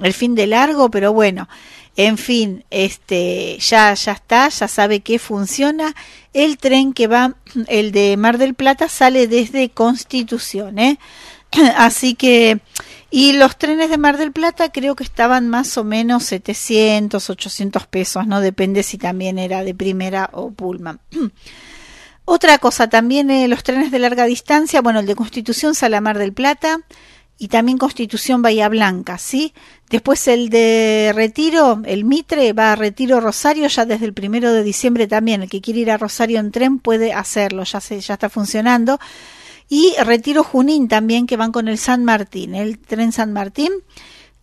el 0.00 0.12
fin 0.12 0.34
de 0.34 0.46
largo, 0.46 0.90
pero 0.90 1.12
bueno, 1.12 1.48
en 1.96 2.18
fin, 2.18 2.64
este 2.70 3.58
ya 3.60 3.94
ya 3.94 4.12
está, 4.12 4.48
ya 4.48 4.68
sabe 4.68 5.00
que 5.00 5.18
funciona. 5.18 5.94
El 6.32 6.58
tren 6.58 6.92
que 6.92 7.06
va, 7.06 7.36
el 7.68 7.92
de 7.92 8.16
Mar 8.16 8.38
del 8.38 8.54
Plata, 8.54 8.88
sale 8.88 9.28
desde 9.28 9.70
Constitución, 9.70 10.78
¿eh? 10.78 10.98
Así 11.76 12.14
que 12.14 12.60
y 13.16 13.32
los 13.34 13.56
trenes 13.56 13.90
de 13.90 13.96
Mar 13.96 14.18
del 14.18 14.32
Plata 14.32 14.72
creo 14.72 14.96
que 14.96 15.04
estaban 15.04 15.48
más 15.48 15.78
o 15.78 15.84
menos 15.84 16.24
700, 16.24 17.30
800 17.30 17.86
pesos, 17.86 18.26
no 18.26 18.40
depende 18.40 18.82
si 18.82 18.98
también 18.98 19.38
era 19.38 19.62
de 19.62 19.72
primera 19.72 20.30
o 20.32 20.50
Pullman. 20.50 20.98
Otra 22.24 22.58
cosa, 22.58 22.88
también 22.88 23.30
eh, 23.30 23.46
los 23.46 23.62
trenes 23.62 23.92
de 23.92 24.00
larga 24.00 24.24
distancia, 24.24 24.82
bueno, 24.82 24.98
el 24.98 25.06
de 25.06 25.14
Constitución 25.14 25.76
sale 25.76 25.96
a 25.96 26.00
Mar 26.00 26.18
del 26.18 26.32
Plata, 26.32 26.80
y 27.36 27.48
también 27.48 27.78
Constitución 27.78 28.42
Bahía 28.42 28.68
Blanca, 28.68 29.18
¿sí? 29.18 29.52
Después 29.90 30.28
el 30.28 30.50
de 30.50 31.12
Retiro, 31.14 31.82
el 31.84 32.04
Mitre, 32.04 32.52
va 32.52 32.72
a 32.72 32.76
Retiro 32.76 33.20
Rosario 33.20 33.66
ya 33.68 33.84
desde 33.84 34.06
el 34.06 34.14
primero 34.14 34.52
de 34.52 34.62
diciembre 34.62 35.06
también. 35.06 35.42
El 35.42 35.50
que 35.50 35.60
quiere 35.60 35.80
ir 35.80 35.90
a 35.90 35.96
Rosario 35.96 36.38
en 36.38 36.52
tren 36.52 36.78
puede 36.78 37.12
hacerlo, 37.12 37.64
ya, 37.64 37.80
se, 37.80 38.00
ya 38.00 38.14
está 38.14 38.28
funcionando. 38.28 38.98
Y 39.68 39.94
Retiro 40.04 40.44
Junín 40.44 40.88
también, 40.88 41.26
que 41.26 41.36
van 41.36 41.50
con 41.52 41.68
el 41.68 41.78
San 41.78 42.04
Martín, 42.04 42.54
el 42.54 42.78
tren 42.78 43.12
San 43.12 43.32
Martín, 43.32 43.72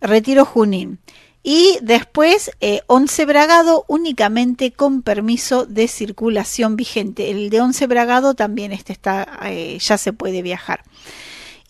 Retiro 0.00 0.44
Junín. 0.44 0.98
y 1.42 1.78
después 1.82 2.50
eh, 2.60 2.82
Once 2.86 3.24
Bragado 3.24 3.84
únicamente 3.88 4.72
con 4.72 5.02
permiso 5.02 5.64
de 5.66 5.88
circulación 5.88 6.76
vigente. 6.76 7.30
El 7.30 7.50
de 7.50 7.60
Once 7.60 7.86
Bragado 7.86 8.34
también 8.34 8.72
este 8.72 8.92
está, 8.92 9.40
eh, 9.44 9.78
ya 9.80 9.98
se 9.98 10.12
puede 10.12 10.42
viajar. 10.42 10.82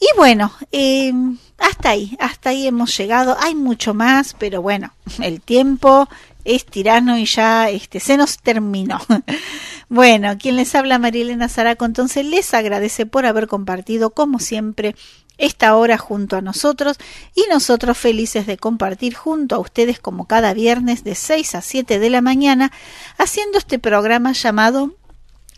Y 0.03 0.17
bueno, 0.17 0.53
eh, 0.73 1.13
hasta 1.59 1.91
ahí, 1.91 2.17
hasta 2.19 2.51
ahí 2.51 2.67
hemos 2.67 2.97
llegado. 2.99 3.37
Hay 3.39 3.55
mucho 3.55 3.95
más, 3.95 4.35
pero 4.37 4.61
bueno, 4.61 4.93
el 5.23 5.41
tiempo 5.41 6.09
es 6.45 6.67
tirano 6.67 7.17
y 7.19 7.25
ya 7.25 7.71
este, 7.71 8.01
se 8.01 8.17
nos 8.17 8.39
terminó. 8.39 8.99
bueno, 9.89 10.37
quien 10.39 10.57
les 10.57 10.75
habla 10.75 10.99
Marilena 10.99 11.49
Zaraco, 11.49 11.85
entonces 11.85 12.27
les 12.27 12.53
agradece 12.53 13.07
por 13.07 13.27
haber 13.27 13.47
compartido, 13.47 14.11
como 14.11 14.41
siempre, 14.41 14.97
esta 15.39 15.77
hora 15.77 15.99
junto 15.99 16.37
a 16.37 16.41
nosotros 16.41 16.97
y 17.37 17.45
nosotros 17.49 17.97
felices 17.97 18.45
de 18.47 18.57
compartir 18.57 19.15
junto 19.15 19.55
a 19.55 19.61
ustedes 19.61 20.01
como 20.01 20.27
cada 20.27 20.53
viernes 20.53 21.05
de 21.05 21.15
6 21.15 21.55
a 21.55 21.63
7 21.63 22.01
de 22.01 22.11
la 22.11 22.21
mañana 22.21 22.73
haciendo 23.19 23.59
este 23.59 23.79
programa 23.79 24.33
llamado 24.33 24.95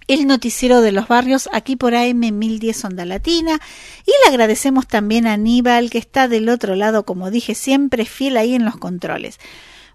el 0.08 0.26
noticiero 0.26 0.80
de 0.80 0.92
los 0.92 1.08
barrios 1.08 1.48
aquí 1.52 1.76
por 1.76 1.94
AM 1.94 2.20
1010 2.20 2.84
Onda 2.84 3.04
Latina 3.04 3.60
y 4.06 4.10
le 4.10 4.30
agradecemos 4.30 4.86
también 4.86 5.26
a 5.26 5.34
Aníbal 5.34 5.90
que 5.90 5.98
está 5.98 6.28
del 6.28 6.48
otro 6.48 6.74
lado 6.74 7.04
como 7.04 7.30
dije 7.30 7.54
siempre 7.54 8.04
fiel 8.04 8.36
ahí 8.36 8.54
en 8.54 8.64
los 8.64 8.76
controles. 8.76 9.38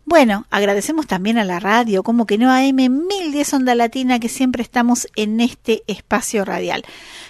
Bueno, 0.06 0.48
agradecemos 0.50 1.06
también 1.06 1.38
a 1.38 1.44
la 1.44 1.60
radio, 1.60 2.02
como 2.02 2.26
que 2.26 2.40
no 2.40 2.52
a 2.52 2.64
M1010 2.64 3.54
Onda 3.54 3.76
Latina, 3.76 4.20
que 4.20 4.28
siempre 4.28 4.64
estamos 4.64 5.08
en 5.16 5.40
este 5.40 5.84
espacio 5.86 6.46
radial. 6.46 6.84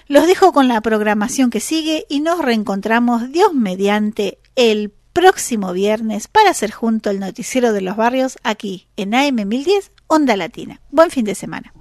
Los 0.07 0.27
dejo 0.27 0.53
con 0.53 0.69
la 0.69 0.79
programación 0.79 1.49
que 1.49 1.59
sigue 1.59 2.05
y 2.07 2.21
nos 2.21 2.39
reencontramos, 2.39 3.33
Dios 3.33 3.53
mediante, 3.53 4.37
el 4.55 4.93
próximo 5.11 5.73
viernes 5.73 6.29
para 6.29 6.51
hacer 6.51 6.71
junto 6.71 7.09
el 7.09 7.19
noticiero 7.19 7.73
de 7.73 7.81
los 7.81 7.97
barrios 7.97 8.37
aquí 8.43 8.87
en 8.95 9.11
AM1010 9.11 9.91
Onda 10.07 10.37
Latina. 10.37 10.79
Buen 10.89 11.11
fin 11.11 11.25
de 11.25 11.35
semana. 11.35 11.73